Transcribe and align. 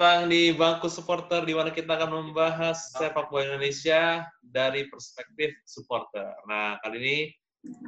datang 0.00 0.32
di 0.32 0.56
Bangku 0.56 0.88
Supporter 0.88 1.44
di 1.44 1.52
mana 1.52 1.68
kita 1.68 1.92
akan 1.92 2.32
membahas 2.32 2.88
sepak 2.96 3.28
bola 3.28 3.52
Indonesia 3.52 4.24
dari 4.40 4.88
perspektif 4.88 5.52
supporter. 5.68 6.24
Nah, 6.48 6.80
kali 6.80 6.96
ini 7.04 7.16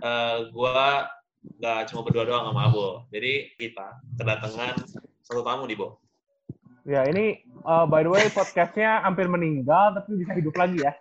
uh, 0.05 0.45
gua 0.53 1.09
nggak 1.41 1.89
cuma 1.89 2.05
berdua 2.05 2.29
doang 2.29 2.53
sama 2.53 2.69
Abo. 2.69 3.09
Jadi 3.09 3.57
kita 3.57 3.97
kedatangan 4.21 4.77
satu 5.25 5.41
tamu 5.41 5.65
di 5.65 5.73
Bo. 5.73 6.05
Ya, 6.85 7.09
ini 7.09 7.41
uh, 7.65 7.89
by 7.89 8.05
the 8.05 8.13
way 8.13 8.29
podcastnya 8.29 9.01
hampir 9.01 9.25
meninggal 9.25 9.97
tapi 9.97 10.21
bisa 10.21 10.37
hidup 10.37 10.53
lagi 10.61 10.85
ya. 10.85 10.93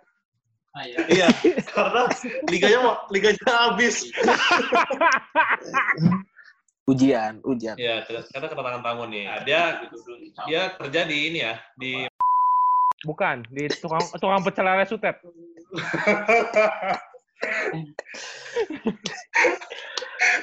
Ah, 0.72 0.88
iya. 0.88 0.96
iya, 1.12 1.28
karena 1.76 2.08
liganya 2.48 3.04
liganya 3.12 3.52
habis. 3.52 4.08
ujian, 6.86 7.38
ujian. 7.46 7.76
Iya, 7.78 8.02
karena 8.06 8.48
kedatangan 8.50 8.82
tamu 8.82 9.06
nih. 9.06 9.26
Nah, 9.30 9.40
dia 9.46 9.62
dia 10.48 10.62
kerja 10.78 11.00
di 11.06 11.16
ini 11.30 11.38
ya, 11.42 11.54
di 11.78 12.06
Bukan, 13.02 13.42
di 13.50 13.66
tukang 13.82 14.02
tukang 14.14 14.46
pecel 14.46 14.62
lele 14.62 14.86
sutet. 14.86 15.18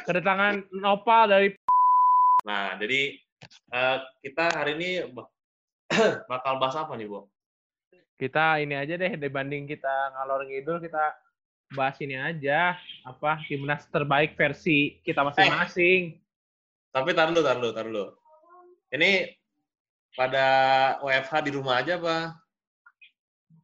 Kedatangan 0.03 0.67
Nopal 0.75 1.31
dari 1.31 1.47
Nah, 2.43 2.75
jadi 2.79 3.19
uh, 3.71 3.99
kita 4.23 4.51
hari 4.51 4.75
ini 4.79 4.89
bakal 6.31 6.59
bahas 6.59 6.75
apa 6.79 6.95
nih, 6.99 7.07
Bu? 7.07 7.27
Kita 8.19 8.59
ini 8.59 8.75
aja 8.75 8.99
deh 8.99 9.15
dibanding 9.15 9.63
kita 9.67 10.11
ngalor 10.15 10.43
ngidul 10.43 10.83
kita 10.83 11.15
bahas 11.71 11.95
ini 12.03 12.17
aja 12.17 12.75
apa 13.05 13.39
timnas 13.47 13.87
terbaik 13.87 14.35
versi 14.35 14.99
kita 15.07 15.23
masing-masing. 15.23 16.15
Eh. 16.15 16.28
Tapi 16.89 17.09
tar 17.13 17.29
dulu, 17.29 17.41
tar 17.45 17.57
dulu, 17.61 17.69
tar 17.69 17.85
dulu. 17.85 18.05
Ini 18.89 19.29
pada 20.17 20.45
WFH 21.05 21.33
di 21.45 21.51
rumah 21.53 21.85
aja, 21.85 22.01
Pak? 22.01 22.25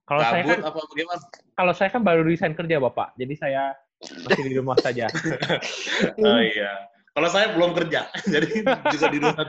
Kalau 0.05 0.21
saya 0.21 0.43
kan 0.45 0.61
apa 0.61 0.79
bagaimana? 0.85 1.21
Kalau 1.57 1.73
saya 1.73 1.89
kan 1.89 2.01
baru 2.05 2.21
resign 2.21 2.53
kerja, 2.53 2.77
Bapak. 2.77 3.17
Jadi 3.17 3.33
saya 3.33 3.73
masih 4.29 4.45
di 4.45 4.55
rumah 4.61 4.77
saja. 4.77 5.09
oh 6.21 6.41
iya. 6.45 6.85
Kalau 7.17 7.29
saya 7.31 7.57
belum 7.57 7.73
kerja, 7.73 8.05
jadi 8.33 8.61
juga 8.93 9.07
di 9.09 9.17
rumah. 9.17 9.45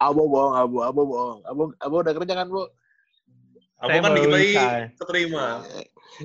abo 0.00 0.22
bohong, 0.24 0.54
abo, 0.56 0.76
abo 0.80 1.02
bohong. 1.04 1.38
Abo, 1.44 1.62
abo 1.76 1.94
udah 2.00 2.14
kerja 2.16 2.32
kan, 2.32 2.48
Bu? 2.48 2.64
Abo 3.84 3.96
kan 4.00 4.16
dikit 4.16 4.96
keterima. 4.96 5.60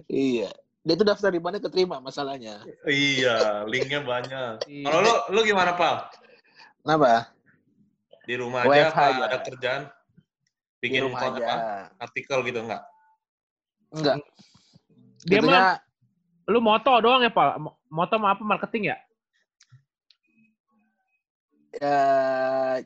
Iya 0.07 0.62
dia 0.83 0.95
tuh 0.99 1.07
daftar 1.07 1.31
di 1.31 1.39
mana 1.39 1.63
keterima 1.63 2.03
masalahnya. 2.03 2.59
Iya, 2.83 3.63
linknya 3.63 4.03
banyak. 4.03 4.67
Iya. 4.67 4.85
Kalau 4.91 4.99
lo, 4.99 5.13
lo 5.31 5.39
gimana 5.47 5.71
Pak? 5.79 6.19
Kenapa? 6.83 7.31
Di 8.27 8.35
rumah 8.35 8.67
aja 8.67 8.91
apa 8.91 9.03
aja. 9.07 9.23
ada 9.31 9.37
kerjaan? 9.47 9.81
Bikin 10.83 11.07
rumah 11.07 11.31
aja. 11.31 11.43
Apa? 11.47 11.55
artikel 12.03 12.37
gitu 12.43 12.59
enggak? 12.67 12.83
Enggak. 13.95 14.15
Dia 15.23 15.39
mah 15.39 15.79
lu 16.51 16.59
moto 16.59 16.91
doang 16.99 17.23
ya, 17.23 17.31
Pak? 17.31 17.63
Moto 17.87 18.13
mau 18.19 18.35
apa 18.35 18.43
marketing 18.43 18.91
ya? 18.91 18.97
Ya, 21.79 21.97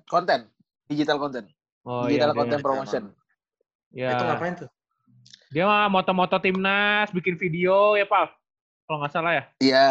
konten, 0.06 0.48
digital 0.86 1.18
konten. 1.18 1.50
Oh, 1.82 2.06
digital 2.06 2.32
iya, 2.32 2.38
content 2.38 2.62
promotion. 2.62 3.04
Ya. 3.90 4.14
Itu 4.14 4.24
ngapain 4.24 4.54
tuh? 4.54 4.70
Dia 5.48 5.64
mah 5.64 5.88
moto-moto 5.88 6.36
timnas, 6.44 7.08
bikin 7.16 7.40
video 7.40 7.96
ya, 7.96 8.04
Pak. 8.04 8.36
Kalau 8.88 8.98
nggak 9.00 9.14
salah 9.16 9.32
ya? 9.32 9.44
Iya. 9.64 9.88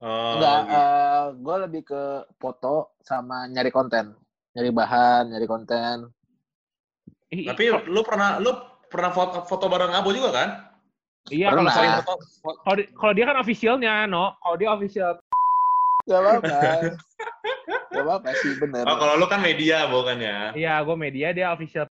Oh, 0.00 0.36
Enggak, 0.36 0.58
gitu. 0.64 0.72
uh, 0.72 0.80
eh, 0.80 1.24
gue 1.40 1.56
lebih 1.68 1.82
ke 1.88 2.02
foto 2.36 2.96
sama 3.04 3.48
nyari 3.48 3.68
konten. 3.72 4.16
Nyari 4.56 4.70
bahan, 4.72 5.22
nyari 5.32 5.46
konten. 5.48 5.96
Tapi 7.28 7.64
lu 7.88 8.00
pernah 8.04 8.38
lu 8.38 8.52
pernah 8.88 9.10
foto, 9.10 9.42
foto 9.48 9.64
bareng 9.68 9.96
Abo 9.96 10.12
juga 10.12 10.30
kan? 10.32 10.48
Iya, 11.32 11.56
kalau 11.56 11.64
foto, 12.04 12.14
kalau, 12.68 12.76
kalau 13.00 13.12
dia 13.16 13.24
kan 13.24 13.36
officialnya, 13.40 14.04
no. 14.04 14.36
Kalau 14.44 14.56
dia 14.60 14.68
official 14.72 15.16
Gak 16.04 16.20
apa-apa. 16.20 16.60
Gak 17.88 18.04
apa-apa 18.04 18.30
sih, 18.44 18.52
bener. 18.60 18.84
Oh, 18.84 18.96
kalau 19.00 19.16
lu 19.16 19.24
kan 19.24 19.40
media 19.40 19.88
bukan 19.88 20.20
ya? 20.20 20.52
Iya, 20.52 20.74
gue 20.84 20.96
media, 21.00 21.32
dia 21.32 21.48
official 21.48 21.88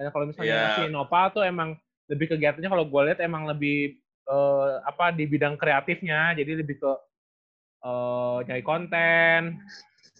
dan 0.00 0.08
kalau 0.16 0.24
misalnya 0.24 0.56
yeah. 0.56 0.76
si 0.80 0.88
Nopal 0.88 1.28
tuh 1.28 1.44
emang 1.44 1.76
lebih 2.08 2.32
kegiatannya 2.32 2.72
kalau 2.72 2.88
gue 2.88 3.00
lihat 3.12 3.20
emang 3.20 3.44
lebih 3.44 4.00
uh, 4.32 4.80
apa 4.88 5.12
di 5.12 5.28
bidang 5.28 5.60
kreatifnya, 5.60 6.32
jadi 6.32 6.64
lebih 6.64 6.80
ke 6.80 6.92
uh, 7.84 8.40
nyari 8.48 8.64
konten, 8.64 9.60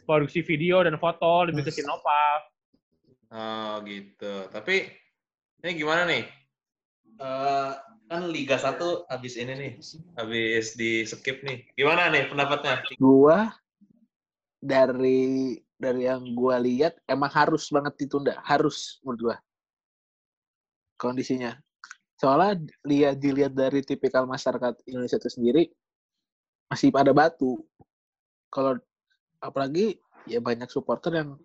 produksi 0.05 0.45
video 0.45 0.85
dan 0.85 1.01
foto 1.01 1.49
lebih 1.49 1.65
ke 1.65 1.73
si 1.73 1.81
Nopal. 1.81 2.45
Oh 3.33 3.81
gitu. 3.89 4.53
Tapi 4.53 4.85
ini 5.65 5.71
gimana 5.73 6.05
nih? 6.05 6.29
Uh, 7.17 7.73
kan 8.05 8.29
Liga 8.29 8.61
1 8.61 8.77
habis 9.09 9.41
ini 9.41 9.53
nih, 9.57 9.73
habis 10.21 10.77
di 10.77 11.09
skip 11.09 11.41
nih. 11.41 11.65
Gimana 11.73 12.13
nih 12.13 12.29
pendapatnya? 12.29 12.85
Gua 13.01 13.49
dari 14.61 15.57
dari 15.81 16.05
yang 16.05 16.37
gua 16.37 16.61
lihat 16.61 17.01
emang 17.09 17.33
harus 17.33 17.73
banget 17.73 17.97
ditunda, 17.97 18.37
harus 18.45 19.01
menurut 19.01 19.21
gua 19.25 19.37
kondisinya. 21.01 21.57
Soalnya 22.21 22.69
lihat 22.85 23.17
dilihat 23.17 23.57
dari 23.57 23.81
tipikal 23.81 24.29
masyarakat 24.29 24.85
Indonesia 24.85 25.17
itu 25.17 25.33
sendiri 25.33 25.63
masih 26.69 26.93
pada 26.93 27.17
batu. 27.17 27.65
Kalau 28.53 28.77
apalagi 29.41 29.97
ya 30.29 30.45
banyak 30.45 30.69
supporter 30.69 31.17
yang 31.17 31.41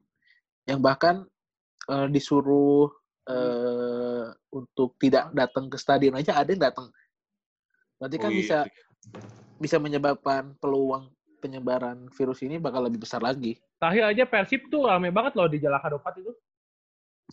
yang 0.68 0.84
bahkan 0.84 1.24
uh, 1.88 2.12
disuruh 2.12 2.92
uh, 3.32 4.28
untuk 4.52 5.00
tidak 5.00 5.32
datang 5.32 5.72
ke 5.72 5.78
stadion 5.80 6.20
aja 6.20 6.36
ada 6.36 6.52
yang 6.52 6.64
datang. 6.68 6.92
Berarti 7.96 8.18
kan 8.20 8.30
oh, 8.30 8.36
iya. 8.36 8.40
bisa 8.44 8.58
bisa 9.56 9.78
menyebabkan 9.80 10.60
peluang 10.60 11.08
penyebaran 11.40 12.10
virus 12.12 12.44
ini 12.44 12.60
bakal 12.60 12.84
lebih 12.84 13.06
besar 13.06 13.24
lagi. 13.24 13.56
Tahil 13.80 14.04
aja 14.04 14.28
Persib 14.28 14.68
tuh 14.68 14.90
rame 14.90 15.14
banget 15.14 15.40
loh 15.40 15.48
di 15.48 15.62
Jalan 15.62 15.80
Kadopat 15.80 16.20
itu. 16.20 16.34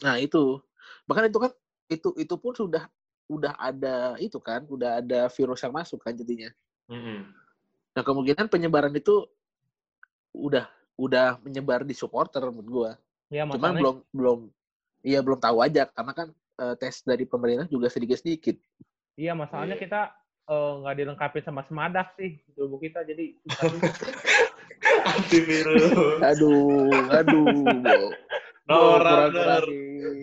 Nah 0.05 0.21
itu. 0.21 0.61
Bahkan 1.09 1.33
itu 1.33 1.39
kan 1.41 1.53
itu 1.91 2.15
itu 2.19 2.35
pun 2.39 2.53
sudah 2.55 2.87
udah 3.31 3.57
ada 3.57 4.19
itu 4.21 4.37
kan, 4.43 4.67
udah 4.69 5.01
ada 5.01 5.31
virus 5.33 5.63
yang 5.65 5.75
masuk 5.75 6.03
kan 6.03 6.13
jadinya. 6.13 6.51
Mm-hmm. 6.91 7.19
Nah 7.97 8.03
kemungkinan 8.03 8.47
penyebaran 8.53 8.93
itu 8.93 9.25
udah 10.33 10.69
udah 10.97 11.41
menyebar 11.41 11.85
di 11.87 11.97
supporter 11.97 12.45
menurut 12.53 12.69
gua. 12.69 12.91
Ya, 13.33 13.49
Cuman 13.49 13.81
belum 13.81 13.97
belum 14.13 14.39
iya 15.01 15.25
belum 15.25 15.41
tahu 15.41 15.65
aja 15.65 15.89
karena 15.89 16.13
kan 16.13 16.29
uh, 16.61 16.75
tes 16.77 17.01
dari 17.03 17.25
pemerintah 17.25 17.65
juga 17.69 17.89
sedikit 17.89 18.21
sedikit. 18.21 18.61
Iya 19.17 19.33
masalahnya 19.37 19.77
yeah. 19.77 19.85
kita 19.85 20.01
eh, 20.49 20.73
nggak 20.85 20.95
uh, 20.95 20.99
dilengkapi 20.99 21.39
sama 21.45 21.65
semadak 21.69 22.13
sih 22.17 22.41
tubuh 22.57 22.81
kita 22.81 23.05
jadi 23.05 23.37
antivirus. 25.17 25.93
aduh, 26.21 26.93
aduh. 27.13 28.13
Nora, 28.71 29.27
Nora, 29.27 29.57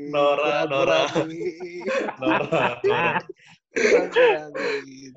Nora, 0.09 0.53
Nora, 0.65 0.99
Nora, 2.19 3.19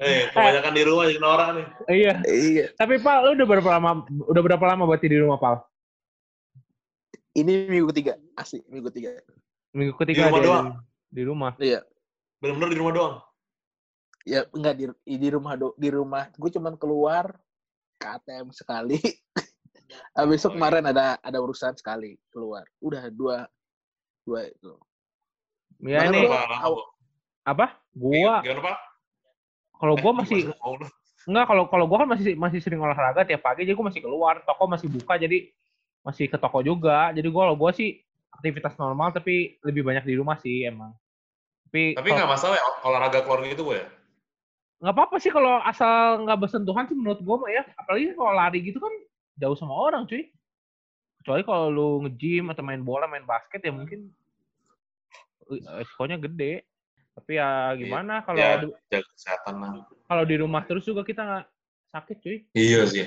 Eh, 0.03 0.29
kebanyakan 0.35 0.73
di 0.77 0.83
rumah 0.85 1.05
jadi 1.09 1.21
Nora 1.23 1.47
nih. 1.57 1.67
Iya. 1.89 2.15
Iya. 2.27 2.67
Tapi 2.77 3.01
Pak, 3.01 3.17
lu 3.25 3.31
udah 3.39 3.49
berapa 3.49 3.71
lama? 3.79 3.91
Udah 4.29 4.43
berapa 4.45 4.65
lama 4.69 4.85
berarti 4.85 5.09
di 5.09 5.19
rumah, 5.19 5.41
Pak? 5.41 5.65
Ini 7.33 7.65
minggu 7.65 7.89
ketiga, 7.97 8.21
asli 8.37 8.61
minggu 8.69 8.93
ketiga. 8.93 9.17
Minggu 9.73 9.97
ketiga 9.97 10.29
di 10.29 10.29
rumah 10.29 10.43
doang. 10.45 10.67
Di 11.09 11.23
rumah. 11.25 11.53
Iya. 11.57 11.81
Benar-benar 12.45 12.69
di 12.69 12.79
rumah 12.79 12.93
doang. 12.93 13.15
Ya 14.23 14.41
enggak 14.53 14.75
di 14.79 14.85
di 15.03 15.29
rumah 15.33 15.53
do, 15.57 15.73
di 15.81 15.89
rumah. 15.89 16.29
Gue 16.37 16.53
cuman 16.53 16.77
keluar 16.77 17.33
ke 17.97 18.07
ATM 18.07 18.53
sekali. 18.53 19.01
Abis 20.13 20.45
itu 20.45 20.49
kemarin 20.53 20.85
ada 20.89 21.17
ada 21.21 21.39
urusan 21.41 21.77
sekali 21.77 22.21
keluar. 22.33 22.65
Udah 22.85 23.09
dua 23.09 23.49
dua 24.27 24.49
itu. 24.49 24.73
Ya 25.83 26.07
ini 26.07 26.29
apa? 26.29 26.69
apa? 27.43 27.67
Gua. 27.97 28.45
Kalau 29.79 29.95
gua 29.99 30.13
masih 30.23 30.53
enggak 31.27 31.47
kalau 31.47 31.65
kalau 31.71 31.85
gua 31.91 32.07
kan 32.07 32.09
masih 32.15 32.35
masih 32.39 32.59
sering 32.63 32.79
olahraga 32.79 33.27
tiap 33.27 33.43
pagi 33.43 33.67
jadi 33.67 33.75
gua 33.75 33.91
masih 33.91 34.03
keluar, 34.03 34.43
toko 34.47 34.65
masih 34.71 34.87
buka 34.91 35.19
jadi 35.19 35.51
masih 36.07 36.31
ke 36.31 36.39
toko 36.39 36.63
juga. 36.63 37.11
Jadi 37.11 37.27
gua 37.31 37.51
kalau 37.51 37.57
gua 37.59 37.71
sih 37.75 37.99
aktivitas 38.33 38.79
normal 38.79 39.11
tapi 39.11 39.59
lebih 39.63 39.83
banyak 39.83 40.07
di 40.07 40.15
rumah 40.15 40.39
sih 40.39 40.67
emang. 40.67 40.95
Tapi 41.69 41.97
Tapi 41.97 42.09
nggak 42.13 42.31
masalah 42.31 42.57
ya 42.61 42.65
olahraga 42.85 43.25
keluar 43.25 43.41
gitu 43.49 43.65
gue 43.65 43.81
ya? 43.81 43.89
Nggak 44.83 44.93
apa-apa 44.93 45.17
sih 45.23 45.31
kalau 45.33 45.57
asal 45.63 46.21
nggak 46.27 46.39
bersentuhan 46.43 46.85
sih 46.85 46.97
menurut 46.99 47.21
gua 47.25 47.41
mah 47.41 47.51
ya. 47.51 47.63
Apalagi 47.81 48.13
kalau 48.13 48.33
lari 48.35 48.61
gitu 48.61 48.77
kan 48.77 48.93
jauh 49.43 49.59
sama 49.59 49.75
orang 49.75 50.07
cuy 50.07 50.31
kecuali 51.23 51.43
kalau 51.43 51.67
lu 51.71 51.89
nge-gym 52.07 52.55
atau 52.55 52.63
main 52.63 52.83
bola 52.83 53.11
main 53.11 53.27
basket 53.27 53.59
ya 53.67 53.75
mungkin 53.75 54.15
resikonya 55.51 56.23
gede 56.23 56.63
tapi 57.13 57.37
ya 57.37 57.75
gimana 57.75 58.23
iya, 58.23 58.25
kalau 58.25 58.39
ya, 58.39 58.53
jaga 58.89 59.09
kesehatan 59.19 59.55
lah 59.59 59.73
kalau 60.07 60.25
di 60.25 60.37
rumah 60.39 60.63
terus 60.63 60.87
juga 60.87 61.03
kita 61.03 61.21
nggak 61.27 61.47
sakit 61.91 62.17
cuy 62.23 62.39
iya 62.55 62.87
sih 62.87 63.05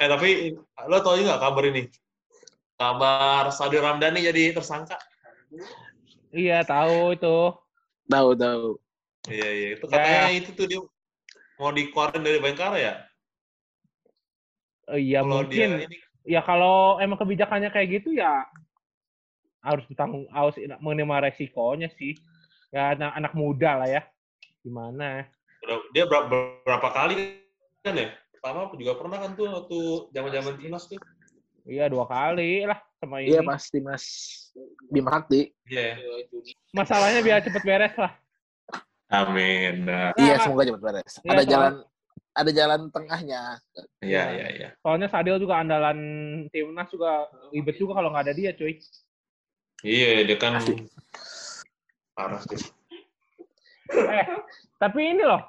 eh 0.00 0.08
tapi 0.08 0.56
lo 0.88 0.96
tau 1.04 1.20
juga 1.20 1.36
kabar 1.36 1.68
ini 1.68 1.92
kabar 2.76 3.48
Saudi 3.50 3.80
Ramdhani 3.80 4.20
jadi 4.20 4.52
tersangka? 4.52 5.00
Iya, 6.30 6.62
tahu 6.68 7.16
itu. 7.16 7.38
Tahu, 8.06 8.28
tahu. 8.36 8.66
Iya, 9.32 9.48
iya. 9.50 9.68
Itu 9.80 9.84
katanya 9.88 10.28
ya. 10.30 10.36
itu 10.36 10.50
tuh 10.52 10.66
dia 10.68 10.80
mau 11.56 11.72
dikeluarin 11.72 12.22
dari 12.22 12.38
Bayangkara 12.38 12.76
ya? 12.76 12.94
Oh, 14.86 14.98
iya, 14.98 15.20
mungkin. 15.26 15.86
Ini... 15.86 15.96
Ya 16.26 16.42
kalau 16.42 16.98
emang 16.98 17.22
kebijakannya 17.22 17.70
kayak 17.70 18.02
gitu 18.02 18.18
ya 18.18 18.42
harus 19.62 19.82
bertanggung 19.90 20.26
harus 20.30 20.54
menerima 20.82 21.30
resikonya 21.30 21.90
sih. 21.94 22.18
Ya 22.74 22.94
anak, 22.94 23.14
anak 23.14 23.32
muda 23.34 23.78
lah 23.82 23.88
ya. 23.90 24.02
Gimana? 24.62 25.26
Dia 25.94 26.06
berapa, 26.06 26.62
berapa 26.66 26.88
kali 26.90 27.42
kan 27.82 27.94
ya? 27.94 28.10
Pertama 28.34 28.70
juga 28.74 28.92
pernah 28.98 29.18
kan 29.22 29.30
tuh 29.34 29.46
waktu 29.50 29.80
zaman-zaman 30.14 30.54
timnas 30.58 30.86
tuh. 30.90 30.98
Iya 31.66 31.90
dua 31.90 32.06
kali 32.06 32.62
lah 32.62 32.78
sama 33.02 33.18
iya, 33.18 33.26
ini. 33.26 33.30
Iya 33.34 33.40
pasti 33.42 33.78
mas 33.82 34.04
Bima 34.90 35.10
Hakti. 35.14 35.50
Iya. 35.66 35.98
Masalahnya 36.70 37.22
biar 37.26 37.42
cepet 37.42 37.62
beres 37.66 37.94
lah. 37.98 38.14
Amin. 39.10 39.86
Nah. 39.86 40.14
Iya 40.14 40.42
semoga 40.42 40.66
cepet 40.66 40.82
beres. 40.82 41.12
Ya, 41.22 41.30
ada 41.34 41.42
soal... 41.42 41.50
jalan 41.50 41.72
ada 42.36 42.50
jalan 42.52 42.92
tengahnya. 42.92 43.56
Iya 44.04 44.24
iya 44.36 44.46
iya. 44.52 44.68
Soalnya 44.84 45.08
Sadil 45.08 45.40
juga 45.40 45.56
andalan 45.56 45.98
timnas 46.52 46.92
juga 46.92 47.24
ribet 47.48 47.80
juga 47.80 47.96
kalau 47.96 48.12
nggak 48.12 48.24
ada 48.28 48.34
dia 48.36 48.52
cuy. 48.52 48.76
Iya 49.80 50.28
dia 50.28 50.36
kan 50.36 50.60
parah 52.12 52.40
sih. 52.44 52.60
Eh 53.88 54.26
tapi 54.76 55.16
ini 55.16 55.24
loh 55.24 55.40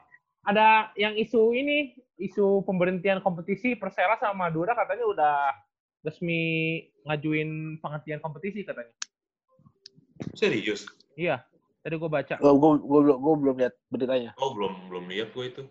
ada 0.48 0.96
yang 0.96 1.20
isu 1.20 1.52
ini 1.52 1.92
isu 2.18 2.64
pemberhentian 2.64 3.20
kompetisi 3.20 3.76
Persela 3.76 4.16
sama 4.18 4.48
Madura 4.48 4.72
katanya 4.72 5.06
udah 5.12 5.36
resmi 6.08 6.80
ngajuin 7.04 7.84
penghentian 7.84 8.24
kompetisi 8.24 8.64
katanya. 8.64 8.96
Serius? 10.34 10.88
Iya, 11.14 11.46
tadi 11.86 11.94
gue 11.94 12.10
baca. 12.10 12.42
Oh, 12.42 12.58
gue, 12.58 12.72
gue, 12.82 13.02
gue 13.14 13.36
belum 13.38 13.56
lihat 13.62 13.74
beritanya. 13.92 14.32
Oh, 14.42 14.54
belum 14.54 14.90
belum 14.90 15.06
lihat 15.14 15.30
gue 15.34 15.46
itu. 15.46 15.64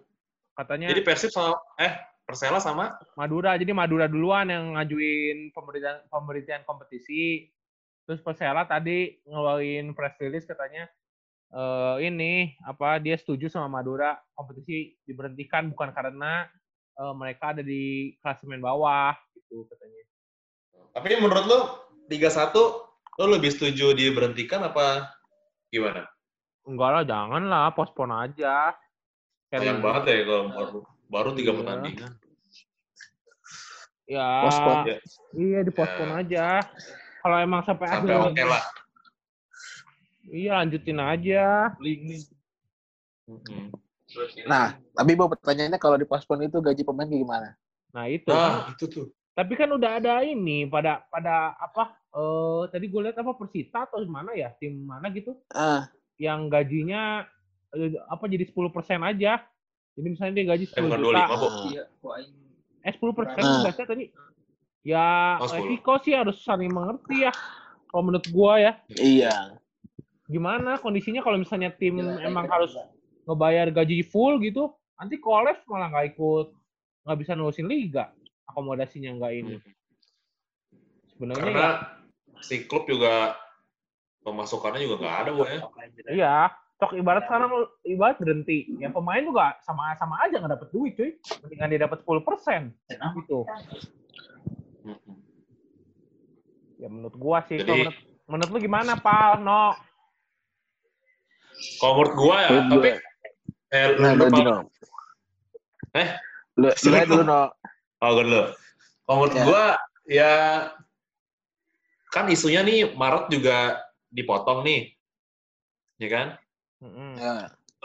Katanya. 0.56 0.88
Jadi 0.88 1.04
Persib 1.04 1.30
sama 1.30 1.54
eh 1.76 1.92
Persela 2.24 2.58
sama 2.58 2.96
Madura. 3.14 3.54
Jadi 3.54 3.70
Madura 3.70 4.10
duluan 4.10 4.50
yang 4.50 4.74
ngajuin 4.74 5.52
pemberhentian 5.52 6.02
pemberhentian 6.10 6.62
kompetisi. 6.64 7.46
Terus 8.08 8.24
Persela 8.24 8.66
tadi 8.66 9.20
ngeluarin 9.28 9.92
press 9.92 10.16
release 10.18 10.48
katanya 10.48 10.88
uh, 11.52 11.96
ini 12.02 12.56
apa 12.64 12.98
dia 12.98 13.14
setuju 13.14 13.46
sama 13.52 13.78
Madura 13.78 14.18
kompetisi 14.34 14.96
diberhentikan 15.06 15.70
bukan 15.70 15.94
karena 15.94 16.46
uh, 16.98 17.14
mereka 17.14 17.54
ada 17.54 17.62
di 17.62 18.14
klasemen 18.22 18.58
bawah 18.58 19.14
gitu 19.36 19.68
katanya. 19.70 20.02
Tapi 20.96 21.08
menurut 21.20 21.44
lo 21.46 21.60
Liga 22.08 22.30
1 22.30 22.54
lo 23.16 23.24
lebih 23.32 23.50
setuju 23.52 23.92
diberhentikan 23.94 24.64
apa 24.66 25.10
gimana? 25.70 26.06
Enggak 26.66 26.90
lah, 26.90 27.04
jangan 27.06 27.42
lah, 27.46 27.70
pospon 27.70 28.10
aja. 28.10 28.74
Sayang 29.50 29.78
banget 29.78 30.02
ya 30.10 30.16
kalau 30.26 30.44
baru, 30.50 30.78
baru 31.06 31.28
tiga 31.38 31.50
iya. 31.54 31.58
pertandingan. 31.58 32.12
Ya, 34.06 34.28
pospon. 34.46 34.75
Ya. 34.87 34.98
iya 35.34 35.58
dipospon 35.66 36.08
ya. 36.10 36.16
aja. 36.22 36.46
Kalau 37.22 37.37
emang 37.43 37.62
sampai, 37.66 37.87
sampai 37.90 38.14
akhir. 38.14 38.26
Oke 38.31 38.34
okay 38.34 38.46
lah. 38.46 38.62
Iya, 40.26 40.52
lanjutin 40.62 40.98
aja. 40.98 41.44
Nah, 44.46 44.78
tapi 44.94 45.12
mau 45.19 45.31
pertanyaannya 45.31 45.78
kalau 45.78 45.99
dipospon 45.99 46.46
itu 46.46 46.58
gaji 46.62 46.82
pemain 46.87 47.10
gimana? 47.10 47.54
Nah, 47.94 48.06
itu. 48.10 48.31
Nah, 48.31 48.70
itu 48.75 48.87
tuh. 48.87 49.06
Tapi 49.37 49.52
kan 49.52 49.69
udah 49.69 50.00
ada 50.00 50.25
ini 50.25 50.64
pada 50.66 51.04
pada 51.12 51.54
apa? 51.60 51.92
Uh, 52.08 52.64
tadi 52.72 52.88
gue 52.88 53.00
lihat 53.04 53.20
apa 53.20 53.37
Persita 53.37 53.84
atau 53.84 54.00
mana 54.08 54.32
ya 54.32 54.49
tim 54.56 54.87
mana 54.87 55.12
gitu? 55.12 55.37
Uh. 55.52 55.84
Yang 56.16 56.40
gajinya 56.49 57.28
apa 58.08 58.25
jadi 58.26 58.44
10% 58.49 59.02
aja. 59.02 59.32
Jadi 59.96 60.08
misalnya 60.12 60.34
dia 60.37 60.46
gaji 60.52 60.64
10 60.69 60.93
juta. 61.00 61.25
Iya. 61.73 61.84
Eh 62.84 62.93
10 62.94 63.19
persen 63.19 63.43
uh. 63.43 63.73
tadi. 63.73 64.12
Ya 64.87 65.34
oh, 65.43 65.50
Eko 65.50 65.99
sih 65.99 66.14
harus 66.14 66.38
saling 66.46 66.70
mengerti 66.70 67.26
ya. 67.26 67.32
Kalau 67.90 68.02
menurut 68.06 68.26
gua 68.31 68.62
ya. 68.62 68.73
Iya. 68.94 69.58
Gimana 70.31 70.78
kondisinya 70.78 71.23
kalau 71.23 71.38
misalnya 71.38 71.75
tim 71.75 71.99
ya, 72.02 72.23
emang 72.26 72.46
harus 72.46 72.75
ngebayar 73.26 73.70
gaji 73.75 74.06
full 74.06 74.38
gitu, 74.38 74.70
nanti 74.99 75.19
kolaps 75.19 75.62
malah 75.67 75.90
nggak 75.90 76.14
ikut 76.14 76.55
nggak 77.06 77.19
bisa 77.23 77.38
nulisin 77.38 77.67
liga 77.70 78.11
akomodasinya 78.50 79.11
nggak 79.19 79.32
ini. 79.34 79.55
Hmm. 79.58 79.73
Sebenarnya 81.14 81.43
karena 81.43 81.67
ya, 81.67 81.70
si 82.43 82.67
klub 82.67 82.87
juga 82.87 83.38
pemasukannya 84.23 84.81
juga 84.82 84.96
nggak 85.02 85.17
ada, 85.23 85.31
bu 85.31 85.43
ya. 85.46 85.58
Iya, 86.11 86.37
tok 86.76 86.93
ibarat 86.93 87.25
sekarang 87.25 87.49
ibarat 87.88 88.17
berhenti, 88.20 88.69
ya 88.76 88.93
pemain 88.93 89.25
juga 89.25 89.56
sama 89.64 89.96
sama 89.96 90.20
aja 90.28 90.37
nggak 90.37 90.61
dapet 90.61 90.69
duit, 90.76 90.93
cuy. 90.93 91.11
Mendingan 91.44 91.73
dia 91.73 91.81
dapat 91.88 92.05
10 92.05 92.20
persen, 92.20 92.61
gitu. 93.17 93.49
Ya 96.76 96.88
menurut 96.93 97.17
gua 97.17 97.40
sih, 97.49 97.56
Jadi, 97.56 97.73
menurut, 97.73 97.96
menurut 98.28 98.50
lu 98.52 98.58
gimana, 98.61 98.93
Pal? 99.00 99.40
No. 99.40 99.73
Kalau 101.81 101.93
menurut 101.96 102.14
gua 102.14 102.37
ya, 102.44 102.49
tapi 102.69 102.90
eh, 103.73 103.87
nah, 103.96 104.12
lu, 104.12 104.25
eh, 105.96 106.08
lu, 106.61 106.69
dulu, 107.08 107.23
no. 107.25 107.49
Oh, 108.05 108.11
gue 108.12 108.25
dulu. 108.28 108.44
Kalau 109.08 109.17
menurut 109.17 109.32
ya. 109.32 109.44
gue, 109.49 109.64
ya 110.12 110.34
kan 112.12 112.28
isunya 112.28 112.61
nih 112.61 112.93
Maret 112.93 113.32
juga 113.32 113.81
dipotong 114.12 114.61
nih, 114.69 114.93
ya 115.96 116.08
kan? 116.12 116.26
Mm-hmm. 116.82 117.11
Ya. 117.17 117.37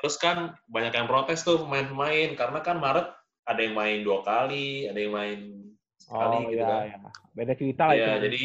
Terus 0.01 0.15
kan 0.17 0.57
banyak 0.67 0.93
yang 0.95 1.07
protes 1.07 1.45
tuh 1.45 1.61
pemain-pemain 1.61 2.33
karena 2.33 2.59
kan 2.65 2.77
Maret 2.81 3.07
ada 3.45 3.59
yang 3.61 3.75
main 3.75 3.99
dua 4.01 4.23
kali, 4.25 4.87
ada 4.87 4.99
yang 4.99 5.13
main 5.13 5.39
sekali 5.99 6.37
oh, 6.37 6.49
gitu 6.49 6.63
ya, 6.63 6.67
kan. 6.67 6.83
Ya. 6.87 6.97
Beda 7.31 7.53
cerita 7.55 7.83
lah 7.89 7.95
ya, 7.95 8.11
itu. 8.17 8.23
jadi 8.27 8.41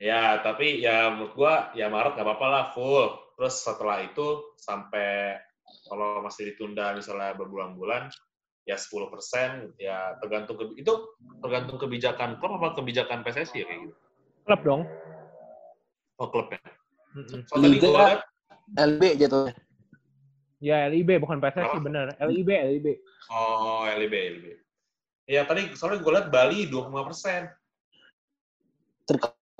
ya 0.00 0.22
tapi 0.40 0.80
ya 0.80 1.12
menurut 1.12 1.32
gua 1.36 1.54
ya 1.76 1.86
Maret 1.92 2.18
nggak 2.18 2.26
apa-apa 2.26 2.46
lah 2.48 2.64
full. 2.72 3.08
Terus 3.36 3.54
setelah 3.64 4.04
itu 4.04 4.56
sampai 4.60 5.38
kalau 5.86 6.20
masih 6.20 6.52
ditunda 6.52 6.92
misalnya 6.92 7.32
berbulan-bulan 7.38 8.10
ya 8.68 8.76
10 8.76 9.12
persen 9.12 9.50
ya 9.80 10.14
tergantung 10.20 10.54
ke, 10.60 10.64
itu 10.78 10.92
tergantung 11.40 11.80
kebijakan 11.80 12.36
klub 12.38 12.60
apa 12.60 12.76
kebijakan 12.78 13.24
PSSI 13.24 13.56
ya 13.56 13.66
kayak 13.66 13.80
gitu 13.88 13.94
klub 14.46 14.60
dong 14.62 14.82
oh 16.20 16.28
klub 16.28 16.48
ya 16.52 16.60
mm-hmm. 17.16 17.40
so, 17.48 17.58
tadi 17.58 17.76
gue 17.80 17.90
lihat 17.90 18.20
LB 18.78 19.02
jatuhnya 19.18 19.54
ya 20.60 20.86
LIB 20.92 21.24
bukan 21.24 21.40
PSSI 21.40 21.80
oh. 21.80 21.80
bener 21.80 22.12
LIB 22.20 22.50
LIB 22.52 22.86
oh 23.32 23.88
LIB 23.88 24.14
LIB 24.14 24.46
ya 25.24 25.48
tadi 25.48 25.72
soalnya 25.72 26.04
gue 26.04 26.12
lihat 26.12 26.28
Bali 26.28 26.68
25 26.68 27.08
persen 27.08 27.42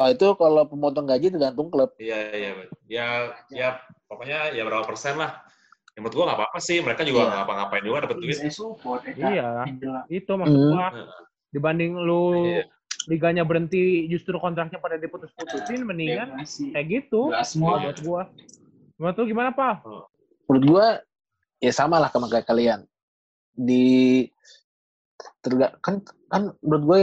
Oh, 0.00 0.08
itu 0.08 0.32
kalau 0.40 0.64
pemotong 0.64 1.04
gaji 1.04 1.28
tergantung 1.28 1.68
klub. 1.68 1.92
Iya, 2.00 2.32
iya. 2.32 2.50
Ya, 2.88 3.06
ya 3.52 3.68
pokoknya 4.08 4.56
ya 4.56 4.64
berapa 4.64 4.88
persen 4.88 5.20
lah. 5.20 5.44
Ya, 5.92 6.00
menurut 6.00 6.16
gue 6.16 6.24
gak 6.24 6.38
apa-apa 6.40 6.58
sih, 6.62 6.80
mereka 6.80 7.04
juga 7.04 7.28
yeah. 7.28 7.32
ngapa-ngapain 7.44 7.84
juga 7.84 8.08
dapet 8.08 8.16
duit. 8.16 8.40
Iya, 8.40 9.68
itu 10.08 10.32
maksud 10.32 10.56
mm. 10.56 10.70
gue. 10.72 10.86
Dibanding 11.52 11.92
lu 12.00 12.24
yeah. 12.48 12.64
liganya 13.12 13.44
berhenti, 13.44 14.08
justru 14.08 14.40
kontraknya 14.40 14.80
pada 14.80 14.96
diputus-putusin, 14.96 15.84
mendingan 15.84 16.48
kayak 16.48 16.86
gitu. 16.88 17.36
Semua 17.44 17.84
buat 17.84 18.00
gue. 18.00 18.22
Menurut 19.00 19.16
lu 19.16 19.32
gimana, 19.32 19.48
Pak? 19.56 19.80
Menurut 20.44 20.64
gue, 20.68 20.86
ya 21.64 21.72
sama 21.72 21.96
lah 21.96 22.12
sama 22.12 22.28
kayak 22.28 22.44
kalian. 22.44 22.84
Di 23.56 24.28
terga, 25.40 25.72
kan 25.80 26.04
kan 26.28 26.52
menurut 26.60 26.84
gue 26.84 27.00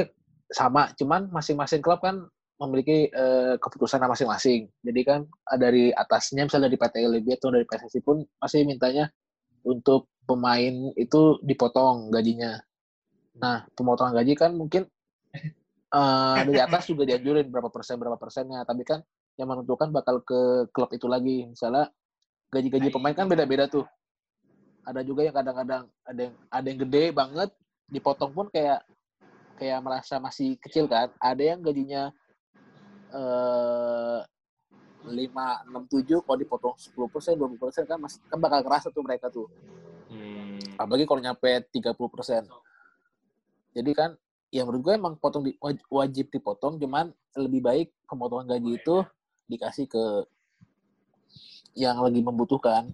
sama, 0.53 0.93
cuman 0.93 1.33
masing-masing 1.33 1.81
klub 1.81 1.97
kan 2.05 2.21
memiliki 2.61 3.09
uh, 3.17 3.57
keputusan 3.57 3.97
masing-masing. 4.05 4.69
Jadi 4.85 5.01
kan 5.01 5.25
dari 5.57 5.89
atasnya 5.89 6.45
misalnya 6.45 6.69
dari 6.69 6.77
PT 6.77 6.95
LB 7.01 7.27
atau 7.41 7.49
dari 7.49 7.65
PSSI 7.65 7.99
pun 8.05 8.21
masih 8.37 8.69
mintanya 8.69 9.09
untuk 9.65 10.13
pemain 10.29 10.93
itu 10.93 11.41
dipotong 11.41 12.13
gajinya. 12.13 12.61
Nah, 13.41 13.65
pemotongan 13.73 14.21
gaji 14.21 14.37
kan 14.37 14.53
mungkin 14.53 14.85
uh, 15.93 16.37
dari 16.45 16.61
atas 16.61 16.89
juga 16.89 17.09
dianjurin 17.09 17.49
berapa 17.49 17.73
persen 17.73 17.97
berapa 17.97 18.21
persennya, 18.21 18.61
tapi 18.69 18.85
kan 18.85 19.01
yang 19.37 19.47
menentukan 19.47 19.93
bakal 19.93 20.19
ke 20.25 20.67
klub 20.73 20.89
itu 20.93 21.05
lagi. 21.05 21.47
Misalnya 21.47 21.89
gaji-gaji 22.51 22.89
pemain 22.89 23.15
kan 23.15 23.29
beda-beda 23.29 23.69
tuh. 23.69 23.85
Ada 24.83 25.03
juga 25.05 25.23
yang 25.23 25.35
kadang-kadang 25.35 25.83
ada 26.03 26.21
yang 26.21 26.35
ada 26.49 26.65
yang 26.67 26.79
gede 26.87 27.03
banget 27.13 27.49
dipotong 27.87 28.31
pun 28.33 28.47
kayak 28.49 28.81
kayak 29.61 29.79
merasa 29.79 30.17
masih 30.17 30.57
kecil 30.59 30.89
kan. 30.89 31.13
Ada 31.21 31.55
yang 31.55 31.59
gajinya 31.61 32.11
Eh, 33.07 34.19
lima 35.07 35.63
enam 35.63 35.87
tujuh 35.87 36.19
kalau 36.27 36.35
dipotong 36.35 36.75
sepuluh 36.75 37.07
persen 37.07 37.39
dua 37.39 37.47
puluh 37.47 37.71
persen 37.71 37.87
kan 37.87 37.95
masih 37.95 38.19
kan 38.27 38.35
bakal 38.43 38.59
kerasa 38.59 38.91
tuh 38.91 38.99
mereka 38.99 39.31
tuh 39.31 39.47
hmm. 40.11 40.75
apalagi 40.75 41.07
kalau 41.07 41.23
nyampe 41.23 41.47
tiga 41.71 41.95
puluh 41.95 42.11
persen 42.11 42.43
jadi 43.71 43.87
kan 43.95 44.09
ya 44.51 44.67
menurut 44.67 44.83
gue 44.83 44.93
emang 44.99 45.15
potong 45.15 45.47
di, 45.47 45.55
wajib 45.87 46.27
dipotong 46.27 46.75
cuman 46.75 47.15
lebih 47.39 47.63
baik 47.63 47.87
pemotongan 48.03 48.59
gaji 48.59 48.75
itu 48.75 48.95
dikasih 49.47 49.87
ke 49.87 50.05
yang 51.75 51.99
lagi 51.99 52.19
membutuhkan 52.23 52.91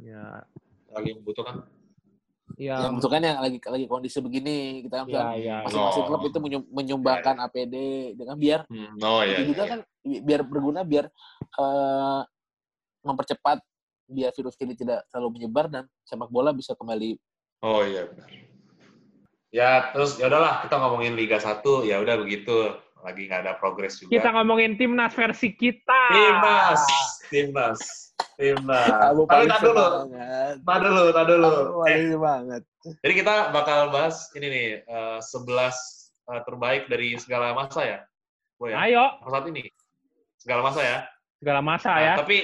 ya 0.00 0.44
lagi 0.90 1.10
membutuhkan 1.16 1.64
Ya. 2.60 2.76
Yang 2.76 2.98
membutuhkan 2.98 3.22
yang 3.24 3.38
lagi 3.40 3.58
lagi 3.62 3.86
kondisi 3.88 4.18
begini 4.20 4.84
kita 4.84 4.94
kan 5.00 5.06
ya, 5.08 5.22
ya, 5.38 5.56
masing-masing 5.64 6.04
klub 6.04 6.22
itu 6.28 6.38
menyumbangkan 6.68 7.36
ya, 7.38 7.40
ya. 7.40 7.48
APD 7.48 7.74
dengan 8.18 8.36
biar 8.36 8.60
hmm. 8.68 9.00
oh, 9.00 9.22
ya, 9.24 9.38
juga 9.48 9.62
ya. 9.64 9.70
kan 9.72 9.80
biar 10.04 10.40
berguna 10.44 10.80
biar 10.84 11.08
uh, 11.56 12.20
mempercepat 13.00 13.64
biar 14.10 14.34
virus 14.36 14.60
ini 14.60 14.74
tidak 14.74 15.06
terlalu 15.08 15.40
menyebar 15.40 15.72
dan 15.72 15.84
sepak 16.02 16.28
bola 16.28 16.50
bisa 16.50 16.74
kembali. 16.76 17.16
Oh 17.62 17.80
iya 17.86 18.04
benar. 18.10 18.28
Ya 19.50 19.70
terus 19.96 20.18
ya 20.18 20.26
udahlah 20.28 20.60
kita 20.66 20.74
ngomongin 20.78 21.14
Liga 21.14 21.38
1 21.38 21.64
ya 21.86 21.96
udah 22.02 22.14
begitu 22.20 22.76
lagi 23.02 23.26
nggak 23.26 23.40
ada 23.46 23.52
progres 23.56 24.00
juga. 24.00 24.12
Kita 24.12 24.28
ngomongin 24.34 24.76
timnas 24.76 25.12
versi 25.12 25.52
kita. 25.52 26.02
Timnas, 26.12 26.82
timnas, 27.28 27.80
timnas. 28.36 28.88
Tapi 29.30 29.44
tak 29.48 29.60
dulu, 29.64 29.86
tak 30.64 30.78
dulu, 30.80 31.04
tak 31.12 31.24
dulu. 31.28 31.50
Eh, 31.88 32.16
banget. 32.16 32.62
Jadi 33.04 33.14
kita 33.14 33.34
bakal 33.52 33.92
bahas 33.92 34.28
ini 34.36 34.46
nih 34.48 34.68
uh, 34.88 35.18
11 35.20 35.48
uh, 36.28 36.40
terbaik 36.44 36.88
dari 36.88 37.16
segala 37.20 37.52
masa 37.52 37.80
ya. 37.84 37.98
Oh, 38.60 38.68
ya. 38.68 38.76
Ayo. 38.84 39.04
Saat 39.24 39.44
ini 39.48 39.68
segala 40.40 40.60
masa 40.64 40.80
ya. 40.80 40.98
Segala 41.40 41.60
masa 41.64 41.90
nah, 41.92 42.00
ya. 42.00 42.14
Tapi 42.20 42.36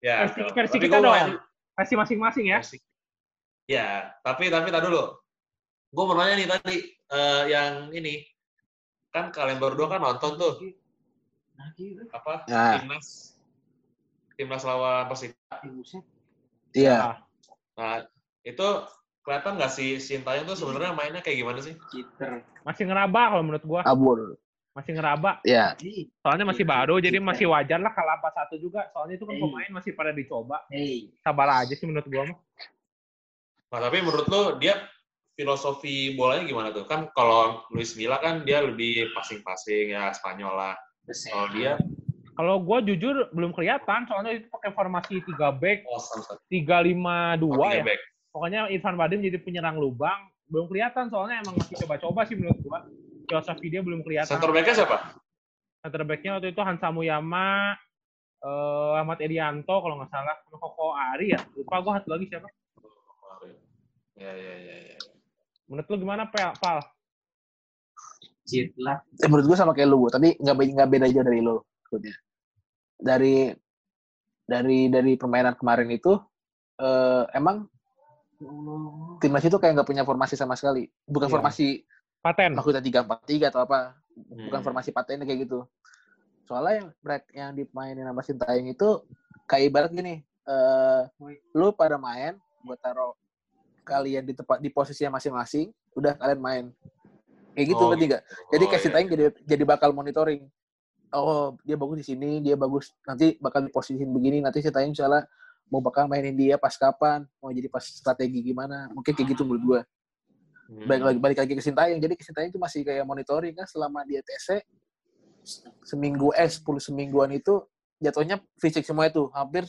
ya 0.00 0.16
versi, 0.28 0.40
versi 0.52 0.76
kita 0.80 0.98
dong. 1.00 1.36
Versi 1.76 1.94
masing-masing 1.96 2.46
ya. 2.48 2.58
Versi, 2.60 2.78
ya, 3.68 4.12
tapi 4.24 4.48
tapi 4.48 4.68
tak 4.72 4.84
dulu 4.84 5.20
gue 5.90 6.04
mau 6.06 6.14
nanya 6.14 6.34
nih 6.38 6.48
tadi 6.48 6.76
uh, 7.10 7.42
yang 7.50 7.90
ini 7.90 8.22
kan 9.10 9.34
kalian 9.34 9.58
berdua 9.58 9.90
kan 9.90 10.00
nonton 10.02 10.38
tuh. 10.38 10.54
Apa? 12.14 12.46
Nah. 12.48 12.80
timnas. 12.80 13.36
Timnas 14.38 14.64
lawan 14.64 15.04
Persita 15.12 15.60
iya. 16.72 17.20
Nah 17.76 18.08
itu 18.40 18.68
kelihatan 19.20 19.60
nggak 19.60 19.68
sih 19.68 20.00
Sintayong 20.00 20.48
tuh 20.48 20.56
sebenarnya 20.56 20.96
mainnya 20.96 21.20
kayak 21.20 21.44
gimana 21.44 21.60
sih? 21.60 21.76
Masih 22.64 22.88
ngeraba 22.88 23.36
kalau 23.36 23.44
menurut 23.44 23.64
gua. 23.68 23.82
Abur 23.84 24.40
masih 24.70 24.96
ngeraba. 24.96 25.42
Iya. 25.42 25.74
Soalnya 26.22 26.46
masih 26.46 26.64
baru 26.64 27.02
jadi 27.02 27.18
masih 27.18 27.50
wajar 27.50 27.82
lah 27.82 27.92
kalah 27.92 28.16
empat 28.22 28.32
satu 28.32 28.54
juga. 28.56 28.86
Soalnya 28.94 29.18
itu 29.18 29.26
kan 29.26 29.36
pemain 29.36 29.70
masih 29.76 29.92
pada 29.92 30.14
dicoba. 30.14 30.64
Sabar 31.20 31.48
aja 31.66 31.74
sih 31.74 31.84
menurut 31.84 32.06
gua 32.08 32.22
mah. 32.30 32.38
Nah 33.70 33.80
tapi 33.86 33.98
menurut 34.02 34.26
lo 34.30 34.42
dia 34.58 34.78
filosofi 35.40 36.12
bolanya 36.12 36.44
gimana 36.44 36.68
tuh? 36.68 36.84
Kan 36.84 37.08
kalau 37.16 37.64
Luis 37.72 37.96
Milla 37.96 38.20
kan 38.20 38.44
dia 38.44 38.60
lebih 38.60 39.08
passing-passing 39.16 39.96
ya 39.96 40.12
Spanyol 40.12 40.52
lah. 40.52 40.74
Kalau 41.08 41.48
dia 41.56 41.80
kalau 42.40 42.56
gue 42.56 42.78
jujur 42.92 43.28
belum 43.36 43.52
kelihatan 43.52 44.08
soalnya 44.08 44.40
itu 44.40 44.48
pakai 44.48 44.72
formasi 44.72 45.20
tiga 45.28 45.52
back, 45.52 45.84
oh, 45.84 46.00
tiga 46.48 46.80
lima 46.80 47.36
dua 47.36 47.76
ya. 47.76 47.84
Back. 47.84 48.00
Pokoknya 48.32 48.60
Irfan 48.72 48.96
Badim 48.96 49.20
jadi 49.20 49.36
penyerang 49.36 49.76
lubang 49.76 50.24
belum 50.48 50.66
kelihatan 50.72 51.12
soalnya 51.12 51.44
emang 51.44 51.60
masih 51.60 51.76
coba-coba 51.84 52.24
sih 52.24 52.40
menurut 52.40 52.56
gue. 52.56 52.78
Filosofi 53.28 53.66
dia 53.68 53.84
belum 53.84 54.00
kelihatan. 54.00 54.40
Center 54.40 54.50
backnya 54.56 54.74
siapa? 54.74 54.96
Center 55.84 56.02
backnya 56.08 56.30
waktu 56.40 56.48
itu 56.56 56.60
Hansa 56.64 56.88
Muyama, 56.88 57.76
uh, 58.40 58.98
Ahmad 58.98 59.20
Edianto 59.20 59.76
kalau 59.76 60.00
nggak 60.00 60.10
salah, 60.10 60.36
sama 60.40 60.56
Koko 60.58 60.96
Ari 60.96 61.36
ya. 61.36 61.40
Lupa 61.54 61.76
gue 61.84 61.92
satu 62.00 62.08
lagi 62.08 62.26
siapa? 62.26 62.48
Ya 64.16 64.32
ya 64.32 64.54
ya 64.64 64.76
ya. 64.96 64.98
Menurut 65.70 65.86
lu 65.86 65.96
gimana, 66.02 66.26
Pal? 66.26 66.82
Cheat 68.42 68.74
lah. 68.74 68.98
Eh, 69.22 69.30
menurut 69.30 69.54
gue 69.54 69.58
sama 69.58 69.70
kayak 69.70 69.86
lu, 69.86 70.10
tapi 70.10 70.34
nggak 70.34 70.54
nggak 70.74 70.90
beda 70.90 71.06
jauh 71.14 71.22
dari 71.22 71.38
lu. 71.38 71.56
Dari 72.98 73.54
dari 74.50 74.90
dari 74.90 75.12
permainan 75.14 75.54
kemarin 75.54 75.86
itu 75.94 76.18
eh, 76.82 77.22
emang 77.38 77.70
timnas 79.22 79.46
itu 79.46 79.56
kayak 79.62 79.78
nggak 79.78 79.88
punya 79.88 80.02
formasi 80.02 80.34
sama 80.34 80.58
sekali. 80.58 80.90
Bukan 81.06 81.30
iya. 81.30 81.34
formasi 81.38 81.66
paten. 82.18 82.58
Maksudnya 82.58 82.82
tiga 82.82 83.06
empat 83.06 83.22
tiga 83.30 83.54
atau 83.54 83.62
apa? 83.62 83.94
Bukan 84.18 84.58
hmm. 84.58 84.66
formasi 84.66 84.90
paten 84.90 85.22
kayak 85.22 85.46
gitu. 85.46 85.70
Soalnya 86.50 86.90
yang 86.90 86.90
yang 87.30 87.50
dimainin 87.54 88.10
sama 88.10 88.26
Sintayong 88.26 88.74
itu 88.74 89.06
kayak 89.46 89.70
ibarat 89.70 89.90
gini. 89.94 90.26
Eh, 90.50 91.02
lu 91.54 91.70
pada 91.78 91.94
main, 91.94 92.34
buat 92.66 92.82
taruh 92.82 93.14
kalian 93.82 94.24
di 94.26 94.34
tempat 94.36 94.58
di 94.60 94.70
posisinya 94.70 95.16
masing-masing, 95.18 95.70
udah 95.96 96.14
kalian 96.16 96.40
main. 96.40 96.64
Kayak 97.54 97.66
gitu 97.74 97.82
oh, 97.82 97.92
nggak? 97.92 98.22
Jadi 98.54 98.64
oh, 98.64 98.68
kasih 98.70 98.90
iya. 98.94 99.02
jadi 99.10 99.24
jadi 99.44 99.64
bakal 99.66 99.90
monitoring. 99.90 100.46
Oh, 101.10 101.58
dia 101.66 101.74
bagus 101.74 102.06
di 102.06 102.14
sini, 102.14 102.38
dia 102.38 102.54
bagus. 102.54 102.94
Nanti 103.02 103.34
bakal 103.42 103.66
di 103.66 103.70
posisi 103.74 104.06
begini, 104.06 104.38
nanti 104.38 104.62
saya 104.62 104.70
tanya 104.78 104.94
misalnya 104.94 105.22
mau 105.66 105.82
bakal 105.82 106.06
mainin 106.06 106.38
dia 106.38 106.54
pas 106.54 106.70
kapan, 106.78 107.26
mau 107.42 107.50
jadi 107.50 107.66
pas 107.66 107.82
strategi 107.82 108.46
gimana. 108.46 108.86
Mungkin 108.94 109.12
kayak 109.18 109.34
gitu 109.34 109.42
menurut 109.42 109.62
gue. 109.66 109.80
Hmm. 110.70 110.86
Balik 110.86 111.02
lagi 111.02 111.18
balik 111.18 111.38
lagi 111.42 111.52
ke 111.58 111.62
Sintayong. 111.66 111.98
Jadi 111.98 112.14
ke 112.14 112.22
Sintayong 112.22 112.50
itu 112.54 112.60
masih 112.62 112.80
kayak 112.86 113.02
monitoring 113.02 113.54
kan 113.58 113.66
selama 113.66 114.06
dia 114.06 114.22
TC 114.22 114.62
seminggu 115.82 116.30
eh 116.36 116.46
10 116.46 116.62
semingguan 116.78 117.32
itu 117.32 117.64
jatuhnya 118.00 118.40
fisik 118.60 118.84
semua 118.84 119.08
itu 119.08 119.28
hampir 119.32 119.64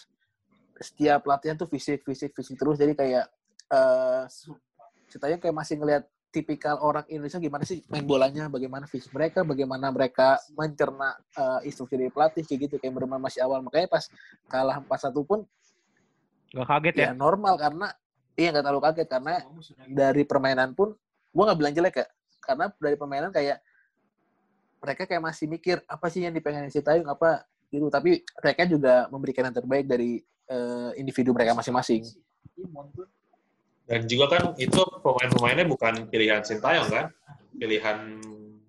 setiap 0.80 1.24
latihan 1.28 1.56
tuh 1.56 1.68
fisik 1.70 2.04
fisik 2.04 2.36
fisik 2.36 2.56
terus 2.58 2.80
jadi 2.80 2.94
kayak 2.96 3.26
uh, 3.72 4.24
ceritanya 5.08 5.38
kayak 5.40 5.56
masih 5.56 5.76
ngelihat 5.80 6.04
tipikal 6.32 6.80
orang 6.80 7.04
Indonesia 7.12 7.44
gimana 7.44 7.68
sih 7.68 7.84
main 7.92 8.08
bolanya, 8.08 8.48
bagaimana 8.48 8.88
fisik 8.88 9.12
mereka, 9.12 9.44
bagaimana 9.44 9.92
mereka 9.92 10.40
mencerna 10.56 11.20
uh, 11.36 11.60
instruksi 11.68 12.00
dari 12.00 12.08
pelatih 12.08 12.48
kayak 12.48 12.60
gitu 12.72 12.76
kayak 12.80 12.96
bermain 12.96 13.20
masih 13.20 13.44
awal 13.44 13.60
makanya 13.60 13.92
pas 13.92 14.08
kalah 14.48 14.80
4-1 14.80 15.28
pun 15.28 15.44
nggak 16.52 16.68
kaget 16.68 16.96
ya? 16.96 17.06
ya 17.08 17.12
normal 17.16 17.56
karena 17.56 17.88
iya 18.36 18.52
nggak 18.52 18.64
terlalu 18.64 18.82
kaget 18.84 19.08
karena 19.08 19.34
dari 19.88 20.24
permainan 20.28 20.76
pun 20.76 20.96
gue 21.32 21.44
nggak 21.48 21.60
bilang 21.60 21.74
jelek 21.76 21.96
ya 22.04 22.08
karena 22.44 22.66
dari 22.76 22.96
permainan 23.00 23.32
kayak 23.32 23.64
mereka 24.82 25.04
kayak 25.08 25.24
masih 25.24 25.46
mikir 25.48 25.78
apa 25.86 26.08
sih 26.12 26.26
yang 26.26 26.34
dipengen 26.36 26.68
si 26.68 26.84
Tayung 26.84 27.08
apa 27.08 27.48
gitu 27.72 27.88
tapi 27.88 28.20
mereka 28.44 28.68
juga 28.68 29.08
memberikan 29.08 29.48
yang 29.48 29.56
terbaik 29.56 29.88
dari 29.88 30.20
uh, 30.52 30.92
individu 31.00 31.32
mereka 31.32 31.56
masing-masing. 31.56 32.04
Dan 33.86 34.08
juga 34.08 34.26
kan 34.38 34.44
itu 34.56 34.82
pemain-pemainnya 35.04 35.66
bukan 35.68 36.08
pilihan 36.08 36.42
Sintayong 36.46 36.90
kan, 36.90 37.06
pilihan 37.56 38.22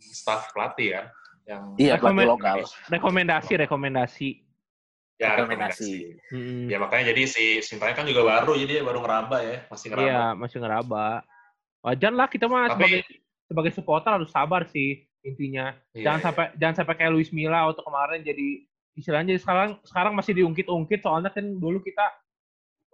staff 0.02 0.50
pelatih 0.50 0.99
kan, 0.99 1.07
yang 1.47 1.62
iya 1.78 1.95
pelatih 2.00 2.26
lokal. 2.26 2.59
Rekomendasi, 2.90 3.52
rekomendasi. 3.62 4.28
Ya 5.21 5.38
rekomendasi. 5.38 6.19
Hmm. 6.33 6.66
Ya 6.66 6.83
makanya 6.83 7.14
jadi 7.14 7.23
si 7.31 7.45
Sintayong 7.62 7.97
kan 8.02 8.07
juga 8.09 8.26
baru, 8.26 8.59
jadi 8.59 8.83
baru 8.83 8.99
ngeraba 8.99 9.38
ya, 9.47 9.57
masih 9.71 9.87
ngeraba. 9.95 10.09
Iya 10.09 10.23
masih 10.35 10.59
ngeraba. 10.59 11.07
Wajar 11.83 12.12
lah 12.14 12.28
kita 12.31 12.47
mah 12.47 12.71
Tapi, 12.71 12.75
sebagai 12.75 13.00
sebagai 13.47 13.73
supporter 13.75 14.11
harus 14.19 14.31
sabar 14.31 14.66
sih 14.71 15.07
intinya. 15.23 15.75
Iya, 15.95 16.11
jangan 16.11 16.19
iya. 16.19 16.26
sampai 16.26 16.45
jangan 16.59 16.75
sampai 16.83 16.95
kayak 16.99 17.12
Luis 17.14 17.31
Milla 17.31 17.71
waktu 17.71 17.83
kemarin 17.83 18.21
jadi 18.26 18.49
istilahnya 18.99 19.35
jadi 19.35 19.40
sekarang 19.40 19.71
sekarang 19.87 20.12
masih 20.12 20.33
diungkit-ungkit 20.37 21.00
soalnya 21.00 21.31
kan 21.33 21.45
dulu 21.47 21.81
kita 21.81 22.04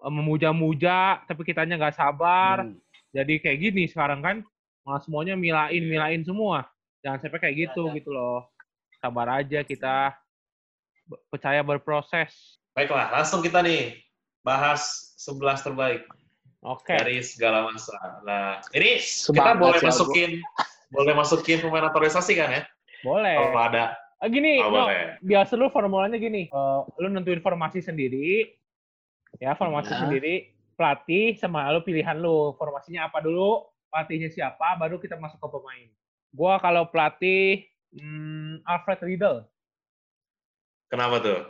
memuja-muja 0.07 1.23
tapi 1.27 1.43
kitanya 1.43 1.75
nggak 1.75 1.99
sabar. 1.99 2.67
Hmm. 2.67 2.79
jadi 3.09 3.41
kayak 3.41 3.59
gini 3.59 3.89
sekarang 3.89 4.21
kan 4.21 4.37
malah 4.85 5.01
semuanya 5.03 5.35
milain 5.35 5.83
milain 5.85 6.23
semua. 6.23 6.69
Jangan 7.03 7.19
sampai 7.25 7.41
kayak 7.41 7.57
gitu 7.69 7.89
ya, 7.91 7.97
gitu 7.99 8.11
loh. 8.13 8.47
Sabar 9.01 9.43
aja 9.43 9.65
kita. 9.65 10.15
Percaya 11.33 11.65
berproses. 11.65 12.61
Baiklah 12.77 13.09
langsung 13.11 13.41
kita 13.41 13.65
nih 13.65 13.97
bahas 14.45 15.13
11 15.17 15.67
terbaik 15.67 16.03
Oke. 16.63 16.95
dari 16.95 17.25
segala 17.25 17.69
masa. 17.69 17.97
Nah 18.23 18.61
ini 18.77 19.01
Semangat 19.01 19.35
kita 19.35 19.51
boleh 19.57 19.81
masukin 19.83 20.31
boleh 20.89 21.15
masukin 21.17 21.59
pemain 21.65 21.85
naturalisasi 21.89 22.33
kan 22.37 22.49
ya? 22.53 22.63
Boleh. 23.05 23.37
Kalau 23.41 23.63
ada. 23.63 23.85
Ah, 24.19 24.27
gini 24.27 24.59
oh, 24.59 24.75
no, 24.75 24.91
biasa 25.23 25.55
lu 25.55 25.71
formulanya 25.71 26.19
gini. 26.19 26.51
Uh, 26.51 26.83
lu 26.99 27.07
nentuin 27.07 27.39
formasi 27.39 27.79
sendiri 27.79 28.51
Ya, 29.37 29.53
formasi 29.53 29.93
nah. 29.93 30.09
sendiri 30.09 30.57
pelatih 30.79 31.35
sama 31.37 31.67
lu 31.75 31.83
pilihan 31.83 32.15
lu. 32.15 32.55
Formasinya 32.55 33.11
apa 33.11 33.19
dulu? 33.19 33.67
Pelatihnya 33.91 34.31
siapa? 34.31 34.79
Baru 34.79 35.03
kita 35.03 35.19
masuk 35.19 35.43
ke 35.43 35.49
pemain. 35.51 35.89
Gua 36.31 36.63
kalau 36.63 36.87
pelatih 36.87 37.67
hmm, 37.93 38.63
Alfred 38.63 39.03
Riedel. 39.03 39.37
Kenapa 40.89 41.21
tuh? 41.21 41.41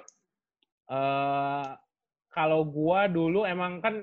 Uh, 0.89 1.77
kalau 2.33 2.65
gua 2.65 3.05
dulu 3.07 3.45
emang 3.45 3.85
kan 3.85 4.01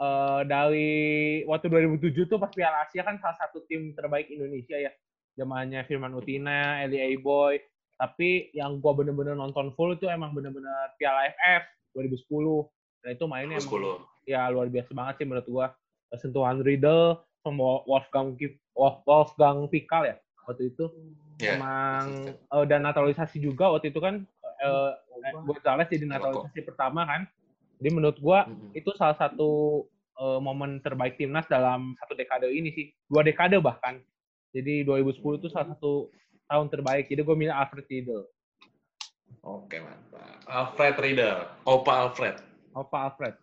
uh, 0.00 0.40
dari 0.48 1.44
waktu 1.44 1.68
2007 1.68 2.26
tuh 2.26 2.40
pas 2.40 2.50
Piala 2.50 2.88
Asia 2.88 3.04
kan 3.04 3.20
salah 3.20 3.36
satu 3.36 3.62
tim 3.68 3.92
terbaik 3.92 4.32
Indonesia 4.32 4.80
ya. 4.80 4.90
Zamannya 5.38 5.86
Firman 5.86 6.16
Utina, 6.16 6.82
Eli 6.82 7.20
Boy. 7.20 7.60
Tapi 8.00 8.48
yang 8.56 8.80
gua 8.80 8.96
bener-bener 8.96 9.36
nonton 9.36 9.76
full 9.76 9.92
itu 9.92 10.08
emang 10.08 10.32
bener-bener 10.32 10.96
Piala 10.96 11.28
AFF 11.28 11.68
2010. 11.92 12.79
Dan 13.00 13.16
itu 13.16 13.24
mainnya 13.24 13.56
emang, 13.56 14.04
ya 14.28 14.48
luar 14.52 14.68
biasa 14.68 14.90
banget 14.92 15.14
sih 15.22 15.26
menurut 15.26 15.48
gua. 15.48 15.66
Sentuhan 16.18 16.58
Riddle, 16.60 17.22
sama 17.40 17.80
Wolfgang 17.86 18.36
Wolfgang 19.06 19.58
Pikal 19.70 20.02
ya 20.10 20.16
waktu 20.44 20.74
itu. 20.74 20.90
Yeah. 21.40 21.56
Emang 21.56 22.36
uh, 22.52 22.64
dan 22.68 22.84
naturalisasi 22.84 23.40
juga 23.40 23.72
waktu 23.72 23.94
itu 23.94 24.00
kan 24.02 24.28
uh, 24.60 24.92
Gonzales 25.46 25.88
jadi 25.88 26.04
naturalisasi 26.04 26.66
pertama 26.68 27.08
kan. 27.08 27.24
Jadi 27.80 27.88
menurut 27.96 28.18
gua 28.20 28.44
mm-hmm. 28.44 28.76
itu 28.76 28.90
salah 28.92 29.16
satu 29.16 29.84
uh, 30.20 30.38
momen 30.42 30.84
terbaik 30.84 31.16
timnas 31.16 31.48
dalam 31.48 31.96
satu 32.04 32.12
dekade 32.12 32.52
ini 32.52 32.68
sih. 32.76 32.92
Dua 33.08 33.24
dekade 33.24 33.56
bahkan. 33.56 34.04
Jadi 34.50 34.82
2010 34.82 35.40
itu 35.40 35.48
salah 35.48 35.72
satu 35.72 36.10
tahun 36.50 36.66
terbaik. 36.66 37.06
Jadi 37.06 37.22
gue 37.22 37.36
milih 37.38 37.54
Alfred 37.54 37.86
Riedel. 37.86 38.26
Oke, 39.46 39.78
mantap. 39.78 40.42
Alfred 40.50 40.98
Riedel. 40.98 41.46
Opa 41.62 42.10
Alfred. 42.10 42.49
Opa 42.74 43.10
Alfred. 43.10 43.34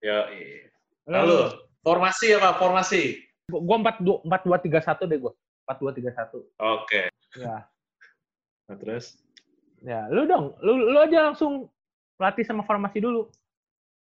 Ya, 0.00 0.32
iya. 0.32 0.72
Lalu, 1.04 1.60
formasi 1.84 2.32
apa? 2.36 2.56
Formasi? 2.56 3.20
Gue 3.50 3.76
empat 3.76 4.00
dua 4.00 4.22
empat 4.24 4.40
dua 4.46 4.56
tiga 4.62 4.80
satu 4.80 5.04
deh 5.04 5.20
gue. 5.20 5.32
Empat 5.66 5.76
dua 5.82 5.92
tiga 5.92 6.10
satu. 6.16 6.46
Oke. 6.56 7.12
Ya. 7.36 7.68
Nah, 8.70 8.76
terus? 8.80 9.18
Ya, 9.84 10.08
lu 10.08 10.24
dong. 10.24 10.56
Lu, 10.64 10.94
lu 10.94 10.98
aja 11.02 11.32
langsung 11.32 11.68
pelatih 12.16 12.46
sama 12.46 12.64
formasi 12.64 13.02
dulu. 13.02 13.28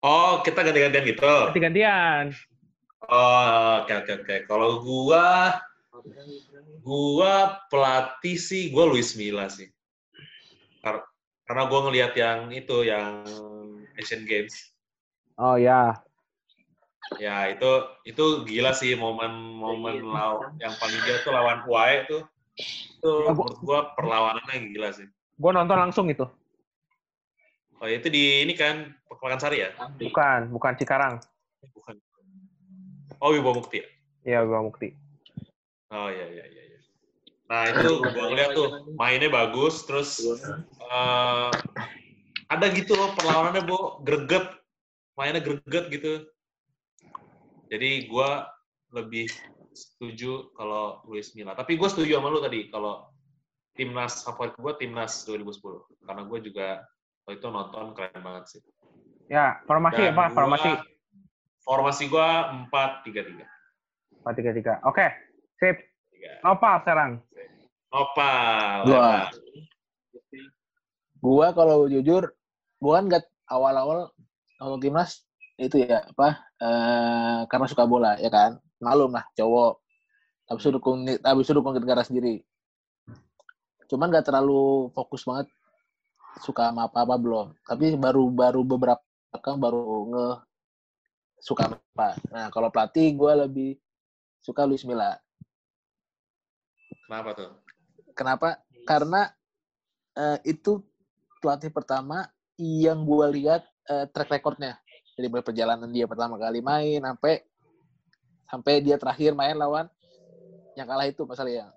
Oh, 0.04 0.42
kita 0.44 0.62
ganti-gantian 0.62 1.06
gitu? 1.06 1.24
Ganti-gantian. 1.52 2.36
Oh, 3.08 3.86
oke, 3.86 3.94
oke, 3.94 4.12
oke. 4.26 4.36
Kalau 4.50 4.82
gua, 4.82 5.58
gua 6.82 7.62
pelatih 7.70 8.38
sih, 8.38 8.74
gua 8.74 8.90
Luis 8.90 9.14
Milla 9.16 9.48
sih. 9.48 9.70
Karena 11.48 11.64
gua 11.70 11.88
ngelihat 11.88 12.14
yang 12.18 12.52
itu, 12.52 12.84
yang 12.84 13.24
Asian 13.98 14.24
Games. 14.24 14.54
Oh 15.38 15.58
ya. 15.58 15.98
Ya 17.18 17.50
itu 17.52 17.70
itu 18.04 18.44
gila 18.46 18.76
sih 18.76 18.94
momen-momen 18.94 20.04
yang 20.60 20.74
paling 20.78 21.00
gila 21.04 21.18
tuh 21.24 21.34
lawan 21.34 21.60
UAE 21.66 21.98
tuh. 22.10 22.22
Itu 23.02 23.12
menurut 23.32 23.58
gua 23.62 23.80
perlawanannya 23.94 24.74
gila 24.74 24.90
sih. 24.94 25.08
Gua 25.38 25.52
nonton 25.54 25.78
langsung 25.78 26.10
itu. 26.10 26.26
Oh 27.78 27.86
itu 27.86 28.10
di 28.10 28.42
ini 28.42 28.58
kan 28.58 28.90
Pekan 29.06 29.38
Sari 29.38 29.62
ya? 29.62 29.70
Bukan, 30.02 30.50
bukan 30.50 30.74
Cikarang. 30.78 31.22
Bukan. 31.74 31.96
Oh 33.22 33.34
Wibawa 33.34 33.62
Mukti 33.62 33.82
ya? 33.82 33.88
Iya 34.26 34.38
Wibawa 34.46 34.70
Mukti. 34.70 34.94
Oh 35.94 36.10
iya 36.10 36.26
iya 36.28 36.46
iya. 36.50 36.64
iya. 36.74 36.80
Nah 37.48 37.64
itu 37.72 38.04
gue 38.04 38.26
ngeliat 38.28 38.52
tuh 38.52 38.92
mainnya 39.00 39.32
bagus, 39.32 39.88
terus 39.88 40.20
uh, 40.92 41.48
ada 42.48 42.66
gitu 42.72 42.96
loh 42.96 43.12
perlawanannya 43.16 43.64
bu 43.68 44.02
greget, 44.04 44.46
mainnya 45.20 45.44
greget 45.44 45.86
gitu. 45.92 46.14
Jadi 47.68 48.08
gue 48.08 48.30
lebih 48.96 49.28
setuju 49.76 50.56
kalau 50.56 51.04
Luis 51.06 51.36
Milla. 51.36 51.54
Tapi 51.54 51.76
gue 51.76 51.88
setuju 51.92 52.18
sama 52.18 52.32
lu 52.32 52.40
tadi 52.40 52.72
kalau 52.72 53.12
timnas 53.76 54.24
favorit 54.24 54.56
gue 54.56 54.74
timnas 54.80 55.28
2010 55.28 56.08
karena 56.08 56.24
gue 56.24 56.40
juga 56.48 56.68
Oh, 57.28 57.36
itu 57.36 57.44
nonton 57.52 57.92
keren 57.92 58.24
banget 58.24 58.44
sih. 58.56 58.62
Ya, 59.28 59.60
formasi 59.68 60.00
Dan 60.00 60.16
apa? 60.16 60.32
Formasi. 60.32 60.72
Formasi 61.68 62.08
gua 62.08 62.56
empat 62.56 63.04
tiga 63.04 63.28
tiga. 63.28 63.44
Empat 64.24 64.34
tiga 64.40 64.52
tiga. 64.56 64.74
Oke, 64.88 65.04
sip. 65.60 65.76
Apa 66.40 66.80
sekarang? 66.88 67.20
Opa. 67.92 68.32
Gua. 68.88 69.28
Gua 71.20 71.48
kalau 71.52 71.92
jujur, 71.92 72.32
gua 72.78 73.02
kan 73.02 73.06
gak 73.10 73.26
awal-awal 73.50 74.12
kalau 74.58 74.78
timnas 74.82 75.26
itu 75.58 75.82
ya 75.86 76.06
apa? 76.06 76.30
Eh, 76.62 77.40
karena 77.50 77.66
suka 77.70 77.84
bola 77.90 78.18
ya 78.22 78.30
kan. 78.30 78.62
Malum 78.78 79.14
lah 79.14 79.26
cowok. 79.34 79.82
Habis 80.48 80.64
itu 80.70 80.72
dukung 80.78 81.06
habis 81.06 81.46
itu 81.50 81.54
dukung 81.58 81.74
negara 81.76 82.06
sendiri. 82.06 82.46
Cuman 83.90 84.14
gak 84.14 84.30
terlalu 84.30 84.92
fokus 84.94 85.26
banget 85.26 85.48
suka 86.42 86.70
sama 86.70 86.86
apa-apa 86.86 87.16
belum. 87.18 87.48
Tapi 87.66 87.98
baru-baru 87.98 88.62
beberapa 88.62 89.02
kan 89.38 89.58
baru 89.58 90.10
nge 90.10 90.28
suka 91.42 91.78
apa. 91.78 92.18
Nah, 92.34 92.48
kalau 92.50 92.70
pelatih 92.74 93.14
gue 93.14 93.32
lebih 93.46 93.70
suka 94.42 94.66
Luis 94.66 94.86
Milla. 94.86 95.18
Kenapa 97.06 97.30
tuh? 97.38 97.52
Kenapa? 98.18 98.60
Karena 98.84 99.30
uh, 100.18 100.38
itu 100.44 100.82
pelatih 101.40 101.70
pertama 101.70 102.26
yang 102.58 103.06
gue 103.06 103.26
lihat 103.42 103.66
uh, 103.90 104.06
track 104.10 104.30
recordnya. 104.34 104.82
Jadi 105.18 105.30
perjalanan 105.30 105.90
dia 105.90 106.06
pertama 106.06 106.38
kali 106.38 106.62
main 106.62 107.02
sampai 107.02 107.42
sampai 108.46 108.74
dia 108.86 108.98
terakhir 109.02 109.34
main 109.34 109.58
lawan 109.58 109.90
yang 110.78 110.86
kalah 110.86 111.10
itu 111.10 111.26
masalah 111.26 111.50
yang 111.50 111.72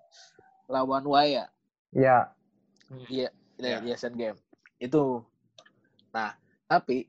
lawan 0.68 1.04
Waya. 1.08 1.48
Iya. 1.92 2.32
Iya, 3.08 3.30
ya. 3.56 3.78
di 3.80 3.88
Asian 3.94 4.16
Game 4.18 4.38
itu 4.80 5.22
nah 6.10 6.34
tapi 6.66 7.06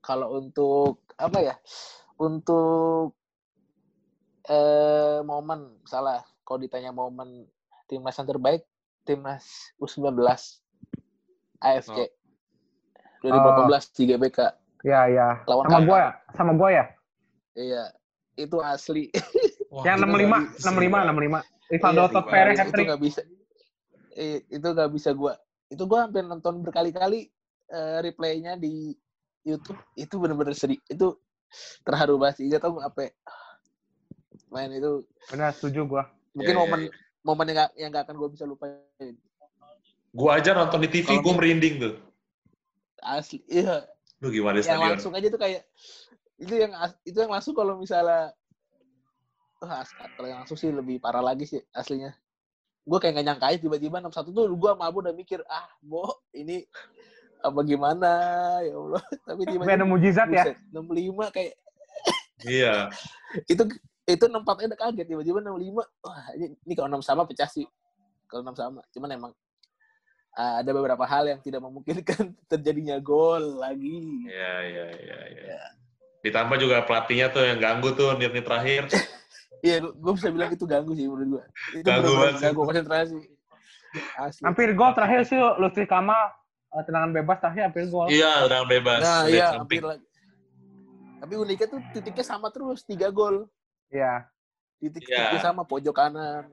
kalau 0.00 0.40
untuk 0.40 1.04
apa 1.20 1.38
ya 1.38 1.54
untuk 2.18 3.14
eh, 4.48 5.20
momen 5.22 5.78
salah 5.86 6.24
kalau 6.42 6.58
ditanya 6.58 6.90
momen 6.90 7.46
timnas 7.86 8.16
yang 8.18 8.26
terbaik 8.26 8.66
timnas 9.04 9.70
U19 9.78 10.18
AFC 11.62 11.94
oh. 11.94 12.10
2018 13.24 13.32
oh. 13.32 13.80
di 13.96 14.02
GBK 14.12 14.38
ya 14.84 15.00
ya. 15.08 15.28
Lawan 15.48 15.64
sama 15.66 15.80
gue 15.80 15.98
ya? 15.98 16.10
Sama 16.36 16.52
gue 16.52 16.68
ya? 16.70 16.84
Iya 17.56 17.84
itu 18.36 18.56
asli. 18.60 19.04
Wah, 19.72 19.82
yang 19.88 19.98
65 20.04 20.60
65 20.60 21.40
65 21.40 21.72
Rivaldo 21.72 22.02
iya, 22.04 22.20
Perez 22.28 22.58
itu 22.60 22.82
nggak 22.84 23.00
bisa. 23.00 23.20
Itu 24.52 24.66
nggak 24.76 24.90
bisa 24.92 25.10
gue 25.16 25.32
itu 25.72 25.82
gue 25.88 25.98
hampir 25.98 26.22
nonton 26.22 26.60
berkali-kali 26.60 27.32
uh, 27.72 27.98
replaynya 28.04 28.60
di 28.60 28.92
YouTube. 29.42 29.80
Itu 29.96 30.20
bener-bener 30.20 30.52
sedih 30.52 30.78
itu 30.86 31.16
terharu 31.82 32.20
banget 32.20 32.44
sih. 32.44 32.52
Gak 32.52 32.62
tau 32.62 32.78
apa 32.78 33.10
main 34.54 34.70
itu 34.70 35.02
benar 35.34 35.50
setuju 35.50 35.82
gue 35.82 36.02
mungkin 36.30 36.54
yeah, 36.54 36.62
momen 36.62 36.80
yeah, 36.86 36.90
yeah. 36.94 37.26
momen 37.26 37.44
yang 37.50 37.58
gak, 37.58 37.70
yang 37.74 37.90
gak 37.90 38.04
akan 38.06 38.16
gue 38.22 38.28
bisa 38.38 38.44
lupain. 38.46 39.14
Gue 40.14 40.30
aja 40.30 40.54
nonton 40.54 40.78
di 40.78 40.88
TV 40.94 41.18
gue 41.18 41.32
merinding 41.34 41.74
tuh 41.82 41.94
asli 43.04 43.44
iya. 43.46 43.84
Lu 44.24 44.32
gimana 44.32 44.58
yang 44.58 44.66
stadion? 44.66 44.92
langsung 44.96 45.12
aja 45.12 45.28
tuh 45.28 45.40
kayak 45.40 45.62
itu 46.40 46.54
yang 46.56 46.72
itu 47.04 47.18
yang 47.20 47.32
langsung 47.32 47.54
kalau 47.54 47.76
misalnya 47.78 48.32
Wah, 49.64 49.80
kalau 50.18 50.28
yang 50.28 50.44
langsung 50.44 50.60
sih 50.60 50.68
lebih 50.68 51.00
parah 51.00 51.24
lagi 51.24 51.48
sih 51.48 51.60
aslinya. 51.72 52.12
Gue 52.84 53.00
kayak 53.00 53.16
gak 53.16 53.26
nyangka 53.32 53.46
aja 53.48 53.58
tiba-tiba 53.64 53.96
61 54.04 54.28
tuh 54.28 54.44
gue 54.44 54.70
sama 54.76 54.84
Abu 54.84 55.00
udah 55.00 55.14
mikir 55.16 55.40
ah 55.48 55.64
bo 55.80 56.20
ini 56.36 56.68
apa 57.40 57.60
gimana? 57.64 58.12
Ya 58.60 58.76
Allah. 58.76 59.02
Tapi 59.28 59.42
tiba-tiba 59.48 59.78
ada 59.80 59.88
mujizat 59.88 60.28
ya? 60.28 60.52
65 60.68 61.32
kayak 61.32 61.52
iya. 62.60 62.92
Itu 63.48 63.64
itu 64.04 64.24
64 64.28 64.68
udah 64.68 64.78
kaget 64.84 65.06
tiba-tiba 65.08 65.38
65 65.40 65.80
wah 65.80 66.24
ini, 66.36 66.46
ini 66.60 66.72
kalau 66.76 67.00
6 67.00 67.08
sama 67.08 67.24
pecah 67.24 67.48
sih. 67.48 67.64
Kalau 68.28 68.44
6 68.44 68.60
sama 68.60 68.84
cuman 68.92 69.10
emang 69.16 69.32
uh, 70.38 70.54
ada 70.60 70.70
beberapa 70.74 71.04
hal 71.06 71.30
yang 71.30 71.40
tidak 71.40 71.62
memungkinkan 71.62 72.34
terjadinya 72.50 72.98
gol 73.00 73.62
lagi 73.62 74.26
iya 74.28 74.54
iya 74.66 74.86
iya 74.94 75.18
ya. 75.32 75.62
ditambah 76.24 76.56
juga 76.58 76.84
pelatihnya 76.84 77.30
tuh 77.30 77.44
yang 77.46 77.58
ganggu 77.58 77.94
tuh 77.94 78.14
menit 78.18 78.44
terakhir 78.44 78.90
Iya, 79.64 79.80
gue 79.80 80.12
bisa 80.12 80.28
bilang 80.28 80.52
itu 80.52 80.68
ganggu 80.68 80.92
sih 80.92 81.08
menurut 81.08 81.40
gue. 81.40 81.44
Itu 81.80 81.88
ganggu 81.88 82.12
banget. 82.20 82.52
Ganggu 82.52 82.60
konsentrasi. 82.68 83.16
Asli. 84.20 84.42
Hampir 84.44 84.76
gol 84.76 84.92
terakhir 84.92 85.24
sih 85.24 85.40
Lutfi 85.40 85.88
Kamal 85.88 86.36
uh, 86.68 86.82
tendangan 86.84 87.10
bebas 87.16 87.40
terakhir 87.40 87.72
hampir 87.72 87.88
gol. 87.88 88.12
Iya, 88.12 88.44
tendangan 88.44 88.68
bebas. 88.68 89.00
Nah, 89.00 89.22
iya, 89.24 89.56
hampir 89.56 89.80
lagi. 89.80 90.04
Tapi 91.24 91.34
uniknya 91.40 91.66
tuh 91.72 91.80
titiknya 91.96 92.24
sama 92.28 92.52
terus, 92.52 92.84
tiga 92.84 93.08
gol. 93.08 93.48
Iya. 93.88 94.28
Titik-titiknya 94.84 95.40
yeah. 95.40 95.46
sama, 95.48 95.64
pojok 95.64 95.96
kanan. 95.96 96.44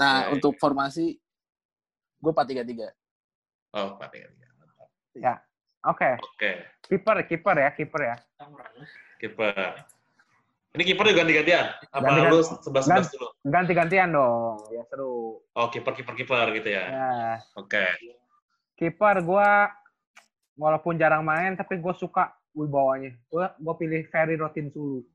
Nah, 0.00 0.24
yeah, 0.24 0.32
untuk 0.32 0.56
yeah. 0.56 0.60
formasi, 0.64 1.20
gue 2.24 2.32
4-3-3. 2.32 3.76
Oh, 3.76 4.00
4-3-3. 4.00 5.20
Ya, 5.20 5.34
oke. 5.84 6.00
Okay. 6.00 6.14
Oke. 6.16 6.16
Okay. 6.40 6.54
Kiper, 6.88 7.16
kiper 7.28 7.56
ya, 7.60 7.70
kiper 7.76 8.00
ya. 8.00 8.16
Kiper. 9.20 9.72
Ini 10.74 10.82
kiper 10.90 11.06
juga 11.06 11.22
ganti-gantian? 11.22 11.66
Apa 11.94 12.02
ganti, 12.02 12.20
lu 12.34 12.38
sebelas-sebelas 12.42 13.06
dulu? 13.14 13.28
Ganti-gantian 13.46 14.08
dong, 14.10 14.58
ya 14.74 14.82
seru. 14.90 15.38
Oh, 15.54 15.66
kiper 15.70 15.94
kiper 15.94 16.18
kiper 16.18 16.50
gitu 16.58 16.68
ya. 16.74 16.84
ya. 16.90 17.14
Oke. 17.54 17.78
Okay. 17.78 18.18
Kiper 18.74 19.22
gua 19.22 19.70
walaupun 20.58 20.98
jarang 20.98 21.22
main 21.22 21.54
tapi 21.54 21.78
gue 21.78 21.94
suka 21.94 22.34
wibawanya. 22.58 23.14
Gua 23.30 23.54
gua 23.62 23.78
pilih 23.78 24.02
Ferry 24.10 24.34
Rotin 24.34 24.74
Sulu. 24.74 25.06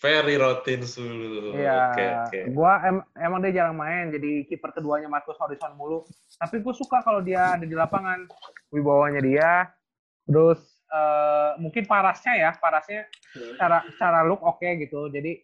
Ferry 0.00 0.40
Rotin 0.40 0.80
Sulu. 0.80 1.52
Iya. 1.60 1.92
Okay, 1.92 2.08
okay. 2.24 2.42
Gua 2.56 2.80
em 2.88 3.04
emang 3.20 3.44
dia 3.44 3.60
jarang 3.60 3.76
main 3.76 4.08
jadi 4.08 4.48
kiper 4.48 4.72
keduanya 4.72 5.12
Marcus 5.12 5.36
Horizon 5.36 5.76
mulu. 5.76 6.08
Tapi 6.40 6.64
gue 6.64 6.72
suka 6.72 7.04
kalau 7.04 7.20
dia 7.20 7.60
ada 7.60 7.68
di 7.68 7.76
lapangan 7.76 8.24
wibawanya 8.72 9.20
dia. 9.20 9.68
Terus 10.24 10.80
uh, 10.88 11.60
mungkin 11.60 11.84
parasnya 11.84 12.32
ya, 12.32 12.50
parasnya 12.56 13.04
cara 13.60 13.84
cara 14.00 14.24
look 14.24 14.40
oke 14.40 14.64
okay, 14.64 14.80
gitu. 14.80 15.12
Jadi 15.12 15.36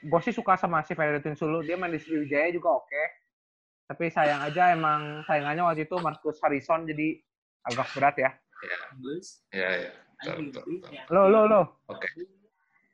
gue 0.00 0.20
sih 0.24 0.32
suka 0.32 0.56
sama 0.56 0.80
si 0.88 0.96
Ferdinand 0.96 1.36
Sulu. 1.36 1.60
Dia 1.60 1.76
main 1.76 1.92
di 1.92 2.00
Sriwijaya 2.00 2.48
juga 2.56 2.80
oke. 2.80 2.88
Okay. 2.88 3.06
Tapi 3.92 4.08
sayang 4.08 4.40
aja 4.48 4.72
emang 4.72 5.20
sayangannya 5.28 5.60
waktu 5.68 5.84
itu 5.84 6.00
Marcus 6.00 6.40
Harrison 6.40 6.88
jadi 6.88 7.20
agak 7.68 7.92
berat 7.92 8.16
ya. 8.16 8.30
Iya, 9.52 9.68
iya. 9.76 9.92
Ya. 10.24 11.04
Lo, 11.12 11.28
lo, 11.28 11.44
lo. 11.44 11.84
Oke. 11.92 12.08
Okay. 12.08 12.41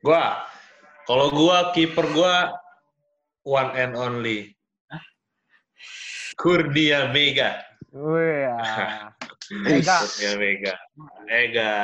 Gua, 0.08 0.40
kalau 1.04 1.28
gua 1.28 1.68
kiper 1.76 2.08
gua 2.16 2.56
one 3.44 3.76
and 3.76 3.92
only. 3.92 4.56
Kurnia 6.40 7.12
Mega. 7.12 7.60
Wih, 7.92 8.48
Mega. 9.68 9.96
Kurnia 10.00 10.32
Mega. 10.40 10.74
Mega. 11.28 11.76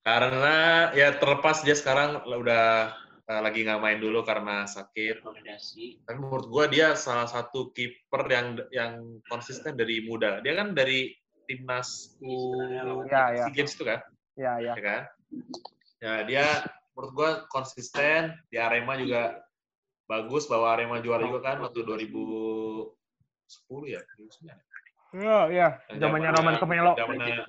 Karena 0.00 0.88
ya 0.96 1.20
terlepas 1.20 1.60
dia 1.68 1.76
sekarang 1.76 2.24
udah 2.24 2.96
uh, 3.28 3.40
lagi 3.44 3.68
nggak 3.68 3.76
main 3.84 4.00
dulu 4.00 4.24
karena 4.24 4.64
sakit. 4.64 5.20
Tapi 6.00 6.16
menurut 6.16 6.48
gue 6.48 6.80
dia 6.80 6.96
salah 6.96 7.28
satu 7.28 7.76
kiper 7.76 8.24
yang 8.32 8.56
yang 8.72 8.92
konsisten 9.28 9.76
dari 9.76 10.00
muda. 10.00 10.40
Dia 10.40 10.64
kan 10.64 10.72
dari 10.72 11.12
timnas 11.44 12.16
U 12.24 12.56
ya, 13.12 13.36
ya. 13.36 13.44
Games 13.52 13.76
itu 13.76 13.84
kan? 13.84 14.00
Iya, 14.40 14.52
iya. 14.64 14.72
Ya 14.72 14.80
kan? 14.80 15.02
Ya 16.00 16.14
dia 16.24 16.46
menurut 16.96 17.12
gue 17.12 17.44
konsisten 17.52 18.32
di 18.48 18.56
Arema 18.56 18.96
juga 18.96 19.36
bagus 20.08 20.48
bawa 20.48 20.80
Arema 20.80 21.04
juara 21.04 21.28
juga 21.28 21.44
kan 21.44 21.60
waktu 21.60 21.84
2010 21.84 23.92
ya. 23.92 24.00
Iya, 25.16 25.48
iya. 25.52 25.68
Zamannya 25.92 26.32
Roman 26.34 26.58
Kemelo. 26.58 26.92
Zamannya 26.96 27.44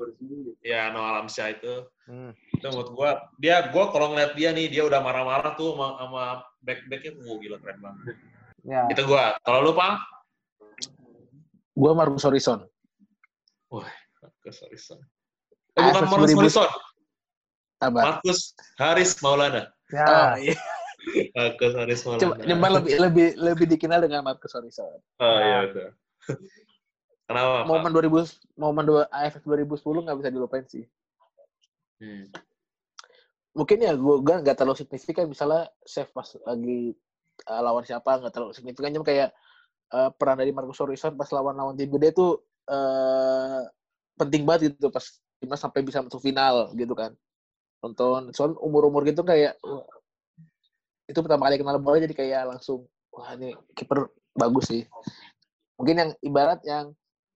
ya 0.61 0.91
Noah 0.91 1.17
Alamsyah 1.17 1.47
itu. 1.55 1.87
Hmm. 2.05 2.31
Itu 2.53 2.69
menurut 2.69 2.91
gua 2.93 3.09
dia 3.41 3.65
gua 3.71 3.89
kalau 3.89 4.13
ngeliat 4.13 4.37
dia 4.37 4.53
nih 4.53 4.69
dia 4.69 4.85
udah 4.85 5.01
marah-marah 5.01 5.57
tuh 5.57 5.73
sama, 5.73 5.97
sama 5.99 6.23
back-backnya 6.61 7.17
gua 7.17 7.35
gila 7.41 7.57
keren 7.63 7.79
banget. 7.81 8.15
Ya. 8.67 8.83
Itu 8.91 9.07
gua. 9.07 9.39
Kalau 9.41 9.63
lu, 9.63 9.73
Pak? 9.73 9.95
Gua 11.75 11.91
Marcus 11.97 12.27
Horizon. 12.27 12.67
Wah, 13.73 13.89
Marcus 14.21 14.59
Horizon. 14.63 14.99
Eh, 15.75 15.81
bukan 15.81 16.03
Marcus 16.07 16.35
Horizon. 16.35 16.69
Apa? 17.77 17.99
Marcus 18.21 18.57
Haris 18.81 19.21
Maulana. 19.21 19.69
Ya. 19.93 20.05
Oh, 20.05 20.33
iya. 20.41 20.57
Marcus 21.37 21.73
Haris 21.77 22.01
Maulana. 22.03 22.21
Coba, 22.25 22.35
coba 22.41 22.67
lebih 22.81 22.93
lebih 22.97 23.27
lebih 23.37 23.65
dikenal 23.77 23.99
dengan 24.01 24.25
Marcus 24.25 24.53
Horizon. 24.53 24.97
Oh 25.21 25.37
iya 25.41 25.57
betul. 25.69 25.89
Kenapa? 27.27 27.67
Momen 27.67 27.91
Pak? 27.91 28.03
2000 28.07 28.55
momen 28.55 28.83
dua 28.87 29.03
AFF 29.11 29.43
2010 29.43 30.05
nggak 30.07 30.17
bisa 30.17 30.29
dilupain 30.31 30.65
sih. 30.65 30.85
Hmm. 31.99 32.31
Mungkin 33.53 33.77
ya 33.83 33.93
gue 33.93 34.15
gue 34.23 34.35
nggak 34.41 34.57
terlalu 34.57 34.77
signifikan 34.79 35.27
misalnya 35.27 35.67
save 35.83 36.09
pas 36.13 36.29
lagi 36.45 36.95
uh, 37.45 37.61
lawan 37.61 37.83
siapa 37.83 38.21
nggak 38.21 38.33
terlalu 38.33 38.53
signifikan 38.55 38.95
cuma 38.95 39.05
kayak 39.05 39.29
uh, 39.93 40.09
peran 40.15 40.39
dari 40.39 40.55
Marcus 40.55 40.79
Horizon 40.79 41.13
pas 41.19 41.29
lawan 41.29 41.57
lawan 41.57 41.75
tim 41.75 41.91
gede 41.91 42.15
tuh 42.15 42.41
uh, 42.69 43.61
penting 44.17 44.47
banget 44.47 44.73
gitu 44.73 44.89
pas 44.89 45.03
timnas 45.37 45.61
sampai 45.61 45.85
bisa 45.85 46.01
masuk 46.01 46.21
final 46.21 46.73
gitu 46.73 46.93
kan 46.97 47.13
nonton 47.83 48.33
soal 48.33 48.57
umur 48.59 48.89
umur 48.89 49.05
gitu 49.05 49.21
kayak 49.21 49.55
wah, 49.61 49.85
itu 51.07 51.19
pertama 51.23 51.47
kali 51.47 51.61
kenal 51.61 51.79
bola 51.79 52.01
jadi 52.01 52.15
kayak 52.15 52.41
langsung 52.55 52.89
wah 53.13 53.31
ini 53.37 53.53
kiper 53.77 54.09
bagus 54.33 54.69
sih 54.69 54.83
mungkin 55.77 55.95
yang 56.01 56.11
ibarat 56.25 56.59
yang 56.65 56.91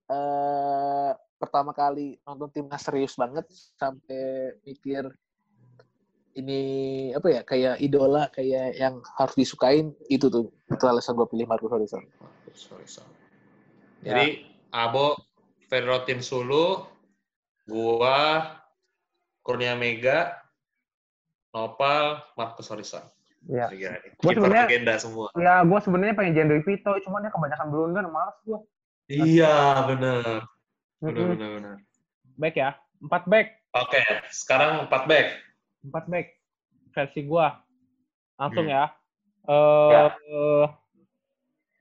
uh, 0.10 1.14
pertama 1.38 1.74
kali 1.74 2.18
nonton 2.26 2.50
timnas 2.54 2.82
serius 2.86 3.18
banget 3.18 3.46
sampai 3.78 4.54
mikir 4.66 5.10
ini 6.32 6.62
apa 7.12 7.28
ya 7.28 7.42
kayak 7.44 7.76
idola 7.84 8.32
kayak 8.32 8.78
yang 8.80 9.04
harus 9.20 9.36
disukain 9.36 9.92
itu 10.08 10.32
tuh 10.32 10.48
itu 10.70 10.86
alasan 10.88 11.20
gue 11.20 11.28
pilih 11.28 11.44
Marcus 11.44 11.68
Horizon. 11.68 12.04
Ya. 14.02 14.16
Jadi 14.16 14.48
Abo 14.72 15.20
Fedrotin 15.68 16.24
Sulu, 16.24 16.88
gua 17.68 18.44
Kurnia 19.42 19.74
Mega, 19.74 20.38
Nopal, 21.52 22.22
Marcus 22.38 22.70
Horizon. 22.70 23.04
Ya. 23.50 23.68
Gue 24.22 24.38
sebenarnya 24.38 24.70
agenda 24.70 24.94
semua. 25.02 25.34
Ya, 25.34 25.66
gue 25.66 25.80
sebenarnya 25.82 26.14
pengen 26.14 26.34
Jendri 26.38 26.62
Pito, 26.62 26.94
cuman 27.10 27.26
ya 27.26 27.34
kebanyakan 27.34 27.68
blunder, 27.74 28.06
malas 28.06 28.38
gue. 28.46 28.60
Iya, 29.10 29.82
benar. 29.90 30.46
Benar, 31.02 31.26
benar, 31.34 31.50
benar. 31.58 31.76
Back 32.38 32.56
ya, 32.56 32.70
empat 33.02 33.24
back. 33.26 33.48
Oke, 33.74 33.98
okay. 33.98 34.08
sekarang 34.30 34.86
empat 34.86 35.10
back. 35.10 35.28
Empat 35.82 36.06
back. 36.06 36.28
Versi 36.94 37.26
gua. 37.26 37.58
Langsung 38.38 38.70
hmm. 38.70 38.76
ya. 38.76 38.84
Uh, 39.50 39.90
ya. 39.90 40.04
Uh, 40.30 40.66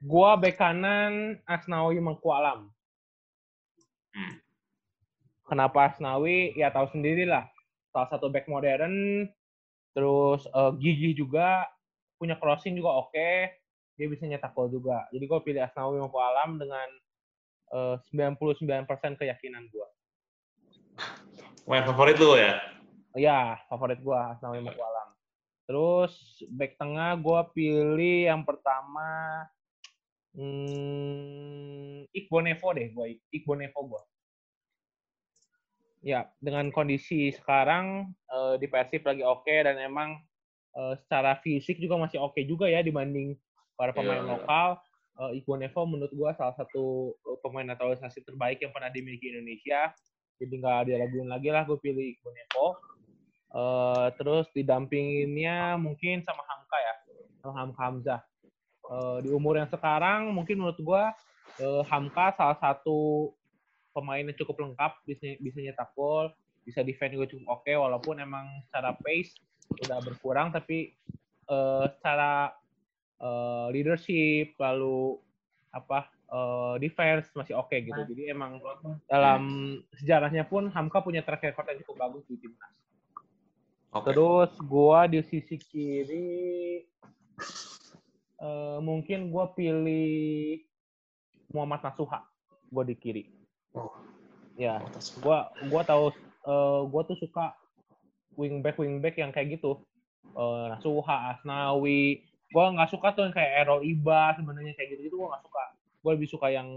gua 0.01 0.41
back 0.41 0.57
kanan 0.57 1.37
Asnawi 1.45 2.01
Mengkualam. 2.01 2.73
Hmm. 4.17 4.33
Kenapa 5.51 5.91
Asnawi? 5.91 6.55
Ya 6.55 6.71
tahu 6.71 6.87
sendirilah. 6.95 7.51
Salah 7.91 8.09
satu 8.15 8.31
back 8.31 8.47
modern. 8.47 9.27
Terus 9.99 10.47
uh, 10.55 10.71
gigih 10.79 11.19
juga. 11.19 11.67
Punya 12.23 12.39
crossing 12.39 12.79
juga 12.79 12.95
oke. 12.95 13.11
Okay. 13.11 13.51
Dia 13.99 14.07
bisa 14.07 14.31
nyetak 14.31 14.55
gol 14.55 14.71
juga. 14.71 15.11
Jadi 15.11 15.27
gue 15.27 15.41
pilih 15.43 15.61
Asnawi 15.67 15.99
Mengkualam 15.99 16.63
dengan 16.63 16.89
uh, 17.75 17.99
99% 18.15 19.19
keyakinan 19.19 19.67
gue. 19.69 19.89
Main 21.67 21.83
favorit 21.83 22.17
lu 22.23 22.39
ya? 22.39 22.63
Iya, 23.19 23.59
favorit 23.67 23.99
gue 23.99 24.15
Asnawi 24.15 24.63
Makualam. 24.63 25.09
Terus 25.67 26.15
back 26.51 26.79
tengah 26.79 27.19
gue 27.19 27.41
pilih 27.55 28.27
yang 28.27 28.43
pertama 28.43 29.43
hmm, 30.35 32.11
Iqbonevo 32.11 32.69
deh, 32.75 32.91
gue 32.91 33.07
Iqbonevo 33.35 33.81
gue. 33.87 34.03
Ya, 36.01 36.33
dengan 36.41 36.73
kondisi 36.73 37.29
sekarang 37.37 38.17
uh, 38.33 38.57
di 38.57 38.65
Persib 38.73 39.05
lagi 39.05 39.21
oke 39.21 39.45
okay, 39.45 39.69
dan 39.69 39.77
emang 39.77 40.17
uh, 40.73 40.97
secara 40.97 41.37
fisik 41.45 41.77
juga 41.77 42.01
masih 42.01 42.17
oke 42.17 42.41
okay 42.41 42.49
juga 42.49 42.73
ya 42.73 42.81
dibanding 42.81 43.37
para 43.77 43.93
pemain 43.93 44.25
yeah, 44.25 44.33
lokal 44.33 44.81
uh, 45.21 45.31
Iqbal 45.37 45.61
Nevo 45.61 45.85
menurut 45.85 46.13
gue 46.13 46.31
salah 46.41 46.57
satu 46.57 47.13
eh, 47.13 47.39
pemain 47.45 47.69
naturalisasi 47.69 48.25
terbaik 48.25 48.65
yang 48.65 48.73
pernah 48.73 48.89
dimiliki 48.89 49.29
Indonesia. 49.29 49.93
Jadi 50.41 50.57
nggak 50.57 50.89
diraguin 50.89 51.29
lagi 51.29 51.53
lah 51.53 51.69
gue 51.69 51.77
pilih 51.77 52.17
Iqbal 52.17 52.33
Nevo. 52.33 52.67
Uh, 53.51 54.07
terus 54.15 54.47
didampinginnya 54.55 55.75
mungkin 55.75 56.23
sama 56.23 56.39
Hamka 56.47 56.79
ya, 56.79 56.95
sama 57.43 57.55
Hamka 57.59 57.81
Hamzah. 57.83 58.21
Uh, 58.87 59.19
di 59.23 59.31
umur 59.35 59.59
yang 59.59 59.67
sekarang 59.67 60.31
mungkin 60.31 60.63
menurut 60.63 60.79
gue 60.79 61.03
uh, 61.67 61.83
Hamka 61.91 62.31
salah 62.39 62.59
satu 62.63 63.31
pemain 63.91 64.23
yang 64.23 64.37
cukup 64.39 64.63
lengkap, 64.63 64.93
bisa, 65.07 65.37
bisa 65.43 65.59
nyetak 65.59 65.91
gol, 65.95 66.31
bisa 66.63 66.85
defend 66.87 67.17
juga 67.17 67.27
cukup 67.31 67.47
oke, 67.49 67.63
okay, 67.67 67.75
walaupun 67.75 68.23
emang 68.23 68.47
secara 68.69 68.95
pace 69.01 69.35
udah 69.87 69.99
berkurang, 70.03 70.51
tapi 70.51 70.95
uh, 71.51 71.87
secara 71.99 72.55
uh, 73.23 73.67
leadership 73.71 74.55
lalu 74.59 75.19
apa 75.71 76.11
uh, 76.31 76.75
defense 76.83 77.31
masih 77.35 77.55
oke 77.55 77.71
okay, 77.71 77.87
gitu. 77.87 78.03
Jadi 78.11 78.31
emang 78.35 78.59
dalam 79.07 79.43
sejarahnya 79.99 80.47
pun 80.47 80.71
Hamka 80.71 81.03
punya 81.03 81.23
track 81.23 81.51
record 81.51 81.67
yang 81.71 81.79
cukup 81.87 81.97
bagus 82.09 82.25
di 82.27 82.37
timnas. 82.39 82.75
Okay. 83.91 84.15
Terus 84.15 84.51
gua 84.67 85.11
di 85.11 85.19
sisi 85.27 85.59
kiri 85.59 86.83
uh, 88.39 88.79
mungkin 88.79 89.31
gua 89.31 89.51
pilih 89.55 90.63
Muhammad 91.51 91.83
Nasuha. 91.83 92.23
Gua 92.71 92.87
di 92.87 92.95
kiri. 92.95 93.40
Oh. 93.77 93.93
Ya, 94.59 94.83
gua 95.25 95.51
gua 95.71 95.83
tahu 95.87 96.13
uh, 96.45 96.85
gua 96.91 97.03
tuh 97.07 97.17
suka 97.17 97.57
wingback 98.37 98.77
wingback 98.77 99.17
yang 99.17 99.33
kayak 99.33 99.61
gitu. 99.61 99.81
Uh, 100.37 100.71
Nasuha, 100.71 101.35
Asnawi, 101.35 102.23
gue 102.51 102.65
nggak 102.75 102.91
suka 102.91 103.15
tuh 103.15 103.23
yang 103.31 103.35
kayak 103.35 103.53
Errol 103.63 103.87
Iba 103.87 104.35
sebenarnya 104.35 104.75
kayak 104.75 104.99
gitu 104.99 105.01
gitu 105.07 105.15
gue 105.23 105.29
nggak 105.31 105.45
suka 105.47 105.65
gue 106.01 106.11
lebih 106.19 106.29
suka 106.29 106.47
yang 106.51 106.69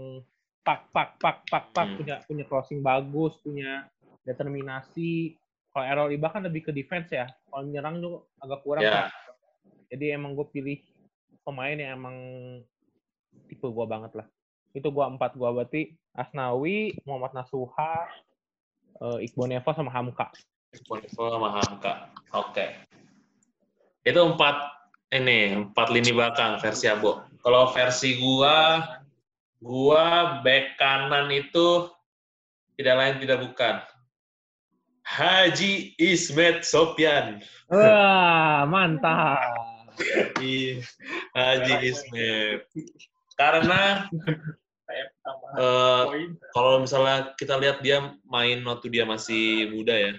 pak 0.62 0.88
pak 0.94 1.18
pak 1.18 1.36
pak 1.50 1.64
pak 1.74 1.86
hmm. 1.90 1.96
punya 1.98 2.14
punya 2.24 2.44
crossing 2.46 2.80
bagus 2.80 3.34
punya 3.42 3.90
determinasi 4.22 5.34
kalau 5.74 5.84
Errol 5.84 6.14
Iba 6.14 6.30
kan 6.30 6.46
lebih 6.46 6.70
ke 6.70 6.72
defense 6.72 7.10
ya 7.10 7.26
kalau 7.50 7.66
menyerang 7.66 7.98
juga 7.98 8.18
agak 8.38 8.60
kurang 8.62 8.82
yeah. 8.86 8.94
kan 8.94 9.06
jadi 9.90 10.14
emang 10.14 10.38
gue 10.38 10.46
pilih 10.54 10.78
pemain 11.42 11.74
yang 11.74 11.98
emang 11.98 12.16
tipe 13.50 13.66
gue 13.66 13.86
banget 13.90 14.14
lah 14.14 14.26
itu 14.78 14.86
gue 14.86 15.04
empat 15.04 15.34
gue 15.34 15.50
berarti 15.50 15.82
Asnawi 16.14 16.96
Muhammad 17.04 17.34
Nasuha 17.34 18.08
uh, 19.02 19.18
Iqbal 19.18 19.50
Neva 19.50 19.70
sama 19.74 19.90
Hamka 19.90 20.30
Iqbal 20.72 21.02
Neva 21.04 21.24
sama 21.30 21.48
Hamka 21.58 21.92
oke 22.32 22.54
okay. 22.54 22.70
itu 24.06 24.18
empat 24.18 24.74
ini 25.14 25.54
empat 25.54 25.94
lini 25.94 26.10
belakang 26.10 26.58
versi 26.58 26.90
Abo. 26.90 27.22
Kalau 27.46 27.70
versi 27.70 28.18
gua, 28.18 28.82
gua 29.62 30.40
back 30.42 30.74
kanan 30.74 31.30
itu 31.30 31.86
tidak 32.74 32.94
lain 32.98 33.16
tidak 33.22 33.38
bukan 33.46 33.74
Haji 35.06 35.94
Ismet 36.00 36.66
Sopian. 36.66 37.38
Wah, 37.70 38.66
mantap. 38.66 39.38
Haji 41.36 41.74
Ismet. 41.84 42.66
Karena 43.38 44.10
uh, 45.56 46.04
kalau 46.52 46.84
misalnya 46.84 47.32
kita 47.40 47.56
lihat 47.56 47.80
dia 47.80 48.14
main 48.28 48.60
waktu 48.64 48.92
dia 48.92 49.04
masih 49.08 49.72
muda 49.72 49.96
ya, 49.96 50.12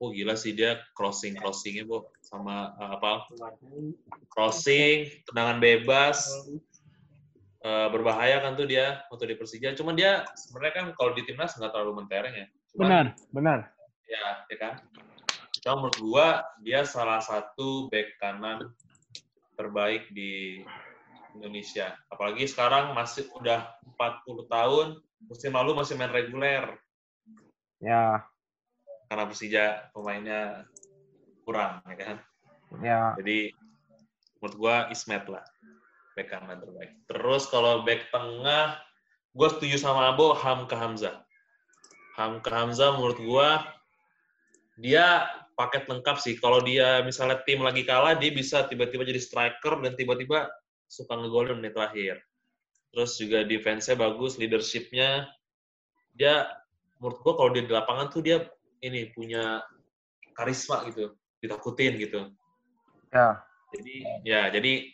oh 0.00 0.12
gila 0.12 0.36
sih 0.36 0.52
dia 0.52 0.80
crossing 0.92 1.36
crossingnya 1.40 1.88
bu 1.88 2.04
sama 2.20 2.76
uh, 2.76 2.98
apa 2.98 3.28
crossing 4.28 5.08
tendangan 5.28 5.58
bebas 5.62 6.28
uh, 7.64 7.88
berbahaya 7.88 8.44
kan 8.44 8.54
tuh 8.54 8.68
dia 8.68 9.02
waktu 9.08 9.32
di 9.32 9.36
Persija. 9.40 9.72
Cuman 9.74 9.96
dia 9.96 10.28
sebenarnya 10.36 10.72
kan 10.76 10.86
kalau 10.94 11.16
di 11.16 11.24
timnas 11.24 11.56
nggak 11.56 11.72
terlalu 11.72 12.04
mentereng 12.04 12.34
ya. 12.36 12.46
Cuman, 12.76 12.84
benar, 12.84 13.06
benar. 13.32 13.58
Ya, 14.04 14.44
ya 14.52 14.56
kan. 14.60 14.74
Cuma 15.64 15.74
menurut 15.80 15.98
gua 16.04 16.28
dia 16.60 16.84
salah 16.84 17.24
satu 17.24 17.88
back 17.88 18.20
kanan 18.20 18.68
terbaik 19.56 20.10
di 20.12 20.60
Indonesia. 21.34 21.98
Apalagi 22.08 22.46
sekarang 22.46 22.94
masih 22.94 23.26
udah 23.36 23.66
40 23.98 24.46
tahun, 24.48 24.86
musim 25.26 25.52
lalu 25.52 25.74
masih 25.74 25.94
main 25.98 26.12
reguler. 26.14 26.78
Ya. 27.82 28.24
Karena 29.10 29.24
Persija 29.28 29.64
pemainnya 29.92 30.64
kurang, 31.44 31.82
ya 31.90 31.96
kan? 31.98 32.16
Ya. 32.80 33.00
Jadi 33.20 33.52
menurut 34.40 34.54
gua 34.56 34.76
Ismet 34.90 35.26
lah 35.28 35.44
back 36.14 36.30
kanan 36.30 36.62
terbaik. 36.62 36.94
Terus 37.10 37.50
kalau 37.50 37.82
back 37.82 38.08
tengah, 38.14 38.78
gue 39.34 39.48
setuju 39.50 39.76
sama 39.76 40.14
Abo 40.14 40.32
Hamka 40.32 40.78
Hamzah. 40.78 41.26
Hamka 42.14 42.50
Hamzah 42.54 42.94
menurut 42.94 43.18
gue 43.18 43.48
dia 44.78 45.26
paket 45.58 45.86
lengkap 45.90 46.16
sih. 46.22 46.34
Kalau 46.38 46.62
dia 46.62 47.02
misalnya 47.02 47.42
tim 47.42 47.62
lagi 47.62 47.82
kalah, 47.82 48.14
dia 48.14 48.30
bisa 48.30 48.66
tiba-tiba 48.70 49.02
jadi 49.06 49.18
striker 49.18 49.82
dan 49.82 49.98
tiba-tiba 49.98 50.50
suka 50.88 51.16
ngegolin 51.18 51.58
menit 51.60 51.74
terakhir. 51.74 52.22
Terus 52.94 53.18
juga 53.18 53.42
defense-nya 53.42 53.98
bagus, 53.98 54.38
leadership-nya. 54.38 55.26
Dia, 56.14 56.46
menurut 57.02 57.18
gue 57.26 57.32
kalau 57.34 57.50
dia 57.50 57.66
di 57.66 57.74
lapangan 57.74 58.06
tuh 58.12 58.22
dia 58.22 58.46
ini 58.84 59.10
punya 59.10 59.64
karisma 60.38 60.86
gitu, 60.90 61.14
ditakutin 61.42 61.98
gitu. 61.98 62.30
Ya. 63.10 63.42
Jadi 63.74 63.94
ya, 64.22 64.50
jadi 64.54 64.86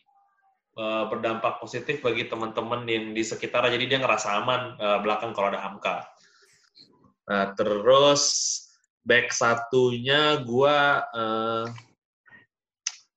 uh, 0.81 1.05
berdampak 1.13 1.61
positif 1.61 2.01
bagi 2.01 2.25
teman-teman 2.29 2.89
yang 2.89 3.13
di 3.13 3.21
sekitar 3.21 3.69
jadi 3.69 3.85
dia 3.85 3.99
ngerasa 4.01 4.41
aman 4.41 4.81
uh, 4.81 4.99
belakang 5.05 5.37
kalau 5.37 5.53
ada 5.53 5.61
Hamka. 5.61 6.09
Nah, 7.29 7.53
terus 7.53 8.25
back 9.05 9.31
satunya 9.31 10.41
gua 10.45 11.05
uh, 11.13 11.67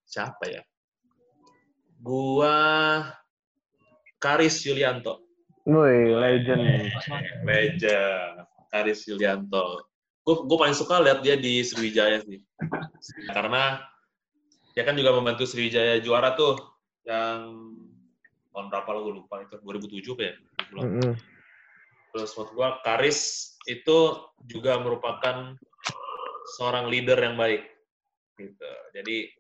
siapa 0.04 0.44
ya? 0.52 0.62
Gua 2.04 2.56
Karis 4.20 4.60
Yulianto. 4.68 5.24
Woi, 5.64 6.12
legend. 6.12 6.92
Legend. 7.48 8.44
Karis 8.68 9.08
Yulianto. 9.08 9.88
Gue 10.24 10.36
gue 10.44 10.58
paling 10.60 10.76
suka 10.76 11.00
lihat 11.00 11.24
dia 11.24 11.40
di 11.40 11.64
Sriwijaya 11.64 12.20
sih. 12.24 12.44
Karena 13.32 13.80
dia 14.76 14.84
kan 14.84 15.00
juga 15.00 15.16
membantu 15.16 15.48
Sriwijaya 15.48 16.04
juara 16.04 16.36
tuh 16.36 16.60
yang 17.08 17.72
tahun 18.54 18.70
berapa 18.70 18.90
lo 18.94 19.00
gue 19.10 19.14
lupa 19.18 19.42
itu 19.42 19.58
2007 19.66 20.14
ya 20.22 20.34
mm 20.78 20.78
-hmm. 20.78 21.14
terus 22.14 22.32
menurut 22.38 22.52
gue 22.54 22.70
Karis 22.86 23.20
itu 23.66 24.00
juga 24.46 24.78
merupakan 24.78 25.58
seorang 26.58 26.86
leader 26.88 27.18
yang 27.18 27.34
baik 27.34 27.66
gitu 28.38 28.72
jadi 28.94 29.34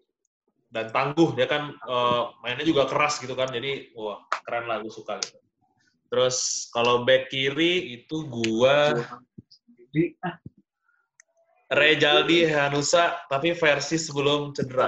dan 0.74 0.90
tangguh 0.90 1.38
dia 1.38 1.46
kan 1.46 1.78
uh, 1.86 2.34
mainnya 2.42 2.66
juga 2.66 2.90
keras 2.90 3.22
gitu 3.22 3.38
kan 3.38 3.54
jadi 3.54 3.94
wah 3.94 4.26
keren 4.44 4.66
lah 4.66 4.82
gue 4.82 4.90
suka 4.90 5.22
gitu 5.22 5.38
terus 6.10 6.68
kalau 6.74 7.06
back 7.06 7.30
kiri 7.30 8.02
itu 8.02 8.26
gua 8.26 8.98
Rejaldi 11.74 12.46
Hanusa 12.54 13.26
tapi 13.26 13.58
versi 13.58 13.98
sebelum 13.98 14.54
cedera. 14.54 14.86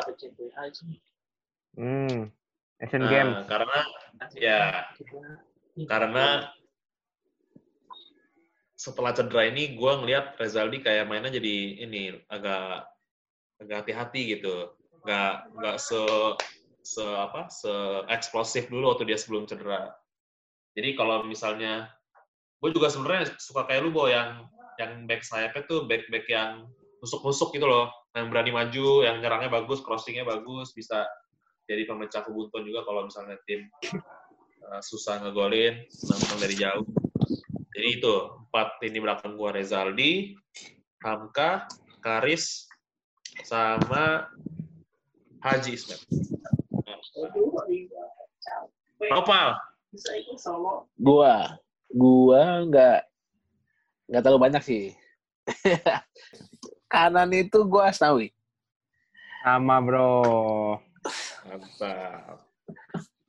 Hmm. 1.73 2.29
Asian 2.77 3.01
nah, 3.01 3.09
Games. 3.09 3.37
Karena 3.49 3.79
ya 4.37 4.61
karena 5.89 6.25
setelah 8.77 9.17
cedera 9.17 9.49
ini 9.49 9.73
gue 9.73 9.91
ngelihat 9.97 10.37
Rezaldi 10.37 10.85
kayak 10.85 11.09
mainnya 11.09 11.33
jadi 11.33 11.55
ini 11.89 12.21
agak 12.29 12.85
agak 13.57 13.77
hati-hati 13.81 14.37
gitu 14.37 14.74
nggak 15.05 15.33
nggak 15.61 15.77
se 15.77 16.01
se 16.81 17.05
apa 17.05 17.49
se 17.49 17.71
eksplosif 18.09 18.69
dulu 18.69 18.93
waktu 18.93 19.09
dia 19.13 19.17
sebelum 19.17 19.45
cedera 19.45 19.93
jadi 20.73 20.97
kalau 20.97 21.23
misalnya 21.23 21.89
gue 22.59 22.69
juga 22.73 22.89
sebenarnya 22.89 23.37
suka 23.37 23.69
kayak 23.69 23.85
lu 23.85 23.93
bo 23.93 24.09
yang 24.09 24.49
yang 24.81 25.05
back 25.05 25.21
sayapnya 25.21 25.63
tuh 25.69 25.85
back 25.85 26.09
back 26.09 26.25
yang 26.25 26.65
nusuk-nusuk 26.99 27.53
gitu 27.53 27.69
loh 27.69 27.93
yang 28.17 28.33
berani 28.33 28.51
maju 28.51 29.05
yang 29.05 29.21
nyerangnya 29.21 29.53
bagus 29.53 29.85
crossingnya 29.85 30.25
bagus 30.25 30.73
bisa 30.73 31.05
jadi 31.65 31.85
pemecah 31.89 32.21
kebuntuan 32.21 32.65
juga 32.65 32.85
kalau 32.85 33.09
misalnya 33.09 33.37
tim 33.49 33.65
uh, 34.69 34.81
susah 34.81 35.21
ngegolin, 35.21 35.85
menang 35.85 36.39
dari 36.41 36.55
jauh. 36.57 36.85
Jadi 37.75 37.87
itu 38.01 38.13
empat 38.47 38.79
ini 38.87 38.97
belakang 39.03 39.35
gua 39.35 39.51
Rezaldi, 39.51 40.37
Hamka, 41.03 41.67
Karis, 41.99 42.69
sama 43.43 44.29
Haji 45.45 45.77
Ismet. 45.77 46.01
Nopal. 49.13 49.47
Gua, 50.97 51.61
gua 51.93 52.41
nggak 52.65 52.99
nggak 54.09 54.21
terlalu 54.25 54.41
banyak 54.41 54.63
sih. 54.65 54.83
Kanan 56.91 57.29
itu 57.29 57.61
gua 57.69 57.93
Asnawi. 57.93 58.33
Sama 59.45 59.77
bro. 59.85 60.81
Mantap. 61.45 62.41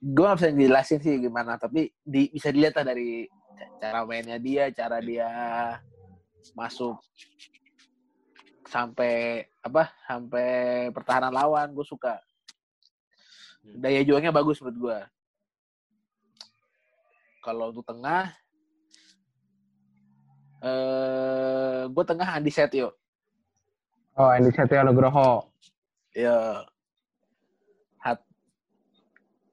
Gue 0.01 0.25
gak 0.25 0.39
bisa 0.39 0.49
jelasin 0.55 1.01
sih 1.03 1.19
gimana, 1.19 1.59
tapi 1.61 1.91
di, 2.01 2.31
bisa 2.31 2.55
dilihat 2.55 2.79
lah 2.79 2.95
dari 2.95 3.27
cara 3.83 4.07
mainnya 4.07 4.39
dia, 4.39 4.71
cara 4.73 5.03
dia 5.03 5.29
masuk 6.55 6.97
sampai 8.67 9.47
apa 9.63 9.91
sampai 10.07 10.49
pertahanan 10.91 11.33
lawan 11.33 11.73
gue 11.73 11.87
suka. 11.87 12.19
Hmm. 13.67 13.83
daya 13.83 14.07
juangnya 14.07 14.31
bagus 14.31 14.63
menurut 14.63 14.79
gue 14.79 14.99
kalau 17.43 17.75
untuk 17.75 17.83
tengah 17.83 18.31
eh 20.63 21.83
gue 21.91 22.05
tengah 22.07 22.29
Andi 22.35 22.51
Setio. 22.51 22.95
Oh 24.19 24.31
Andi 24.31 24.51
Setio 24.51 24.83
Nugroho. 24.83 25.51
Ya 26.17 26.65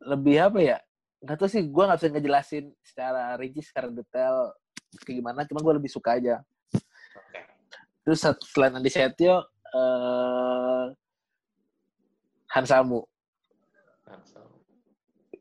lebih 0.03 0.35
apa 0.35 0.59
ya? 0.59 0.77
Nggak 1.23 1.37
tahu 1.39 1.47
sih 1.47 1.63
gue 1.63 1.83
nggak 1.83 1.99
bisa 1.99 2.11
ngejelasin 2.11 2.65
secara 2.83 3.39
rinci 3.39 3.63
secara 3.63 3.87
detail 3.87 4.51
kayak 5.01 5.17
gimana 5.25 5.41
cuma 5.49 5.65
gue 5.65 5.73
lebih 5.81 5.89
suka 5.89 6.21
aja 6.21 6.45
terus 8.03 8.19
selain 8.51 8.75
Andi 8.75 8.91
Setio 8.91 9.43
uh, 9.73 10.85
Hansamu 12.53 13.03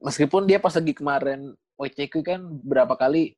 meskipun 0.03 0.44
dia 0.44 0.59
pas 0.59 0.75
lagi 0.75 0.92
kemarin 0.92 1.55
WCQ 1.79 2.14
kan 2.27 2.40
berapa 2.62 2.94
kali 2.98 3.35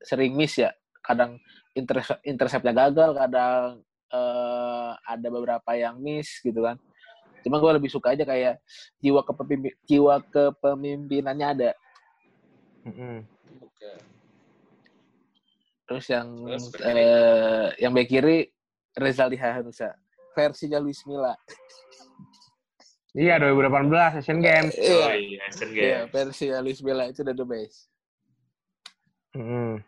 sering 0.00 0.34
miss 0.34 0.58
ya. 0.58 0.72
Kadang 1.04 1.38
intercept 1.76 2.20
interceptnya 2.26 2.74
gagal 2.74 3.14
kadang 3.14 3.84
uh, 4.10 4.92
ada 5.06 5.28
beberapa 5.30 5.70
yang 5.76 6.00
miss 6.00 6.40
gitu 6.42 6.64
kan. 6.64 6.80
Cuma 7.44 7.62
gue 7.62 7.72
lebih 7.78 7.90
suka 7.92 8.16
aja 8.16 8.26
kayak 8.26 8.58
jiwa 8.98 9.22
kepemimpi 9.22 9.70
jiwa 9.86 10.18
kepemimpinannya 10.28 11.46
ada. 11.46 11.70
Mm-hmm. 12.88 13.16
Terus 15.86 16.06
yang 16.10 16.28
Terus, 16.50 16.66
uh, 16.82 17.70
yang 17.78 17.94
back 17.94 18.10
kiri 18.10 18.50
Rezaldi 18.96 19.36
Hanusa. 19.36 19.92
Versinya 20.32 20.80
Luis 20.80 21.00
Milla. 21.04 21.36
Iya, 23.16 23.40
2018 23.40 24.20
Asian 24.20 24.40
Games. 24.44 24.76
Iya, 24.76 25.06
oh, 25.08 25.14
iya 25.16 25.40
Asian 25.48 25.70
Games. 25.72 25.88
Iya, 25.88 26.00
versi 26.12 26.46
Luis 26.60 26.80
Milla 26.84 27.08
itu 27.08 27.24
udah 27.24 27.32
the 27.32 27.46
best. 27.48 27.88
Hmm. 29.32 29.80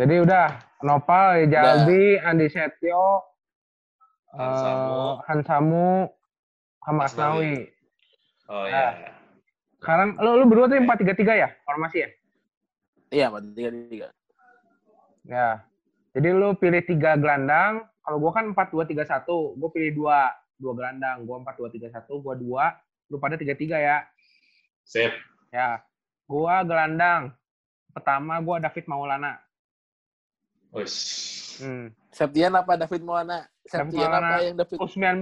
Jadi 0.00 0.14
udah 0.24 0.46
Nopal, 0.80 1.44
Jaldi, 1.50 2.16
Andi 2.22 2.48
Setio, 2.48 3.28
Hansamu, 4.32 4.94
uh, 4.94 5.12
Hansamu 5.26 5.88
sama 6.84 7.02
Asnawi. 7.04 7.68
Oh 8.48 8.64
iya. 8.64 8.72
Nah, 8.72 8.92
sekarang 9.82 10.08
lu 10.22 10.30
lu 10.40 10.44
berdua 10.48 10.72
tuh 10.72 10.80
empat 10.80 10.96
tiga 11.02 11.14
tiga 11.18 11.32
ya 11.36 11.48
formasi 11.66 12.06
ya? 12.06 12.08
Iya 13.12 13.24
empat 13.28 13.42
tiga 13.52 13.70
tiga. 13.74 14.08
Ya. 15.28 15.48
Jadi 16.16 16.28
lu 16.32 16.56
pilih 16.56 16.82
tiga 16.86 17.18
gelandang, 17.20 17.84
kalau 18.08 18.24
gue 18.24 18.32
kan 18.32 18.48
empat 18.48 18.72
dua 18.72 18.88
tiga 18.88 19.04
satu, 19.04 19.52
gue 19.52 19.68
pilih 19.68 19.92
dua 19.92 20.32
dua 20.56 20.72
gelandang, 20.72 21.28
gue 21.28 21.36
empat 21.44 21.60
dua 21.60 21.68
tiga 21.68 21.92
satu, 21.92 22.24
gue 22.24 22.40
dua, 22.40 22.72
lu 23.12 23.20
pada 23.20 23.36
tiga 23.36 23.52
tiga 23.52 23.76
ya. 23.76 24.00
Sip. 24.80 25.12
Ya, 25.52 25.84
gue 26.24 26.54
gelandang. 26.64 27.36
Pertama 27.92 28.40
gue 28.40 28.56
David 28.64 28.88
Maulana. 28.88 29.36
Wes. 30.72 30.96
Hmm. 31.60 31.92
Septian 32.08 32.56
apa 32.56 32.80
David 32.80 33.04
Maulana? 33.04 33.44
Septian 33.68 34.08
apa 34.08 34.40
yang 34.40 34.56
David? 34.56 34.80
U19. 34.80 35.20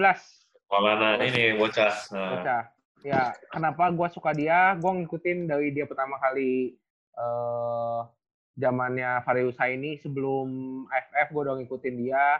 Maulana 0.70 1.18
ini 1.26 1.58
bocah. 1.58 1.94
Nah. 2.14 2.30
Bocah. 2.38 2.62
Ya, 3.02 3.34
kenapa 3.50 3.90
gue 3.90 4.08
suka 4.14 4.30
dia? 4.30 4.78
Gue 4.78 5.02
ngikutin 5.02 5.50
dari 5.50 5.74
dia 5.74 5.90
pertama 5.90 6.22
kali 6.22 6.78
uh, 7.18 8.06
zamannya 8.54 9.26
Farius 9.26 9.58
ini 9.66 9.98
sebelum 9.98 10.46
AFF 10.86 11.34
gue 11.34 11.42
udah 11.42 11.54
ngikutin 11.58 11.96
dia 11.98 12.38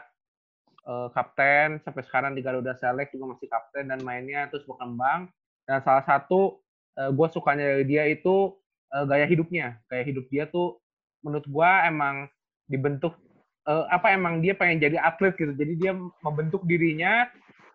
uh, 0.87 1.07
kapten. 1.11 1.83
Sampai 1.83 2.01
sekarang 2.07 2.33
di 2.33 2.41
Garuda 2.41 2.73
Select 2.79 3.13
juga 3.13 3.35
masih 3.35 3.51
kapten 3.51 3.91
dan 3.91 3.99
mainnya 4.01 4.47
terus 4.47 4.63
berkembang. 4.63 5.27
Dan 5.67 5.83
salah 5.83 6.01
satu 6.07 6.63
uh, 6.95 7.11
gue 7.11 7.27
sukanya 7.29 7.75
dari 7.75 7.85
dia 7.85 8.07
itu 8.07 8.55
uh, 8.95 9.05
gaya 9.05 9.27
hidupnya. 9.27 9.77
Gaya 9.91 10.07
hidup 10.07 10.25
dia 10.31 10.47
tuh 10.47 10.79
menurut 11.21 11.43
gue 11.43 11.71
emang 11.83 12.31
dibentuk 12.71 13.19
uh, 13.67 13.85
apa 13.91 14.15
emang 14.15 14.39
dia 14.39 14.55
pengen 14.55 14.79
jadi 14.79 14.97
atlet 15.03 15.35
gitu. 15.35 15.53
Jadi 15.53 15.73
dia 15.75 15.91
membentuk 16.23 16.63
dirinya 16.63 17.27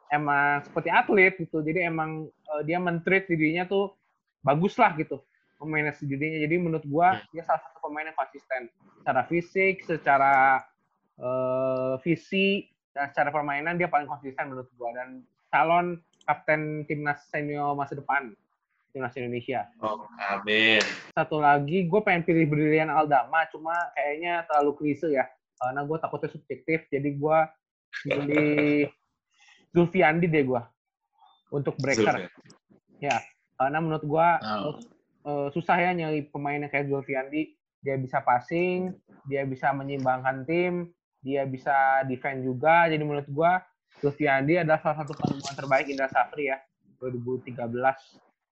emang 0.09 0.65
seperti 0.65 0.89
atlet 0.89 1.37
gitu. 1.37 1.61
Jadi 1.61 1.85
emang 1.85 2.27
uh, 2.49 2.63
dia 2.65 2.81
mentreat 2.81 3.29
dirinya 3.29 3.69
tuh 3.69 3.93
bagus 4.43 4.75
lah 4.81 4.97
gitu 4.97 5.21
memanage 5.63 6.03
dirinya. 6.03 6.43
Jadi 6.43 6.55
menurut 6.59 6.85
gua 6.91 7.23
hmm. 7.23 7.31
dia 7.31 7.43
salah 7.47 7.63
satu 7.63 7.79
pemain 7.87 8.11
yang 8.11 8.19
konsisten 8.19 8.61
secara 8.99 9.23
fisik, 9.31 9.75
secara 9.87 10.35
uh, 11.23 11.95
visi 12.03 12.72
dan 12.93 13.09
secara 13.13 13.33
permainan 13.33 13.81
dia 13.81 13.89
paling 13.89 14.09
konsisten 14.09 14.53
menurut 14.53 14.69
gua 14.77 14.93
dan 14.97 15.25
calon 15.53 16.01
kapten 16.25 16.87
timnas 16.89 17.25
senior 17.29 17.75
masa 17.75 17.99
depan 17.99 18.33
timnas 18.93 19.17
Indonesia. 19.17 19.65
Oh, 19.81 20.05
amin. 20.21 20.85
Satu 21.17 21.41
lagi, 21.41 21.89
gue 21.89 22.01
pengen 22.05 22.29
pilih 22.29 22.45
Brilian 22.45 22.93
Aldama, 22.93 23.49
cuma 23.49 23.73
kayaknya 23.97 24.45
terlalu 24.45 24.77
klise 24.77 25.09
ya. 25.09 25.25
Karena 25.57 25.81
gue 25.89 25.97
takutnya 25.97 26.29
subjektif, 26.29 26.85
jadi 26.93 27.09
gue 27.09 27.39
pilih 28.05 28.93
Zulfiandi 29.73 30.29
deh 30.29 30.45
gue 30.45 30.63
untuk 31.57 31.73
breaker. 31.81 32.29
Ya, 33.01 33.17
karena 33.57 33.81
menurut 33.81 34.05
gue 34.05 34.29
oh 34.45 34.77
uh, 35.27 35.49
susah 35.51 35.77
ya 35.79 35.91
nyari 35.95 36.29
pemain 36.31 36.61
yang 36.61 36.71
kayak 36.71 36.91
Zulfiandi. 36.91 37.57
Dia 37.83 37.99
bisa 37.99 38.23
passing, 38.23 38.95
dia 39.27 39.43
bisa 39.43 39.75
menyimbangkan 39.75 40.47
tim, 40.47 40.95
dia 41.23 41.47
bisa 41.47 42.03
defend 42.11 42.43
juga. 42.43 42.91
Jadi 42.91 43.03
menurut 43.07 43.29
gua 43.31 43.63
Zulfiandi 44.03 44.59
adalah 44.59 44.83
salah 44.83 45.07
satu 45.07 45.15
penemuan 45.15 45.55
terbaik 45.55 45.87
Indra 45.87 46.11
Safri 46.11 46.51
ya 46.51 46.59
2013. 46.99 47.55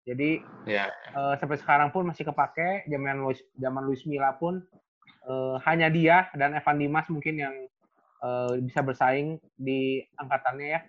Jadi 0.07 0.41
yeah. 0.65 0.89
uh, 1.13 1.35
sampai 1.37 1.59
sekarang 1.61 1.91
pun 1.91 2.07
masih 2.07 2.25
kepake. 2.25 2.87
Zaman 2.87 3.27
Luis 3.27 3.43
zaman 3.59 3.83
Luis 3.85 4.07
Milla 4.07 4.33
pun 4.39 4.63
uh, 5.27 5.59
hanya 5.67 5.91
dia 5.93 6.31
dan 6.39 6.57
Evan 6.57 6.79
Dimas 6.81 7.07
mungkin 7.11 7.37
yang 7.37 7.55
uh, 8.25 8.57
bisa 8.63 8.81
bersaing 8.81 9.43
di 9.59 10.01
angkatannya 10.17 10.69
ya 10.79 10.81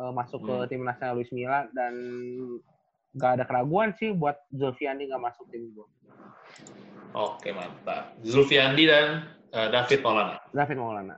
uh, 0.00 0.12
masuk 0.12 0.40
hmm. 0.44 0.48
ke 0.48 0.56
timnasnya 0.76 1.12
Luis 1.16 1.30
Milla 1.32 1.68
dan 1.72 1.94
nggak 3.16 3.30
ada 3.40 3.44
keraguan 3.48 3.96
sih 3.96 4.12
buat 4.12 4.36
Zulfiandi 4.52 5.08
nggak 5.08 5.24
masuk 5.24 5.48
tim 5.48 5.72
gue. 5.72 5.88
Oke 7.16 7.48
mantap. 7.56 8.12
Zulfiandi 8.20 8.84
dan 8.84 9.24
uh, 9.56 9.68
David 9.72 10.04
Maulana. 10.04 10.36
David 10.52 10.76
Maulana. 10.76 11.16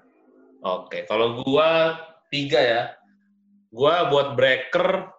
Oke, 0.63 1.03
kalau 1.11 1.43
gua 1.43 1.99
tiga 2.31 2.63
ya. 2.63 2.83
Gua 3.69 4.09
buat 4.09 4.33
breaker 4.33 5.13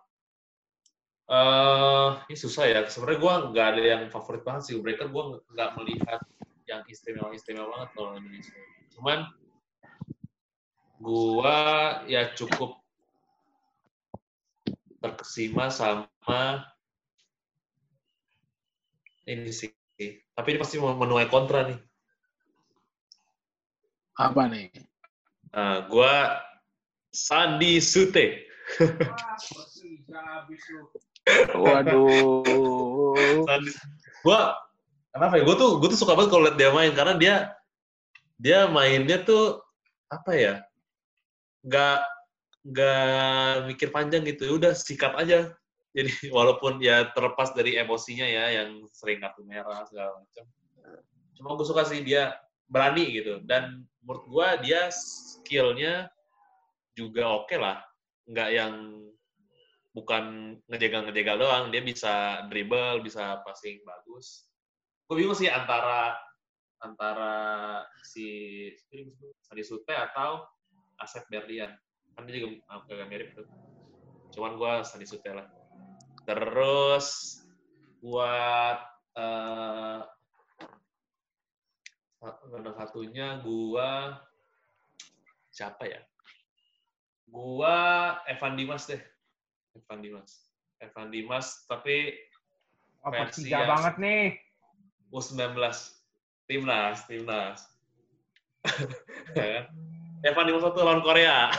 uh, 1.29 2.17
ini 2.25 2.37
susah 2.39 2.65
ya. 2.65 2.79
Sebenarnya 2.87 3.19
gua 3.21 3.33
nggak 3.51 3.67
ada 3.75 3.81
yang 3.83 4.03
favorit 4.09 4.41
banget 4.41 4.71
sih. 4.71 4.79
Breaker 4.79 5.11
gua 5.11 5.37
nggak 5.53 5.69
melihat 5.77 6.19
yang 6.65 6.81
istimewa-istimewa 6.87 7.69
banget 7.69 7.89
kalau 7.93 8.17
Indonesia. 8.17 8.57
Cuman 8.97 9.19
gua 10.97 11.59
ya 12.09 12.33
cukup 12.33 12.79
terkesima 14.99 15.71
sama 15.71 16.67
ini 19.23 19.53
sih. 19.53 19.71
Tapi 20.35 20.47
ini 20.55 20.59
pasti 20.59 20.79
menuai 20.81 21.29
kontra 21.31 21.69
nih. 21.69 21.88
Apa 24.19 24.51
nih? 24.51 24.67
Uh, 25.55 25.87
gua 25.87 26.43
Sandi 27.15 27.79
Sute. 27.79 28.43
Waduh. 31.55 33.15
Sandi. 33.47 33.71
Gua 34.27 34.59
kenapa 35.15 35.39
ya? 35.39 35.43
Gue 35.47 35.55
tuh 35.55 35.79
gue 35.79 35.89
tuh 35.95 35.99
suka 36.03 36.19
banget 36.19 36.35
kalau 36.35 36.43
liat 36.43 36.59
dia 36.59 36.69
main 36.75 36.91
karena 36.91 37.15
dia 37.15 37.35
dia 38.35 38.59
mainnya 38.67 39.23
tuh 39.23 39.63
apa 40.11 40.35
ya? 40.35 40.53
Gak 41.63 42.03
nggak 42.59 43.71
mikir 43.71 43.87
panjang 43.89 44.27
gitu 44.27 44.43
ya 44.43 44.53
udah 44.59 44.71
sikat 44.75 45.15
aja 45.15 45.55
jadi 45.95 46.11
walaupun 46.37 46.83
ya 46.83 47.07
terlepas 47.15 47.55
dari 47.55 47.79
emosinya 47.79 48.27
ya 48.27 48.61
yang 48.61 48.83
sering 48.91 49.23
kartu 49.23 49.47
merah 49.47 49.87
segala 49.87 50.19
macam 50.19 50.45
cuma 51.39 51.55
gue 51.55 51.65
suka 51.65 51.87
sih 51.87 52.03
dia 52.03 52.35
berani 52.69 53.05
gitu. 53.11 53.41
Dan 53.43 53.83
menurut 54.05 54.25
gue 54.29 54.47
dia 54.69 54.87
skillnya 54.93 56.07
juga 56.95 57.43
oke 57.43 57.49
okay 57.49 57.57
lah. 57.59 57.81
Nggak 58.29 58.49
yang 58.53 58.73
bukan 59.91 60.55
ngejegal 60.69 61.09
ngejegal 61.09 61.35
doang. 61.41 61.65
Dia 61.73 61.81
bisa 61.83 62.45
dribble 62.47 63.03
bisa 63.03 63.41
passing 63.43 63.81
bagus. 63.83 64.47
Gue 65.09 65.25
bingung 65.25 65.35
sih 65.35 65.49
antara 65.49 66.15
antara 66.79 67.35
si 68.05 68.69
Sandi 69.43 69.63
Sute 69.65 69.91
atau 69.91 70.45
Asep 71.01 71.27
Berlian. 71.27 71.73
Kan 72.15 72.29
dia 72.29 72.45
juga 72.45 72.63
agak 72.71 73.09
mirip 73.09 73.35
tuh. 73.35 73.49
Cuman 74.31 74.55
gue 74.55 74.73
Sandi 74.85 75.09
Sutela 75.09 75.59
terus 76.29 77.39
buat 78.05 78.77
uh, 79.17 80.05
satunya 82.75 83.39
gua 83.43 84.19
siapa 85.49 85.87
ya? 85.87 86.01
Gua 87.29 87.77
Evan 88.27 88.59
Dimas 88.59 88.87
deh. 88.87 89.01
Evan 89.75 90.03
Dimas. 90.03 90.51
Evan 90.79 91.11
Dimas 91.11 91.67
tapi 91.67 92.15
oh, 93.03 93.11
versi 93.11 93.51
yang 93.51 93.67
banget 93.67 93.95
nih. 93.99 94.23
U19 95.09 95.57
timnas, 96.45 96.97
timnas. 97.09 97.59
Ya 99.37 99.45
kan? 99.45 99.65
Evan 100.25 100.45
Dimas 100.49 100.63
satu 100.65 100.83
lawan 100.83 101.05
Korea. 101.05 101.53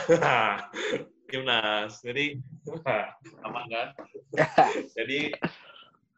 Timnas. 1.31 2.03
Jadi 2.03 2.37
aman 3.47 3.65
kan? 3.71 3.87
Jadi 4.93 5.31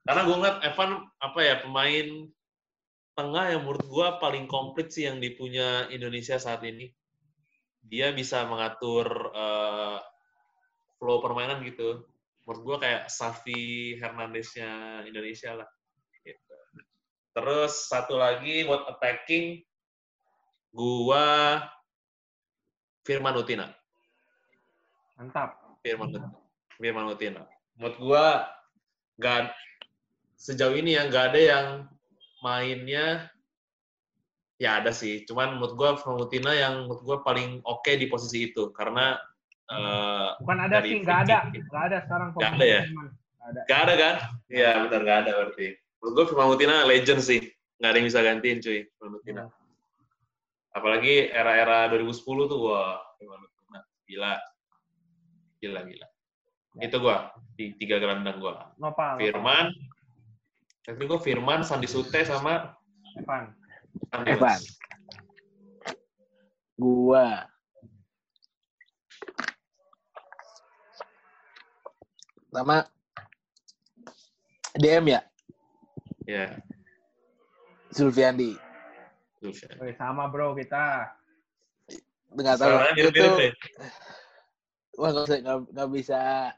karena 0.04 0.22
gue 0.28 0.36
ngeliat 0.36 0.60
Evan 0.68 1.08
apa 1.24 1.40
ya 1.40 1.56
pemain 1.64 2.28
tengah 3.14 3.54
yang 3.54 3.62
menurut 3.66 3.86
gue 3.86 4.08
paling 4.18 4.46
komplit 4.50 4.90
sih 4.90 5.06
yang 5.06 5.22
dipunya 5.22 5.90
Indonesia 5.94 6.38
saat 6.42 6.66
ini. 6.66 6.90
Dia 7.84 8.16
bisa 8.16 8.48
mengatur 8.48 9.06
uh, 9.36 10.00
flow 10.98 11.20
permainan 11.22 11.62
gitu. 11.68 12.08
Menurut 12.44 12.62
gue 12.64 12.78
kayak 12.88 13.04
Safi 13.12 13.96
Hernandeznya 14.00 15.04
Indonesia 15.06 15.54
lah. 15.54 15.70
Gitu. 16.24 16.56
Terus 17.34 17.90
satu 17.90 18.16
lagi 18.22 18.62
buat 18.64 18.86
attacking, 18.88 19.66
gua 20.70 21.60
Firman 23.04 23.36
Utina. 23.36 23.74
Mantap. 25.18 25.82
Firman 25.82 26.14
Utina. 26.14 26.30
Firman 26.78 27.06
Utina. 27.10 27.42
Menurut 27.76 27.98
gua 27.98 28.26
nggak 29.18 29.50
sejauh 30.38 30.78
ini 30.78 30.98
ya 30.98 31.10
nggak 31.10 31.26
ada 31.34 31.40
yang 31.40 31.66
mainnya 32.44 33.32
ya 34.60 34.84
ada 34.84 34.92
sih. 34.92 35.24
Cuman 35.24 35.58
menurut 35.58 35.74
gua 35.80 35.90
Firman 35.96 36.28
Utina 36.28 36.52
yang 36.52 36.86
menurut 36.86 37.02
gua 37.08 37.18
paling 37.24 37.64
oke 37.64 37.82
okay 37.82 37.96
di 37.96 38.12
posisi 38.12 38.52
itu. 38.52 38.70
Karena 38.76 39.16
uh, 39.72 40.36
bukan 40.44 40.60
ada 40.68 40.84
sih 40.84 41.00
nggak 41.00 41.20
ada. 41.26 41.38
Nggak 41.50 41.84
ada 41.88 41.98
sekarang 42.04 42.28
nggak 42.36 42.54
ada 42.60 42.66
ya? 42.68 42.82
Nggak 43.66 43.80
ada. 43.88 43.94
kan? 43.96 44.16
Iya 44.52 44.70
benar 44.86 45.02
nggak 45.08 45.20
ada 45.24 45.32
berarti. 45.40 45.68
Menurut 46.04 46.14
gua 46.14 46.26
Firman 46.28 46.50
Utina 46.52 46.76
legend 46.84 47.24
sih. 47.24 47.42
Nggak 47.80 47.90
ada 47.90 47.98
yang 47.98 48.08
bisa 48.12 48.20
gantiin 48.20 48.58
cuy 48.60 48.80
Firman 49.00 49.18
Utina. 49.18 49.44
Ya 49.48 49.64
apalagi 50.74 51.30
era-era 51.30 51.88
2010 51.94 52.50
tuh 52.50 52.58
gua 52.58 52.98
nah, 53.70 53.84
gila. 54.10 54.34
Gila 55.62 55.82
gila. 55.88 56.08
Ya. 56.74 56.90
itu 56.90 56.98
gua 56.98 57.30
di 57.54 57.78
tiga 57.78 58.02
gelandang 58.02 58.42
gua. 58.42 58.74
Nopal, 58.82 59.22
Firman 59.22 59.70
tapi 60.84 61.02
gue 61.08 61.20
Firman, 61.24 61.64
Sandi 61.64 61.88
Sute, 61.88 62.28
sama 62.28 62.76
Evan. 63.16 63.56
Sandi 64.12 64.36
Evan. 64.36 64.60
Gua. 66.76 67.48
Sama 72.52 72.84
DM 74.76 75.06
ya? 75.16 75.22
Ya. 76.28 76.36
Yeah. 76.36 76.50
Zulfiandi. 77.94 78.60
Oke, 79.44 79.94
sama 79.96 80.28
bro 80.28 80.52
kita. 80.58 81.16
Dengar 82.34 82.60
tahu. 82.60 82.70
Soalnya 82.76 83.04
itu... 83.08 83.28
Wah, 84.94 85.10
gak, 85.10 85.42
nggak 85.74 85.90
bisa, 85.90 86.54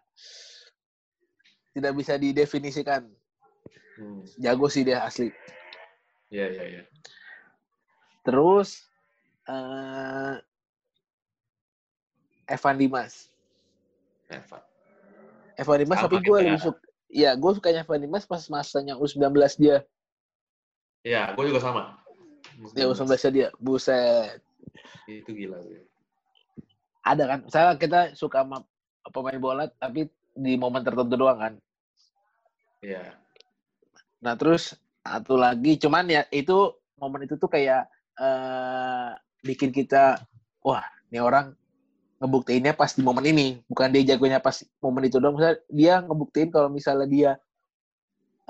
tidak 1.72 1.94
bisa 1.96 2.14
didefinisikan. 2.20 3.08
Hmm. 3.96 4.24
Jago 4.40 4.68
sih 4.68 4.84
dia 4.84 5.04
asli. 5.08 5.32
Iya 6.34 6.52
iya 6.52 6.64
iya. 6.68 6.84
Terus 8.26 8.84
uh, 9.48 10.36
Evan 12.50 12.76
Dimas. 12.78 13.30
Evan. 14.28 14.62
Evan 15.56 15.78
Dimas 15.80 16.00
tapi 16.04 16.20
gue 16.20 16.38
lebih 16.44 16.62
suka 16.62 16.82
ya 17.16 17.32
gue 17.40 17.52
sukanya 17.56 17.88
Evan 17.88 18.04
Dimas 18.04 18.28
pas 18.28 18.44
masanya 18.52 19.00
U19 19.00 19.32
dia. 19.56 19.86
Iya, 21.06 21.38
gue 21.38 21.44
juga 21.54 21.62
sama. 21.62 22.02
Ya 22.74 22.90
U19 22.90 23.14
dia, 23.30 23.48
buset. 23.62 24.42
Itu 25.06 25.32
gila. 25.38 25.62
Ada 27.06 27.24
kan, 27.30 27.40
saya 27.54 27.78
kita 27.78 28.18
suka 28.18 28.42
sama 28.42 28.66
pemain 29.14 29.38
bola 29.38 29.70
tapi 29.78 30.10
di 30.34 30.58
momen 30.58 30.82
tertentu 30.82 31.14
doang 31.14 31.38
kan. 31.38 31.54
Iya. 32.82 33.25
Nah 34.26 34.34
terus 34.34 34.74
satu 35.06 35.38
lagi, 35.38 35.78
cuman 35.78 36.10
ya 36.10 36.26
itu 36.34 36.74
momen 36.98 37.30
itu 37.30 37.38
tuh 37.38 37.46
kayak 37.46 37.86
uh, 38.18 39.14
bikin 39.46 39.70
kita, 39.70 40.18
wah 40.66 40.82
ini 41.14 41.22
orang 41.22 41.54
ngebuktiinnya 42.18 42.74
pas 42.74 42.90
di 42.98 43.06
momen 43.06 43.30
ini, 43.30 43.62
bukan 43.70 43.94
dia 43.94 44.18
jagonya 44.18 44.42
pas 44.42 44.66
momen 44.82 45.06
itu 45.06 45.22
doang. 45.22 45.38
Misalnya 45.38 45.62
dia 45.70 45.94
ngebuktiin 46.02 46.50
kalau 46.50 46.74
misalnya 46.74 47.06
dia 47.06 47.32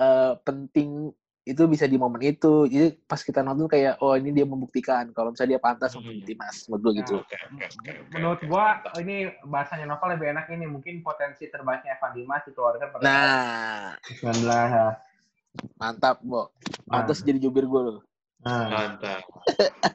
uh, 0.00 0.40
penting 0.40 1.12
itu 1.46 1.62
bisa 1.70 1.86
di 1.86 1.94
momen 1.94 2.18
itu. 2.24 2.66
Jadi 2.66 2.96
pas 3.06 3.22
kita 3.22 3.44
nonton 3.44 3.70
kayak 3.70 4.02
oh 4.02 4.18
ini 4.18 4.34
dia 4.34 4.42
membuktikan 4.42 5.14
kalau 5.14 5.30
misalnya 5.30 5.56
dia 5.56 5.62
pantas 5.62 5.94
hmm. 5.94 6.00
untuk 6.02 6.14
timnas 6.26 6.56
menurut 6.66 6.82
gue 6.82 6.92
gitu. 7.04 7.14
okay, 7.22 7.38
okay, 7.52 7.68
okay, 7.70 7.94
menurut 8.16 8.40
gua 8.50 8.82
ini 8.98 9.30
bahasanya 9.46 9.86
novel 9.86 10.18
lebih 10.18 10.34
enak 10.34 10.50
ini 10.50 10.66
mungkin 10.66 11.04
potensi 11.06 11.46
terbaiknya 11.46 12.00
Evan 12.00 12.18
Dimas 12.18 12.42
dikeluarkan 12.48 12.88
pada 12.96 13.02
Nah, 13.04 13.94
19 14.10 14.42
ya. 14.42 14.88
Mantap, 15.76 16.20
Bo. 16.24 16.50
Pantas 16.88 17.20
nah. 17.20 17.26
jadi 17.26 17.38
jubir 17.48 17.64
gue 17.68 17.80
loh. 17.80 18.04
Nah. 18.44 18.68
Mantap. 18.70 19.22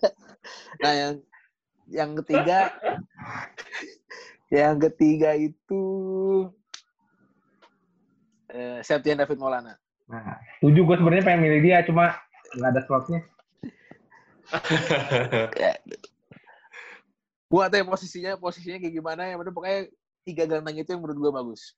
nah, 0.84 0.93
yang 0.93 1.14
yang 1.91 2.12
ketiga 2.24 2.72
yang 4.51 4.76
ketiga 4.80 5.36
itu 5.36 5.84
eh, 8.51 8.80
Septian 8.84 9.20
David 9.20 9.39
Maulana. 9.39 9.80
Nah, 10.12 10.36
tujuh 10.59 10.84
gue 10.84 10.95
sebenarnya 10.99 11.24
pengen 11.24 11.41
milih 11.47 11.62
dia, 11.64 11.88
cuma 11.88 12.20
nggak 12.59 12.72
ada 12.76 12.82
slotnya. 12.84 13.20
gue 17.51 17.64
tahu 17.68 17.84
posisinya 17.88 18.36
posisinya 18.39 18.80
kayak 18.80 18.95
gimana 18.95 19.28
ya, 19.32 19.36
bener 19.39 19.55
pokoknya 19.55 19.88
tiga 20.28 20.43
gelandang 20.47 20.84
itu 20.84 20.91
yang 20.91 20.99
menurut 21.03 21.20
gue 21.20 21.32
bagus. 21.32 21.76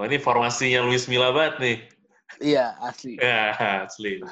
Oh 0.00 0.08
ini 0.08 0.16
formasinya 0.16 0.80
Luis 0.88 1.04
Milla 1.04 1.28
banget 1.36 1.54
nih. 1.60 1.78
Iya 2.38 2.78
asli. 2.78 3.18
Ya 3.18 3.50
asli. 3.86 4.22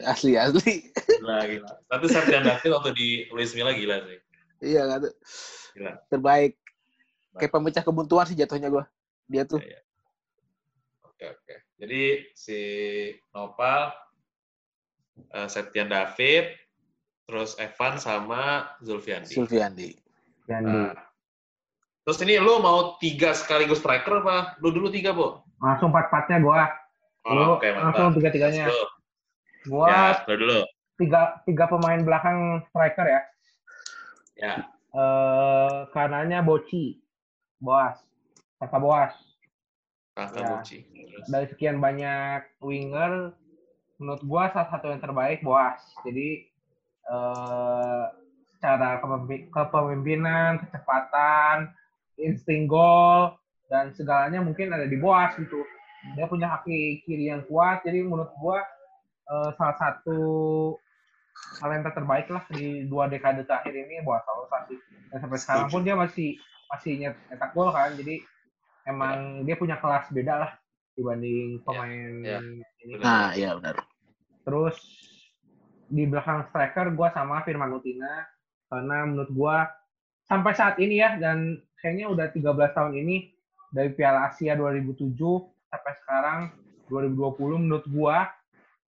Asli 0.00 0.32
asli. 0.40 0.88
Gila 1.20 1.44
gila. 1.44 1.70
Tapi 1.92 2.04
Septian 2.08 2.48
David 2.48 2.70
waktu 2.72 2.90
di 2.96 3.08
Luis 3.28 3.52
Milla 3.52 3.76
gila 3.76 4.00
sih. 4.08 4.18
Iya 4.64 4.82
kan. 4.88 5.00
Gila. 5.76 5.92
Terbaik. 6.08 6.56
Kayak 7.36 7.52
pemecah 7.52 7.84
kebuntuan 7.84 8.24
sih 8.24 8.36
jatuhnya 8.36 8.72
gue. 8.72 8.84
Dia 9.28 9.44
tuh. 9.44 9.60
Ya, 9.60 9.76
ya. 9.76 9.80
Oke 11.04 11.24
oke. 11.28 11.54
Jadi 11.82 12.02
si 12.34 12.60
Nopal, 13.34 13.90
uh, 15.34 15.48
Septian 15.48 15.90
David, 15.90 16.54
terus 17.26 17.56
Evan 17.58 17.98
sama 17.98 18.74
Zulfiandi. 18.84 19.34
Zulfiandi. 19.34 19.90
Nah, 20.50 20.92
terus 22.04 22.18
ini 22.20 22.36
lu 22.42 22.60
mau 22.60 22.98
tiga 22.98 23.32
sekaligus 23.32 23.80
striker 23.80 24.20
apa? 24.20 24.58
Lu 24.60 24.74
dulu 24.74 24.92
tiga, 24.92 25.14
Bu? 25.14 25.40
Langsung 25.62 25.94
empat-empatnya 25.94 26.38
gua. 26.42 26.66
Oh, 27.22 27.58
okay, 27.58 27.70
langsung 27.74 28.18
tiga-tiganya. 28.18 28.66
Gua 29.68 29.86
ya, 29.86 30.26
lu 30.26 30.34
dulu. 30.42 30.58
Tiga, 30.98 31.38
tiga 31.46 31.70
pemain 31.70 32.02
belakang 32.02 32.66
striker 32.70 33.06
ya. 33.06 33.22
Ya. 34.38 34.54
Uh, 34.90 35.86
kanannya 35.94 36.42
Boci. 36.42 36.98
Boas. 37.62 38.02
Kakak 38.58 38.82
Boas. 38.82 39.14
Kakak 40.18 40.42
ya. 40.42 40.48
Boci 40.50 40.78
dari 41.28 41.46
sekian 41.50 41.78
banyak 41.78 42.42
winger 42.64 43.36
menurut 44.00 44.22
gua 44.26 44.50
salah 44.50 44.68
satu 44.72 44.90
yang 44.90 45.02
terbaik 45.02 45.44
Boas. 45.44 45.78
Jadi 46.02 46.48
eh, 47.06 48.04
secara 48.58 48.98
kepemimpinan, 49.50 50.62
kecepatan, 50.66 51.70
insting 52.18 52.66
gol 52.66 53.34
dan 53.70 53.94
segalanya 53.94 54.42
mungkin 54.42 54.74
ada 54.74 54.86
di 54.86 54.98
Boas 54.98 55.34
gitu. 55.38 55.62
Dia 56.18 56.26
punya 56.26 56.50
kaki 56.58 57.06
kiri 57.06 57.30
yang 57.30 57.46
kuat, 57.46 57.86
jadi 57.86 58.02
menurut 58.02 58.32
gua 58.38 58.62
eh, 59.30 59.50
salah 59.54 59.76
satu 59.78 60.20
talenta 61.62 61.90
terbaik 61.94 62.28
lah 62.28 62.44
di 62.52 62.84
dua 62.90 63.08
dekade 63.08 63.46
terakhir 63.48 63.72
ini 63.72 64.04
Boas 64.04 64.22
Salosa 64.26 64.68
sih. 64.68 64.78
Dan 65.08 65.18
sampai 65.22 65.38
sekarang 65.40 65.68
pun 65.70 65.80
dia 65.86 65.94
masih 65.96 66.36
masih 66.72 66.92
nyetak 66.98 67.52
gol 67.52 67.70
kan, 67.70 67.94
jadi 67.94 68.20
emang 68.88 69.46
dia 69.46 69.54
punya 69.54 69.78
kelas 69.78 70.10
beda 70.10 70.34
lah 70.42 70.52
dibanding 70.96 71.56
ya, 71.56 71.64
pemain 71.64 72.12
ya, 72.20 72.38
ya. 72.38 72.38
ini. 72.84 72.92
Nah, 73.00 73.28
iya 73.32 73.50
benar. 73.56 73.76
Terus 74.42 74.76
di 75.92 76.08
belakang 76.08 76.48
striker 76.48 76.88
gue 76.92 77.08
sama 77.12 77.44
Firman 77.44 77.76
Utina 77.76 78.24
karena 78.72 79.04
menurut 79.04 79.28
gue 79.28 79.56
sampai 80.24 80.52
saat 80.56 80.80
ini 80.80 81.04
ya 81.04 81.20
dan 81.20 81.60
kayaknya 81.76 82.08
udah 82.08 82.26
13 82.32 82.76
tahun 82.76 82.92
ini 82.96 83.28
dari 83.68 83.92
Piala 83.92 84.32
Asia 84.32 84.56
2007 84.56 85.12
sampai 85.72 85.92
sekarang 86.04 86.40
2020 86.92 87.64
menurut 87.64 87.86
gue 87.88 88.16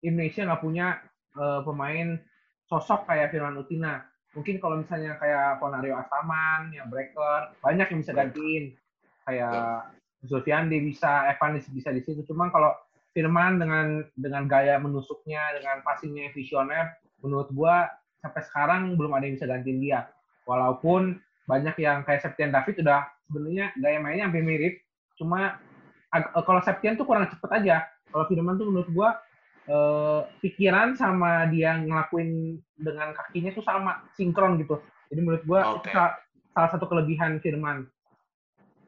Indonesia 0.04 0.44
nggak 0.44 0.62
punya 0.62 1.00
uh, 1.40 1.64
pemain 1.64 2.20
sosok 2.68 3.08
kayak 3.08 3.32
Firman 3.32 3.56
Utina. 3.56 4.04
Mungkin 4.36 4.60
kalau 4.60 4.82
misalnya 4.82 5.16
kayak 5.16 5.62
Ponario 5.62 5.96
Astaman, 5.96 6.74
yang 6.74 6.90
breaker, 6.90 7.54
banyak 7.64 7.86
yang 7.88 8.00
bisa 8.02 8.12
gantiin. 8.12 8.76
Kayak 9.24 9.94
Zulfiandi 10.26 10.82
bisa, 10.84 11.30
Evanis 11.32 11.70
bisa 11.70 11.94
di 11.94 12.04
situ. 12.04 12.26
Cuma 12.28 12.52
kalau 12.52 12.74
Firman 13.14 13.62
dengan 13.62 14.02
dengan 14.18 14.50
gaya 14.50 14.74
menusuknya, 14.82 15.54
dengan 15.56 15.86
passingnya 15.86 16.34
visioner, 16.34 16.98
menurut 17.22 17.46
gua 17.54 17.86
sampai 18.18 18.42
sekarang 18.42 18.98
belum 18.98 19.14
ada 19.14 19.24
yang 19.30 19.38
bisa 19.38 19.46
gantiin 19.46 19.78
dia. 19.78 20.10
Walaupun 20.50 21.22
banyak 21.46 21.78
yang 21.78 22.02
kayak 22.02 22.26
Septian 22.26 22.50
David 22.50 22.82
udah 22.82 23.06
sebenarnya 23.30 23.70
gaya 23.78 23.98
mainnya 24.02 24.26
hampir 24.26 24.42
mirip, 24.42 24.82
cuma 25.14 25.62
kalau 26.22 26.60
Septian 26.62 26.94
tuh 26.94 27.06
kurang 27.08 27.26
cepet 27.26 27.50
aja. 27.50 27.86
Kalau 28.10 28.24
Firman 28.30 28.54
tuh 28.54 28.70
menurut 28.70 28.90
gua 28.94 29.10
eh, 29.66 30.20
pikiran 30.44 30.94
sama 30.94 31.50
dia 31.50 31.74
ngelakuin 31.80 32.60
dengan 32.78 33.10
kakinya 33.16 33.50
tuh 33.50 33.64
sama, 33.66 34.06
sinkron 34.14 34.60
gitu. 34.62 34.78
Jadi 35.10 35.20
menurut 35.20 35.42
gua 35.48 35.78
okay. 35.78 35.90
itu 35.90 35.98
salah 36.54 36.70
satu 36.70 36.86
kelebihan 36.86 37.42
Firman. 37.42 37.90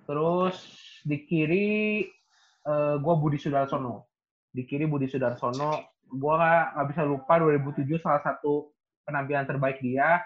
Terus 0.07 0.57
di 1.03 1.27
kiri 1.27 2.07
eh, 2.67 2.97
gue 2.99 3.15
Budi 3.19 3.39
Sudarsono. 3.39 4.07
Di 4.55 4.65
kiri 4.65 4.87
Budi 4.87 5.11
Sudarsono, 5.11 5.99
gue 6.07 6.35
nggak 6.35 6.87
bisa 6.95 7.03
lupa 7.03 7.43
2007 7.43 7.99
salah 7.99 8.23
satu 8.23 8.71
penampilan 9.07 9.47
terbaik 9.47 9.83
dia. 9.83 10.23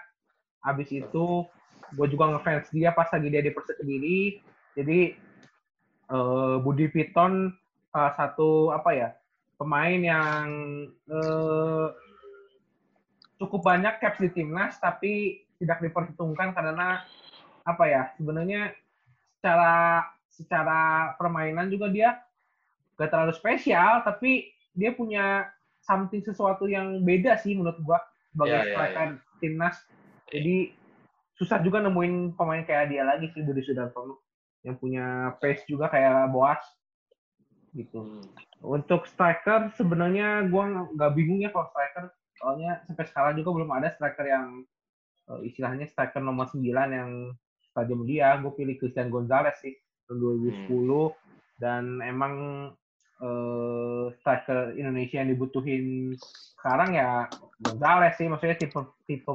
Habis 0.61 0.93
itu 0.93 1.45
gue 1.91 2.07
juga 2.07 2.31
ngefans 2.31 2.71
dia 2.71 2.93
pas 2.93 3.09
lagi 3.09 3.27
dia 3.27 3.41
di 3.41 3.51
Persik 3.51 3.81
Kediri. 3.81 4.39
Jadi 4.77 4.99
uh, 6.11 6.59
Budi 6.59 6.91
Piton 6.91 7.55
salah 7.91 8.13
satu 8.15 8.71
apa 8.75 8.91
ya 8.93 9.09
pemain 9.55 9.99
yang 9.99 10.47
uh, 11.11 11.91
cukup 13.41 13.65
banyak 13.65 13.97
caps 13.97 14.21
di 14.21 14.29
timnas 14.29 14.77
tapi 14.77 15.43
tidak 15.57 15.81
diperhitungkan 15.81 16.53
karena 16.53 17.01
apa 17.65 17.83
ya 17.85 18.03
sebenarnya 18.17 18.73
secara 19.37 20.05
secara 20.29 21.13
permainan 21.17 21.69
juga 21.69 21.89
dia 21.91 22.17
gak 22.95 23.09
terlalu 23.09 23.33
spesial, 23.33 24.05
tapi 24.05 24.53
dia 24.77 24.93
punya 24.93 25.49
something 25.81 26.21
sesuatu 26.21 26.69
yang 26.69 27.01
beda 27.01 27.37
sih 27.41 27.57
menurut 27.57 27.77
gua 27.81 27.97
sebagai 28.29 28.61
yeah, 28.61 28.69
striker 28.69 29.01
yeah, 29.01 29.17
yeah. 29.17 29.37
timnas. 29.41 29.75
Jadi 30.29 30.57
susah 31.41 31.57
juga 31.65 31.81
nemuin 31.81 32.37
pemain 32.37 32.61
kayak 32.61 32.93
dia 32.93 33.01
lagi 33.01 33.33
sih 33.33 33.41
Budi 33.41 33.65
Sudartono 33.65 34.20
yang 34.61 34.77
punya 34.77 35.35
pace 35.41 35.65
juga 35.65 35.89
kayak 35.89 36.29
Boas 36.29 36.61
gitu. 37.73 38.03
Hmm. 38.03 38.25
Untuk 38.61 39.09
striker 39.09 39.73
sebenarnya 39.73 40.45
gua 40.51 40.91
nggak 40.93 41.11
bingung 41.17 41.41
ya 41.41 41.49
kalau 41.49 41.67
striker 41.71 42.13
soalnya 42.37 42.81
sampai 42.89 43.05
sekarang 43.09 43.33
juga 43.37 43.49
belum 43.61 43.71
ada 43.73 43.89
striker 43.93 44.25
yang 44.25 44.65
uh, 45.29 45.39
istilahnya 45.45 45.85
striker 45.89 46.21
nomor 46.21 46.49
9 46.49 46.65
yang 46.89 47.11
tajam 47.71 48.01
dia. 48.03 48.35
Gue 48.41 48.51
pilih 48.57 48.75
Christian 48.81 49.13
Gonzalez 49.13 49.55
sih 49.61 49.77
tahun 50.09 50.43
2010 50.67 50.67
hmm. 50.67 51.09
dan 51.61 51.83
emang 52.03 52.33
uh, 53.21 54.11
striker 54.19 54.75
Indonesia 54.75 55.21
yang 55.21 55.31
dibutuhin 55.31 56.17
sekarang 56.59 56.97
ya 56.97 57.29
Gonzales 57.61 58.13
sih 58.17 58.27
maksudnya 58.27 58.57
tipe 58.57 58.77
tipe 59.05 59.31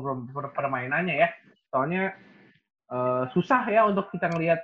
permainannya 0.55 1.27
ya 1.27 1.29
soalnya 1.71 2.15
uh, 2.91 3.27
susah 3.35 3.67
ya 3.67 3.87
untuk 3.87 4.11
kita 4.15 4.31
ngelihat 4.31 4.61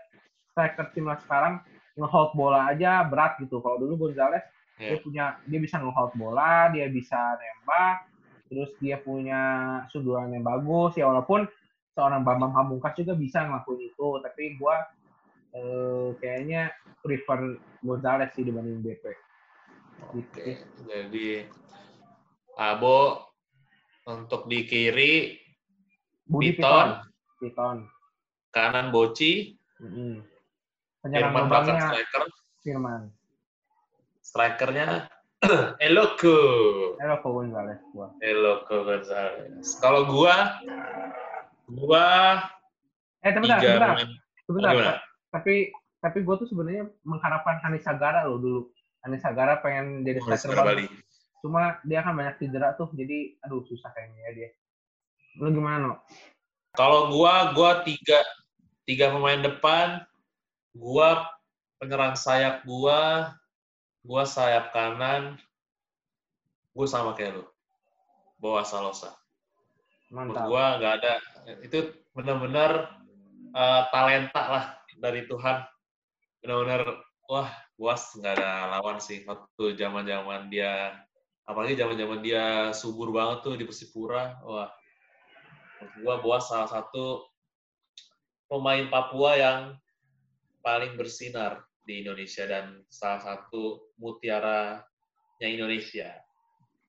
striker 0.52 0.86
timnas 0.92 1.20
sekarang 1.24 1.64
ngehold 1.96 2.32
bola 2.36 2.72
aja 2.72 3.04
berat 3.08 3.36
gitu 3.40 3.60
kalau 3.60 3.80
dulu 3.80 4.08
Gonzales 4.08 4.44
yeah. 4.80 4.96
dia 4.96 4.98
punya 5.00 5.24
dia 5.48 5.58
bisa 5.60 5.76
ngehold 5.80 6.12
bola 6.16 6.72
dia 6.72 6.88
bisa 6.88 7.18
nembak 7.36 8.08
terus 8.48 8.70
dia 8.80 9.00
punya 9.00 9.40
suduran 9.88 10.32
yang 10.32 10.44
bagus 10.44 10.96
ya 10.96 11.08
walaupun 11.08 11.48
seorang 11.92 12.24
Bambang 12.24 12.52
Pamungkas 12.52 12.96
juga 12.96 13.16
bisa 13.16 13.44
ngelakuin 13.44 13.88
itu 13.88 14.08
tapi 14.24 14.56
gue 14.56 14.76
uh, 15.56 16.08
kayaknya 16.20 16.72
prefer 17.00 17.60
Gonzales 17.82 18.30
sih 18.32 18.46
dibanding 18.46 18.80
BP. 18.80 19.04
Oke, 20.02 20.22
okay. 20.34 20.52
jadi 20.82 21.46
Abo 22.58 23.30
untuk 24.06 24.50
di 24.50 24.66
kiri 24.66 25.38
Budi 26.26 26.58
Piton. 26.58 26.88
Piton. 27.38 27.78
Kanan 28.50 28.90
Boci. 28.90 29.56
Mm-hmm. 31.02 31.18
Firman 31.18 31.44
belakang 31.50 31.78
striker. 31.82 32.22
Firman. 32.62 33.02
Strikernya 34.22 35.10
Eloko. 35.86 36.38
Eloko 37.02 37.28
Gonzalez 37.42 37.82
gua. 37.90 38.14
Eloko 38.22 38.86
Gonzalez. 38.86 39.66
Kalau 39.82 40.06
gua 40.06 40.62
gua 41.66 42.06
Eh, 43.22 43.30
sebentar, 43.30 43.58
sebentar. 43.62 43.98
Sebentar. 44.46 44.72
Oh, 44.74 44.98
tapi 45.34 45.70
tapi 46.02 46.18
gua 46.26 46.38
tuh 46.38 46.50
sebenarnya 46.50 46.90
mengharapkan 47.02 47.58
Hanis 47.66 47.82
Sagara 47.82 48.26
loh 48.26 48.38
dulu. 48.38 48.60
Hanis 49.02 49.22
Sagara 49.22 49.58
pengen 49.62 50.06
jadi 50.06 50.22
striker 50.22 50.58
Bali. 50.62 50.86
Cuma 51.42 51.82
dia 51.82 52.06
kan 52.06 52.14
banyak 52.14 52.38
cedera 52.38 52.78
tuh, 52.78 52.94
jadi 52.94 53.34
aduh 53.42 53.66
susah 53.66 53.90
kayaknya 53.90 54.20
ya 54.22 54.30
dia. 54.30 54.48
Lu 55.42 55.50
gimana, 55.50 55.82
no? 55.82 55.94
Kalau 56.78 57.10
gua, 57.10 57.50
gua 57.50 57.82
tiga, 57.82 58.22
tiga 58.86 59.10
pemain 59.10 59.42
depan, 59.42 60.06
gua 60.72 61.28
penyerang 61.78 62.16
sayap 62.16 62.64
gua, 62.64 63.32
gua 64.04 64.22
sayap 64.24 64.72
kanan, 64.72 65.36
gua 66.72 66.86
sama 66.88 67.12
kayak 67.16 67.40
lu. 67.40 67.46
Bawa 68.42 68.66
Salosa. 68.66 69.14
Mantap. 70.12 70.50
gua 70.50 70.76
nggak 70.76 70.94
ada, 71.00 71.12
itu 71.64 71.88
benar-benar 72.12 73.00
uh, 73.54 73.82
talenta 73.88 74.42
lah 74.44 74.64
dari 75.00 75.24
Tuhan. 75.24 75.64
Benar-benar, 76.42 77.00
wah, 77.30 77.48
buas 77.82 78.14
nggak 78.14 78.38
ada 78.38 78.78
lawan 78.78 79.02
sih 79.02 79.26
waktu 79.26 79.74
zaman-zaman 79.74 80.46
dia 80.46 80.94
apalagi 81.42 81.74
zaman-zaman 81.74 82.22
dia 82.22 82.70
subur 82.70 83.10
banget 83.10 83.42
tuh 83.42 83.54
di 83.58 83.66
Persipura 83.66 84.38
wah 84.46 84.70
gua 85.98 86.38
salah 86.38 86.70
satu 86.70 87.26
pemain 88.46 88.86
Papua 88.86 89.34
yang 89.34 89.60
paling 90.62 90.94
bersinar 90.96 91.62
di 91.82 92.06
Indonesia 92.06 92.46
dan 92.46 92.86
salah 92.86 93.20
satu 93.20 93.92
mutiara 93.98 94.82
yang 95.42 95.58
Indonesia 95.58 96.14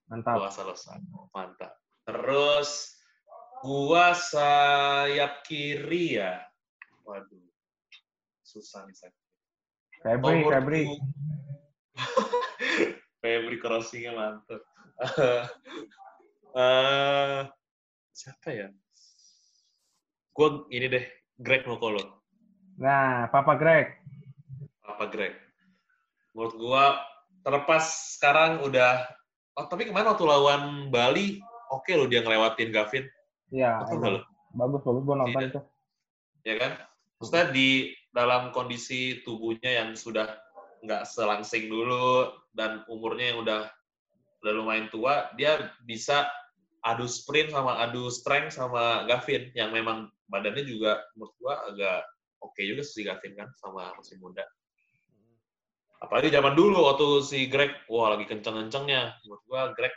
mantap 0.08 0.38
gua 0.38 0.50
salah 0.54 0.78
satu 0.78 1.30
mantap 1.34 1.74
terus 2.06 2.94
gua 3.66 4.14
sayap 4.14 5.42
kiri 5.44 6.22
ya 6.22 6.46
waduh 7.04 7.42
susah 8.46 8.86
nih 8.86 8.94
sayap 8.94 9.18
Febri, 10.04 10.44
Febri. 10.44 10.84
Febri 13.24 13.56
crossingnya 13.64 14.12
mantep. 14.12 14.60
uh, 16.52 17.48
siapa 18.20 18.52
ya? 18.52 18.68
Gue 20.36 20.68
ini 20.76 20.92
deh, 20.92 21.08
Greg 21.40 21.64
Nokolo. 21.64 22.23
Nah, 22.84 23.32
Papa 23.32 23.56
Greg. 23.56 23.96
Papa 24.84 25.08
Greg. 25.08 25.40
Menurut 26.36 26.60
gue, 26.60 26.86
terlepas 27.48 27.84
sekarang 28.20 28.60
udah... 28.60 29.08
Oh, 29.56 29.72
tapi 29.72 29.88
kemarin 29.88 30.12
waktu 30.12 30.26
lawan 30.28 30.92
Bali, 30.92 31.40
oke 31.72 31.88
okay 31.88 31.96
loh 31.96 32.12
dia 32.12 32.20
ngelewatin 32.20 32.76
Gavin. 32.76 33.08
Iya. 33.56 33.88
Bagus, 33.88 34.84
bagus. 34.84 35.04
Gue 35.08 35.16
nonton 35.16 35.42
iya. 35.48 35.56
tuh. 35.56 35.64
Ya 36.44 36.56
kan? 36.60 36.72
Maksudnya 37.24 37.46
di 37.56 37.96
dalam 38.12 38.52
kondisi 38.52 39.24
tubuhnya 39.24 39.80
yang 39.80 39.96
sudah 39.96 40.28
nggak 40.84 41.08
selangsing 41.08 41.72
dulu 41.72 42.36
dan 42.52 42.84
umurnya 42.92 43.32
yang 43.32 43.40
udah 43.48 43.72
udah 44.44 44.52
lumayan 44.60 44.92
tua, 44.92 45.32
dia 45.40 45.72
bisa 45.88 46.28
adu 46.84 47.08
sprint 47.08 47.56
sama 47.56 47.80
adu 47.80 48.12
strength 48.12 48.60
sama 48.60 49.08
Gavin 49.08 49.56
yang 49.56 49.72
memang 49.72 50.12
badannya 50.28 50.68
juga 50.68 51.00
menurut 51.16 51.34
gua 51.40 51.56
agak 51.72 52.04
oke 52.44 52.54
okay 52.54 52.68
juga 52.68 52.84
si 52.84 53.08
Gavin 53.08 53.34
kan 53.40 53.50
sama 53.56 53.96
masih 53.96 54.20
muda. 54.20 54.44
Apalagi 56.04 56.36
zaman 56.36 56.52
dulu 56.52 56.84
waktu 56.84 57.08
si 57.24 57.48
Greg, 57.48 57.72
wah 57.88 58.12
lagi 58.12 58.28
kenceng-kencengnya. 58.28 59.24
Menurut 59.24 59.44
gua 59.48 59.72
Greg 59.72 59.96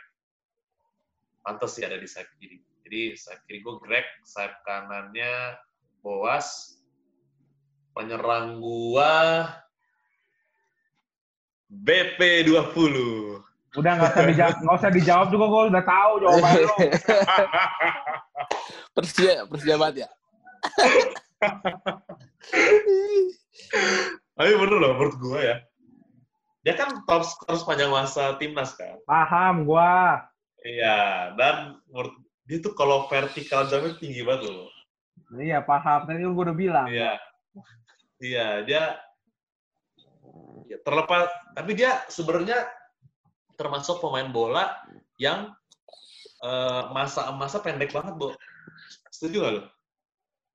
pantas 1.43 1.75
sih 1.75 1.83
ada 1.83 1.99
di 1.99 2.07
sayap 2.07 2.31
kiri. 2.39 2.63
Jadi 2.87 3.19
sayap 3.19 3.43
kiri 3.43 3.59
gua 3.59 3.75
Greg, 3.83 4.07
sayap 4.23 4.55
kanannya 4.63 5.59
Boas, 5.99 6.79
penyerang 7.91 8.63
gua 8.63 9.51
BP 11.67 12.47
20. 12.47 13.43
Udah 13.75 13.91
nggak 13.99 14.11
usah 14.15 14.23
dijawab, 14.25 14.55
nggak 14.63 14.77
usah 14.79 14.91
dijawab 14.95 15.27
juga 15.29 15.45
gue 15.51 15.63
udah 15.75 15.83
tahu 15.83 16.11
jawaban 16.23 16.53
lo. 16.63 16.75
persia, 18.95 19.33
persia 19.45 19.75
banget 19.75 20.07
ya. 20.07 20.09
Tapi 24.37 24.51
bener 24.53 24.77
loh 24.77 24.91
menurut 24.95 25.17
gue 25.17 25.39
ya. 25.41 25.57
Dia 26.61 26.73
kan 26.75 27.01
top 27.07 27.23
skor 27.23 27.55
sepanjang 27.55 27.89
masa 27.89 28.35
timnas 28.37 28.75
kan. 28.75 28.99
Paham 29.07 29.63
gue. 29.65 29.93
Iya, 30.67 31.31
dan 31.39 31.79
menurut 31.87 32.13
dia 32.43 32.59
tuh 32.59 32.75
kalau 32.75 33.07
vertikal 33.07 33.65
jamnya 33.71 33.95
tinggi 33.95 34.21
banget 34.21 34.51
loh. 34.51 34.71
Iya, 35.35 35.63
paham. 35.63 36.05
Tadi 36.05 36.23
gue 36.27 36.43
udah 36.43 36.57
bilang. 36.57 36.87
Iya. 36.91 37.15
Iya, 38.17 38.47
dia 38.65 38.83
ya, 40.67 40.77
terlepas 40.83 41.29
tapi 41.55 41.77
dia 41.77 42.03
sebenarnya 42.09 42.67
termasuk 43.55 44.01
pemain 44.01 44.29
bola 44.29 44.73
yang 45.17 45.53
uh, 46.41 46.93
masa 46.93 47.31
masa 47.33 47.61
pendek 47.61 47.93
banget, 47.93 48.13
Bu. 48.17 48.33
Setuju 49.09 49.37
gak 49.41 49.53
lo? 49.57 49.63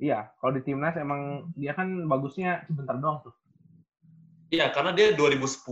Iya, 0.03 0.35
kalau 0.43 0.59
di 0.59 0.67
timnas 0.67 0.99
emang 0.99 1.55
dia 1.55 1.79
kan 1.79 1.87
bagusnya 2.11 2.67
sebentar 2.67 2.99
doang 2.99 3.23
tuh. 3.23 3.35
Iya, 4.51 4.75
karena 4.75 4.91
dia 4.91 5.15
2010 5.15 5.63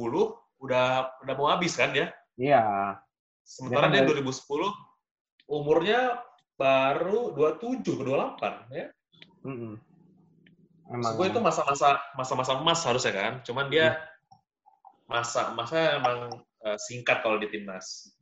udah 0.63 1.19
udah 1.27 1.35
mau 1.35 1.51
habis 1.51 1.75
kan 1.75 1.91
ya? 1.91 2.15
Iya. 2.39 2.95
Sementara 3.43 3.91
dia, 3.91 4.07
kan 4.07 4.15
dia 4.15 4.23
2010 4.23 5.51
umurnya 5.51 6.23
baru 6.55 7.35
27 7.35 7.83
ke 7.83 8.03
28 8.07 8.71
ya. 8.71 8.87
Mm 9.43 9.57
-mm. 9.59 9.75
Emang. 10.95 11.13
Gue 11.19 11.27
itu 11.35 11.43
masa-masa 11.43 11.99
masa-masa 12.15 12.55
emas 12.55 12.87
harusnya 12.87 13.13
kan, 13.15 13.33
cuman 13.43 13.67
dia 13.67 13.99
iya 13.99 14.11
masa 15.11 15.51
masa 15.59 15.99
emang 15.99 16.31
uh, 16.63 16.79
singkat 16.79 17.19
kalau 17.27 17.43
di 17.43 17.51
timnas. 17.51 18.15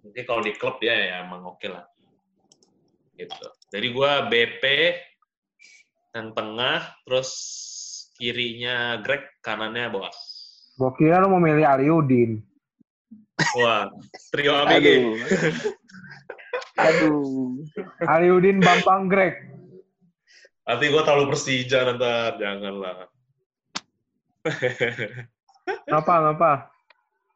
Mungkin 0.00 0.24
kalau 0.24 0.40
di 0.40 0.56
klub 0.56 0.80
dia 0.80 0.96
ya 0.96 1.14
emang 1.28 1.44
oke 1.44 1.60
okay 1.60 1.68
lah. 1.68 1.84
Gitu. 3.20 3.46
Jadi 3.68 3.86
gue 3.92 4.12
BP 4.32 4.64
yang 6.10 6.34
tengah, 6.34 6.90
terus 7.06 7.30
kirinya 8.18 8.98
Greg, 9.00 9.22
kanannya 9.40 9.90
Boas. 9.94 10.18
Gue 10.74 10.90
kira 10.98 11.22
lo 11.22 11.30
mau 11.30 11.42
milih 11.42 11.62
Aliudin. 11.62 12.40
Wah, 13.56 13.88
trio 14.34 14.52
ABG. 14.64 14.86
Aduh. 14.86 15.14
Aduh. 16.88 17.64
Aliudin 18.04 18.60
Bambang 18.60 19.08
Greg. 19.08 19.36
Nanti 20.64 20.84
gue 20.86 21.02
terlalu 21.02 21.34
Persija 21.34 21.78
nanti, 21.88 22.42
janganlah. 22.42 23.08
Apa, 25.90 26.14
apa? 26.32 26.52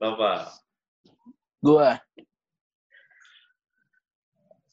Apa? 0.01 0.33
Gua. 1.65 1.97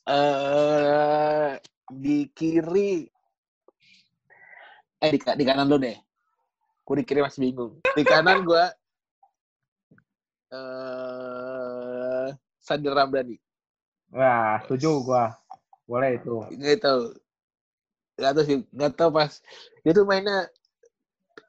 Uh, 0.02 1.56
di 1.88 2.28
kiri 2.34 3.06
eh 5.02 5.10
di, 5.10 5.20
di 5.20 5.43
kanan 5.45 5.66
lo 5.68 5.82
deh. 5.82 5.97
Gue 6.86 6.95
di 7.02 7.06
kiri 7.06 7.22
masih 7.26 7.41
bingung. 7.41 7.82
Di 7.82 8.04
kanan 8.06 8.45
gue 8.45 8.64
uh, 10.54 12.28
Sadir 12.62 12.93
Ramdhani. 12.93 13.38
Wah, 14.14 14.62
setuju 14.66 15.02
gue. 15.02 15.26
Boleh 15.89 16.22
itu. 16.22 16.36
Nggak 16.54 16.86
tahu. 16.86 17.02
Nggak 18.20 18.32
tahu 18.38 18.43
sih. 18.45 18.58
Nggak 18.70 18.93
tahu 18.93 19.10
pas. 19.10 19.32
Dia 19.82 19.91
tuh 19.97 20.06
mainnya 20.06 20.45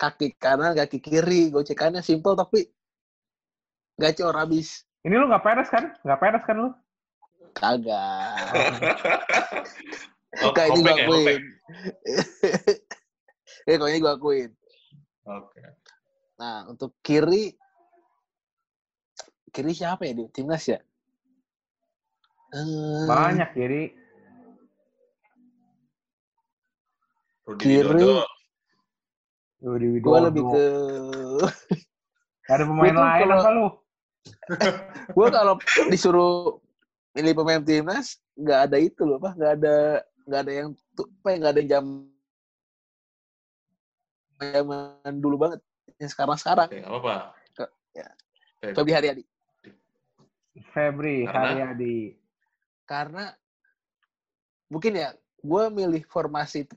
kaki 0.01 0.35
kanan, 0.41 0.73
kaki 0.75 0.99
kiri, 0.99 1.53
gocekannya 1.53 2.01
simple 2.01 2.35
tapi 2.35 2.71
gacor 4.01 4.35
habis. 4.35 4.89
Ini 5.05 5.15
lu 5.19 5.29
nggak 5.29 5.45
peres 5.45 5.69
kan? 5.69 5.93
Nggak 6.07 6.21
peres 6.23 6.43
kan 6.49 6.57
lu? 6.57 6.71
Kagak. 7.53 8.37
Oh, 10.41 10.49
Kayak 10.57 10.81
ini 10.81 10.81
gue 10.81 10.89
kopek 10.89 10.97
ya, 10.97 11.05
kopek. 11.05 11.37
akuin. 11.37 11.43
Ya, 13.63 13.75
kayaknya 13.79 13.99
gue 14.03 14.13
akuin. 14.13 14.51
Oke. 15.23 15.61
Nah, 16.39 16.67
untuk 16.67 16.99
kiri, 16.99 17.55
kiri 19.55 19.73
siapa 19.73 20.03
ya 20.03 20.19
di 20.19 20.27
timnas 20.35 20.67
ya? 20.67 20.83
Eh, 22.53 23.07
Banyak 23.07 23.51
Kiri. 23.55 23.83
Widodo. 27.47 28.27
Yudi 29.63 30.03
Gue 30.03 30.19
lebih 30.19 30.43
ke, 30.43 30.65
ada 32.51 32.67
pemain 32.67 32.91
lain 32.91 33.27
kalau- 33.31 33.39
apa 33.39 33.51
lu? 33.55 33.67
gue 35.17 35.29
kalau 35.31 35.55
disuruh 35.87 36.59
milih 37.15 37.35
pemain 37.39 37.63
timnas, 37.63 38.19
nggak 38.35 38.59
ada 38.67 38.77
itu 38.83 39.07
loh, 39.07 39.23
pak, 39.23 39.39
nggak 39.39 39.53
ada, 39.63 39.77
nggak 40.27 40.41
ada 40.43 40.53
yang, 40.53 40.69
tuh, 40.99 41.07
apa 41.23 41.29
ya, 41.31 41.37
nggak 41.39 41.53
ada 41.55 41.61
yang 41.63 41.71
jam 41.71 41.85
zaman 44.41 45.15
dulu 45.19 45.37
banget, 45.37 45.61
yang 45.99 46.11
sekarang 46.11 46.37
sekarang. 46.39 46.69
Oke, 46.71 46.79
nggak 46.81 46.93
apa-apa. 46.93 47.17
Ke- 47.53 47.73
ya. 47.93 48.09
Febri 48.73 48.93
Haryadi. 48.93 49.25
Febri 50.73 51.25
Karena? 51.25 51.49
Haryadi. 51.49 51.99
karena 52.83 53.33
mungkin 54.69 54.93
ya 54.93 55.17
gue 55.41 55.65
milih 55.73 56.05
formasi 56.13 56.69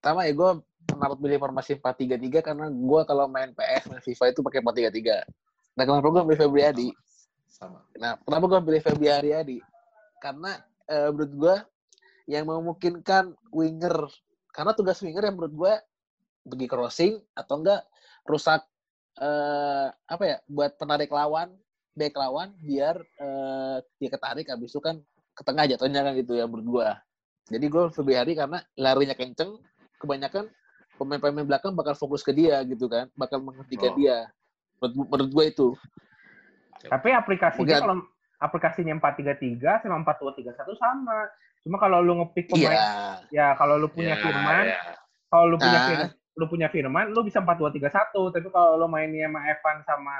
pertama 0.00 0.24
ya 0.24 0.32
gue 0.32 0.50
kenapa 0.88 1.14
milih 1.20 1.36
formasi 1.36 1.76
4-3-3 1.76 2.40
karena 2.40 2.66
gue 2.72 3.00
kalau 3.04 3.28
main 3.28 3.52
PS 3.52 3.92
main 3.92 4.00
FIFA 4.00 4.32
itu 4.32 4.40
pakai 4.40 4.64
4-3-3 4.64 5.20
nah 5.76 5.84
kenapa 5.84 6.06
gue 6.08 6.22
milih 6.32 6.40
Febri 6.40 6.62
Adi 6.64 6.88
Sama. 7.44 7.84
nah 8.00 8.16
kenapa 8.24 8.44
gue 8.48 8.60
pilih 8.72 8.80
Febri 8.80 9.08
Haryadi 9.12 9.58
karena 10.16 10.64
eh, 10.88 11.08
menurut 11.12 11.32
gue 11.36 11.56
yang 12.24 12.48
memungkinkan 12.48 13.36
winger 13.52 14.08
karena 14.56 14.72
tugas 14.72 14.96
winger 15.04 15.28
yang 15.28 15.36
menurut 15.36 15.54
gue 15.54 15.72
pergi 16.50 16.66
crossing 16.66 17.14
atau 17.32 17.62
enggak 17.62 17.82
rusak 18.26 18.66
eh, 19.16 19.86
apa 19.88 20.24
ya 20.26 20.36
buat 20.46 20.74
penarik 20.76 21.08
lawan 21.08 21.54
back 21.94 22.14
lawan 22.14 22.54
biar 22.60 22.98
eh, 22.98 23.76
dia 23.98 24.10
ketarik 24.10 24.46
habis 24.50 24.70
itu 24.70 24.80
kan 24.82 24.98
ke 25.30 25.42
tengah 25.42 25.64
jatuhnya 25.64 26.04
kan 26.04 26.12
gitu 26.18 26.36
ya 26.36 26.44
gua. 26.46 26.98
Jadi 27.50 27.66
gue 27.66 27.82
Febri 27.90 28.14
Hari 28.14 28.38
karena 28.38 28.62
larinya 28.78 29.16
kenceng, 29.16 29.58
kebanyakan 29.98 30.46
pemain-pemain 30.94 31.42
belakang 31.42 31.74
bakal 31.74 31.98
fokus 31.98 32.22
ke 32.22 32.30
dia 32.30 32.62
gitu 32.62 32.86
kan, 32.86 33.10
bakal 33.18 33.42
menghentikan 33.42 33.90
Oh. 33.90 33.96
dia. 33.98 34.30
Menurut, 34.78 35.08
menurut 35.10 35.30
gue 35.34 35.44
itu. 35.50 35.68
Tapi 36.86 37.10
aplikasinya 37.10 37.66
Bukan. 37.66 37.80
kalau 37.82 37.96
aplikasinya 38.38 38.94
433 39.02 39.82
sama 39.82 39.98
4231 40.06 40.78
sama. 40.78 41.18
Cuma 41.60 41.76
kalau 41.76 41.98
lu 42.00 42.22
ngepick 42.22 42.48
pemain 42.54 42.72
Iya. 42.72 42.88
ya 43.28 43.46
kalau 43.58 43.76
lu 43.76 43.88
punya 43.90 44.14
Ya, 44.16 44.22
Firman, 44.22 44.64
ya. 44.64 44.80
kalau 45.28 45.44
lu 45.50 45.56
punya 45.58 45.78
Nah. 45.80 46.08
Lu 46.34 46.44
punya 46.46 46.68
Firman, 46.68 47.10
lu 47.10 47.20
bisa 47.20 47.38
4231, 47.38 48.30
tapi 48.30 48.48
kalau 48.48 48.76
lu 48.76 48.86
mainnya 48.86 49.26
sama 49.26 49.40
Evan 49.44 49.76
sama 49.82 50.16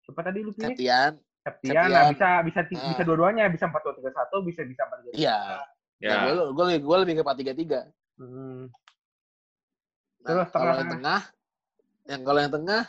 siapa 0.00 0.20
tadi 0.22 0.38
lu 0.40 0.52
pilih? 0.52 0.72
Septian. 0.72 1.12
Septian, 1.38 1.86
nah 1.88 2.10
bisa 2.10 2.28
bisa 2.42 2.60
Ah. 2.60 2.88
bisa 2.88 3.02
dua-duanya, 3.02 3.48
bisa 3.48 3.66
4231, 3.66 4.44
bisa 4.44 4.60
bisa 4.62 4.82
4231. 4.84 5.16
Iya. 5.16 5.38
Ya. 5.98 6.10
Nah, 6.14 6.22
gue, 6.30 6.46
gue, 6.54 6.66
gue 6.78 6.96
lebih 7.02 7.14
ke 7.16 7.22
4-3-3. 7.22 7.78
Hmm. 8.16 8.70
Nah, 10.20 10.28
Terus 10.28 10.48
kalau 10.50 10.64
tengah. 10.66 10.78
yang 10.78 10.90
tengah, 10.92 11.20
yang 12.06 12.20
kalau 12.22 12.40
yang 12.40 12.52
tengah, 12.52 12.82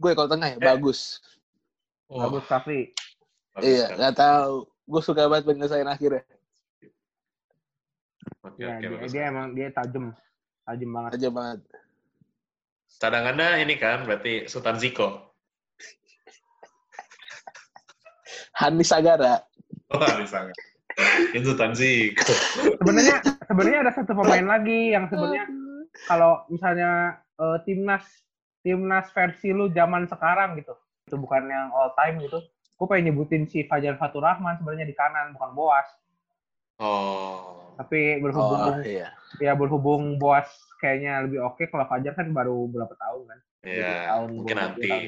gue 0.00 0.10
kalau 0.14 0.28
tengah 0.28 0.48
ya 0.48 0.56
Eh. 0.56 0.62
bagus. 0.62 1.00
Wah, 2.06 2.26
Bagus 2.26 2.44
bagus 2.48 2.90
Iya, 3.62 3.86
kan. 3.86 3.96
nggak 3.98 4.14
tahu. 4.16 4.54
Gue 4.86 5.02
suka 5.02 5.22
banget 5.26 5.44
penyelesaian 5.46 5.86
akhirnya. 5.86 6.22
Oke, 8.40 8.64
Ya, 8.64 8.72
oke, 8.72 8.80
dia, 8.80 8.88
bagus. 8.96 9.10
dia 9.12 9.22
emang 9.28 9.46
dia 9.52 9.68
tajam. 9.72 10.16
Tajam 10.64 10.90
banget. 10.96 11.10
Aja 11.20 11.28
banget. 11.28 11.60
Cadangannya 13.00 13.48
ini 13.64 13.74
kan 13.76 14.04
berarti 14.08 14.48
Sultan 14.48 14.76
Ziko. 14.80 15.30
Hani 18.56 18.84
Sagara. 18.84 19.40
Wah, 19.92 20.14
misalnya. 20.20 20.52
Itu 21.32 21.52
Sultan 21.52 21.72
Ziko. 21.72 22.32
Sebenarnya 22.80 23.16
sebenarnya 23.44 23.78
ada 23.88 23.92
satu 23.94 24.12
pemain 24.12 24.46
lagi 24.46 24.92
yang 24.92 25.08
sebenarnya 25.08 25.44
kalau 26.08 26.44
misalnya 26.48 27.20
eh, 27.40 27.58
timnas 27.64 28.04
timnas 28.60 29.08
versi 29.16 29.52
lu 29.52 29.72
zaman 29.72 30.04
sekarang 30.08 30.60
gitu. 30.60 30.76
Itu 31.08 31.16
bukan 31.16 31.48
yang 31.48 31.72
all 31.72 31.92
time 31.96 32.20
gitu. 32.24 32.40
Gue 32.76 32.86
pengen 32.88 33.12
nyebutin 33.12 33.44
si 33.48 33.64
Fajar 33.68 33.96
Fatur 34.00 34.24
Rahman 34.24 34.56
sebenarnya 34.60 34.88
di 34.88 34.96
kanan 34.96 35.36
bukan 35.36 35.50
Boas. 35.52 35.88
Oh. 36.80 37.59
Tapi 37.80 38.20
berhubung 38.20 38.60
Oh, 38.60 38.84
iya. 38.84 39.08
ya 39.40 39.52
berhubung 39.56 40.20
Boas 40.20 40.44
kayaknya 40.84 41.24
lebih 41.24 41.40
oke 41.40 41.64
kalau 41.72 41.88
Fajar 41.88 42.12
kan 42.12 42.28
baru 42.28 42.68
berapa 42.68 42.92
tahun 42.92 43.22
kan. 43.24 43.38
Iya, 43.64 43.96
tahun, 44.12 44.28
mungkin 44.36 44.56
nanti. 44.56 44.84
tahun. 44.84 45.04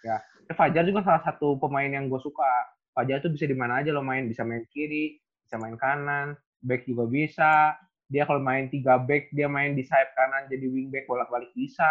Ya, 0.00 0.16
Fajar 0.56 0.84
juga 0.88 1.04
salah 1.04 1.20
satu 1.20 1.60
pemain 1.60 1.88
yang 1.88 2.08
gue 2.08 2.20
suka. 2.20 2.48
Fajar 2.96 3.20
tuh 3.20 3.28
bisa 3.28 3.44
di 3.44 3.52
mana 3.52 3.84
aja 3.84 3.92
lo 3.92 4.00
main, 4.00 4.24
bisa 4.24 4.40
main 4.40 4.64
kiri, 4.72 5.20
bisa 5.44 5.60
main 5.60 5.76
kanan, 5.76 6.32
back 6.64 6.88
juga 6.88 7.04
bisa. 7.04 7.76
Dia 8.08 8.24
kalau 8.24 8.40
main 8.40 8.68
tiga 8.68 8.96
back, 8.96 9.32
dia 9.32 9.48
main 9.48 9.72
di 9.72 9.84
sayap 9.84 10.12
kanan 10.16 10.48
jadi 10.48 10.64
wing 10.68 10.88
back 10.88 11.04
bolak-balik 11.04 11.52
bisa. 11.52 11.88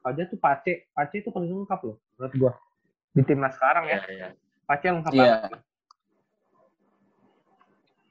Fajar 0.00 0.28
tuh 0.28 0.40
Pace, 0.40 0.88
Pace 0.92 1.20
itu 1.20 1.28
paling 1.28 1.52
lengkap 1.52 1.80
loh 1.84 1.96
menurut 2.16 2.34
gue. 2.36 2.52
Di 3.16 3.22
timnas 3.24 3.56
sekarang 3.56 3.84
ya, 3.88 4.00
Iya, 4.08 4.08
iya. 4.12 4.28
Pace 4.64 4.88
lengkap 4.88 5.12
Iya. 5.12 5.24
banget. 5.48 5.60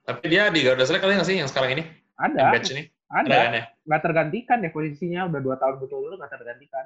Tapi 0.09 0.25
dia 0.25 0.49
di 0.49 0.65
Garuda 0.65 0.89
Select 0.89 1.05
kali 1.05 1.13
nggak 1.21 1.29
sih 1.29 1.37
yang 1.37 1.45
sekarang 1.45 1.77
ini? 1.77 1.83
Yang 1.85 2.33
Ada, 2.33 2.43
batch 2.49 2.69
ini? 2.73 2.83
Ada 3.13 3.29
ada. 3.29 3.37
kan 3.37 3.53
ya? 3.53 3.63
Nggak 3.85 4.01
tergantikan 4.01 4.57
ya 4.65 4.69
posisinya, 4.73 5.19
udah 5.29 5.37
dua 5.37 5.55
tahun 5.61 5.77
betul-betul 5.77 6.17
nggak 6.17 6.33
tergantikan. 6.33 6.85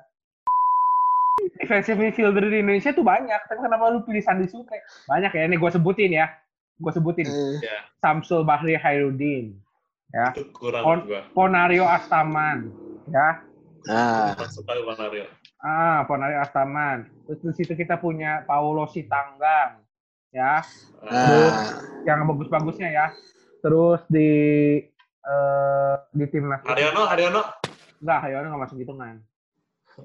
Defensive 1.56 2.00
midfielder 2.00 2.52
di 2.52 2.60
Indonesia 2.60 2.92
tuh 2.92 3.04
banyak, 3.08 3.42
tapi 3.48 3.60
kenapa 3.64 3.96
lu 3.96 4.04
pilih 4.04 4.20
Sandi 4.20 4.48
Sutre? 4.52 4.84
Banyak 5.08 5.32
ya, 5.32 5.44
ini 5.48 5.56
gue 5.56 5.72
sebutin 5.72 6.12
ya. 6.12 6.28
Gue 6.76 6.92
sebutin. 6.92 7.28
Eh, 7.28 7.60
Samsul 8.04 8.44
Bahri 8.44 8.76
Hairudin, 8.76 9.56
ya. 10.12 10.36
Itu 10.36 10.52
kurang 10.56 10.84
On- 10.84 11.04
gua. 11.08 11.24
Ponario 11.32 11.88
Astaman, 11.88 12.72
ya. 13.08 13.44
Nah, 13.88 14.36
gua 14.36 14.96
Mario. 14.96 15.28
Ah, 15.60 16.08
Ponario 16.08 16.40
Astaman. 16.44 17.08
Terus 17.28 17.40
di 17.44 17.52
situ 17.64 17.76
kita 17.76 18.00
punya 18.00 18.48
Paulo 18.48 18.88
Sitanggang, 18.88 19.83
ya. 20.34 20.60
nah, 21.06 21.54
Yang 22.04 22.20
bagus-bagusnya 22.28 22.90
ya. 22.90 23.06
Terus 23.64 24.02
di 24.12 24.30
eh, 25.24 25.96
di 26.12 26.26
timnas 26.28 26.60
Haryono, 26.68 27.08
Haryono. 27.08 27.42
enggak 28.04 28.20
Haryono 28.20 28.46
nggak 28.52 28.62
masuk 28.68 28.78
hitungan. 28.78 29.24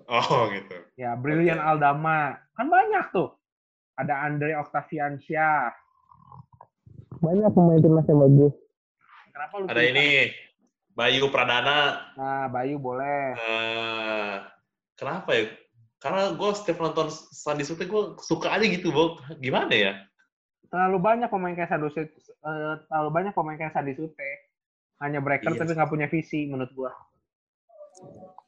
Oh, 0.05 0.53
gitu. 0.53 0.77
Ya, 0.95 1.17
Brilian 1.17 1.59
Aldama. 1.59 2.37
Kan 2.53 2.69
banyak 2.69 3.09
tuh. 3.11 3.33
Ada 3.97 4.31
Andre 4.31 4.53
Octaviansyah. 4.55 5.73
Banyak 7.19 7.51
pemain 7.51 7.81
timnas 7.81 8.07
yang 8.07 8.21
bagus. 8.21 8.55
Kenapa 9.33 9.55
lu 9.59 9.65
Ada 9.67 9.81
pilih- 9.81 9.91
ini 9.91 10.09
Bayu 10.93 11.25
Pradana. 11.33 11.79
Nah, 12.15 12.47
Bayu 12.47 12.77
boleh. 12.79 13.35
Eh, 13.35 14.35
kenapa 14.95 15.31
ya? 15.35 15.51
Karena 15.99 16.31
gue 16.31 16.51
setiap 16.55 16.79
nonton 16.79 17.11
Sandi 17.11 17.67
Sute 17.67 17.89
gue 17.89 18.03
suka 18.23 18.55
aja 18.55 18.63
gitu, 18.63 18.95
Bok. 18.95 19.19
Gimana 19.43 19.73
ya? 19.75 19.93
Terlalu 20.69 20.99
banyak 21.01 21.29
pemain 21.33 21.57
kayak 21.57 21.81
Sute, 21.89 22.13
eh, 22.13 22.75
terlalu 22.93 23.11
banyak 23.13 23.33
pemain 23.33 23.57
kayak 23.57 23.73
Sandi 23.73 23.97
Sute. 23.97 24.31
Hanya 24.99 25.23
breaker 25.23 25.55
Iya 25.55 25.63
tapi 25.63 25.73
nggak 25.79 25.91
punya 25.91 26.07
visi 26.11 26.51
menurut 26.51 26.73
gua. 26.75 26.93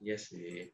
Iya 0.02 0.18
sih. 0.18 0.68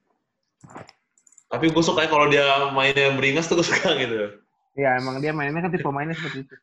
Tapi 1.47 1.71
gue 1.71 1.85
suka 1.85 2.09
kalau 2.11 2.27
dia 2.27 2.43
mainnya 2.75 3.15
beringas 3.15 3.47
tuh 3.47 3.61
gue 3.61 3.67
suka 3.67 3.95
gitu. 3.95 4.43
Iya, 4.77 4.99
emang 4.99 5.23
dia 5.23 5.31
mainnya 5.31 5.63
kan 5.63 5.71
tipe 5.73 5.87
pemainnya 5.87 6.17
seperti 6.17 6.49
itu. 6.49 6.57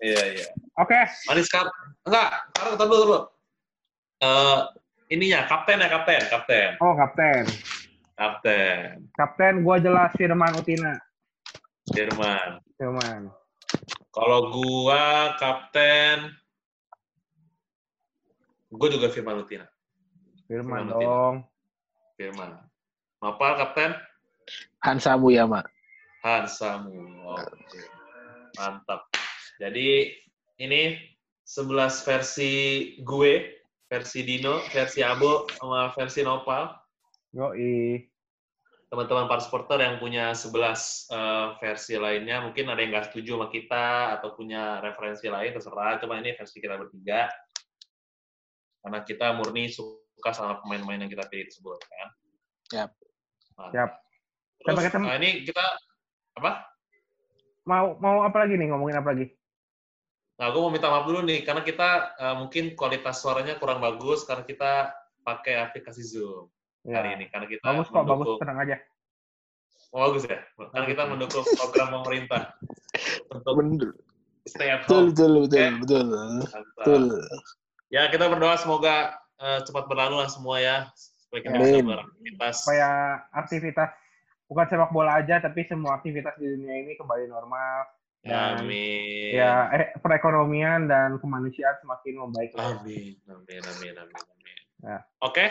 Iya, 0.00 0.22
iya. 0.36 0.48
Oke, 0.76 0.96
Manis 1.26 1.48
sekarang 1.48 1.72
enggak, 2.04 2.30
sekarang 2.52 2.72
kita 2.76 2.84
dulu 2.84 3.02
dulu. 3.02 3.20
Eh 4.20 4.58
ininya 5.16 5.48
kapten 5.48 5.80
ya 5.80 5.88
kapten, 5.88 6.22
kapten, 6.28 6.68
oh 6.80 6.94
kapten. 6.96 7.44
kapten. 8.16 9.08
Kapten 9.16 9.54
gua 9.64 9.76
jelas 9.80 10.12
Firman 10.16 10.52
Utina. 10.56 10.96
Jerman. 11.92 12.60
Firman. 12.76 13.32
Kalau 14.14 14.52
gua 14.54 15.36
kapten, 15.36 16.32
gua 18.72 18.88
juga 18.88 19.12
Firman 19.12 19.42
Utina. 19.42 19.66
Firman 20.46 20.88
Firman 20.88 20.94
dong. 20.94 21.34
Firman. 22.16 22.50
Apa 23.20 23.46
kapten? 23.60 23.90
Hansa 24.80 25.18
Muyama. 25.18 25.66
Hansamu. 26.22 27.22
Oke. 27.34 27.82
Mantap. 28.58 29.10
Jadi 29.58 30.10
ini 30.58 30.98
11 31.46 32.02
versi 32.02 32.52
gue 33.02 33.62
versi 33.86 34.26
Dino, 34.26 34.58
versi 34.74 35.00
Abo, 35.06 35.46
sama 35.54 35.94
versi 35.94 36.26
Nopal. 36.26 36.74
Yoi. 37.30 38.02
Teman-teman 38.96 39.28
para 39.28 39.44
supporter 39.44 39.76
yang 39.84 40.00
punya 40.00 40.32
11 40.32 40.56
uh, 41.12 41.60
versi 41.60 42.00
lainnya, 42.00 42.40
mungkin 42.40 42.64
ada 42.72 42.80
yang 42.80 42.96
nggak 42.96 43.12
setuju 43.12 43.36
sama 43.36 43.52
kita 43.52 44.16
atau 44.16 44.32
punya 44.32 44.80
referensi 44.80 45.28
lain, 45.28 45.52
terserah. 45.52 46.00
Cuma 46.00 46.16
ini 46.16 46.32
versi 46.32 46.64
kita 46.64 46.80
bertiga. 46.80 47.28
Karena 48.80 49.04
kita 49.04 49.36
murni 49.36 49.68
suka 49.68 50.32
sama 50.32 50.64
pemain-pemain 50.64 51.04
yang 51.04 51.12
kita 51.12 51.28
pilih 51.28 51.44
tersebut, 51.44 51.76
kan? 51.76 52.08
Yap. 52.72 52.90
Nah. 53.60 53.70
Yap. 53.76 53.90
Terus, 54.64 54.88
nah 54.96 55.16
ini 55.20 55.44
kita 55.44 55.64
apa? 56.40 56.64
Mau 57.68 58.00
mau 58.00 58.24
apa 58.24 58.48
lagi 58.48 58.56
nih 58.56 58.72
ngomongin 58.72 58.96
apa 58.96 59.12
lagi? 59.12 59.28
Nah, 60.40 60.48
gue 60.56 60.60
mau 60.64 60.72
minta 60.72 60.88
maaf 60.88 61.04
dulu 61.04 61.20
nih, 61.20 61.44
karena 61.44 61.60
kita 61.60 62.16
uh, 62.16 62.34
mungkin 62.40 62.72
kualitas 62.72 63.20
suaranya 63.20 63.60
kurang 63.60 63.84
bagus 63.84 64.24
karena 64.24 64.48
kita 64.48 64.88
pakai 65.20 65.60
aplikasi 65.60 66.00
Zoom 66.00 66.48
ya. 66.86 67.02
hari 67.02 67.10
ini. 67.18 67.24
Karena 67.28 67.46
kita 67.50 67.62
bagus 67.62 67.88
kok, 67.90 68.04
bagus, 68.06 68.26
tenang 68.38 68.58
aja. 68.62 68.76
Oh, 69.90 69.98
bagus 70.10 70.22
ya? 70.26 70.38
Karena 70.54 70.86
kita 70.86 71.02
mendukung 71.10 71.44
program 71.56 71.88
pemerintah 72.02 72.42
untuk 73.30 73.54
Bener. 73.58 73.90
stay 74.46 74.68
at 74.70 74.86
home. 74.86 75.10
Betul, 75.10 75.46
betul, 75.46 75.58
okay? 75.58 75.68
betul, 75.82 76.06
betul. 76.78 77.02
Ya, 77.90 78.02
kita 78.10 78.24
berdoa 78.30 78.54
semoga 78.58 79.14
uh, 79.38 79.60
cepat 79.62 79.84
berlalu 79.90 80.22
lah 80.22 80.30
semua 80.30 80.56
ya. 80.58 80.76
Supaya 81.26 81.40
kita 81.42 81.56
bisa 81.58 81.76
beraktivitas. 81.82 82.54
Supaya 82.62 82.88
aktivitas, 83.34 83.90
bukan 84.46 84.66
sepak 84.70 84.90
bola 84.94 85.18
aja, 85.18 85.42
tapi 85.42 85.66
semua 85.66 85.98
aktivitas 85.98 86.34
di 86.38 86.46
dunia 86.46 86.86
ini 86.86 86.94
kembali 86.94 87.26
normal 87.30 87.96
dan, 88.26 88.66
Amin. 88.66 89.38
Ya, 89.38 89.70
eh, 89.70 89.94
perekonomian 90.02 90.90
dan 90.90 91.22
kemanusiaan 91.22 91.78
semakin 91.78 92.14
membaik. 92.26 92.50
Amin. 92.58 93.14
Amin. 93.30 93.62
Amin. 93.62 93.94
Amin. 93.94 94.18
Amin. 94.18 94.58
Ya. 94.82 94.98
Oke. 95.22 95.46
Okay. 95.46 95.48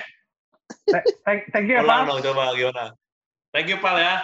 Thank, 1.26 1.42
thank 1.50 1.66
you 1.70 1.78
ya, 1.78 1.84
Pak. 1.86 2.10
dong, 2.10 2.22
coba 2.22 2.54
gimana? 2.54 2.86
Thank 3.54 3.68
you, 3.70 3.78
Pal, 3.82 3.98
ya. 3.98 4.16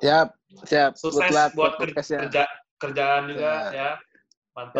Siap, 0.00 0.28
siap. 0.68 0.92
Sukses 0.96 1.32
buat 1.56 1.80
kerja, 1.80 2.44
kerjaan 2.78 3.22
juga, 3.30 3.52
ya. 3.72 3.76
ya. 3.76 3.90
Mantap. 4.52 4.76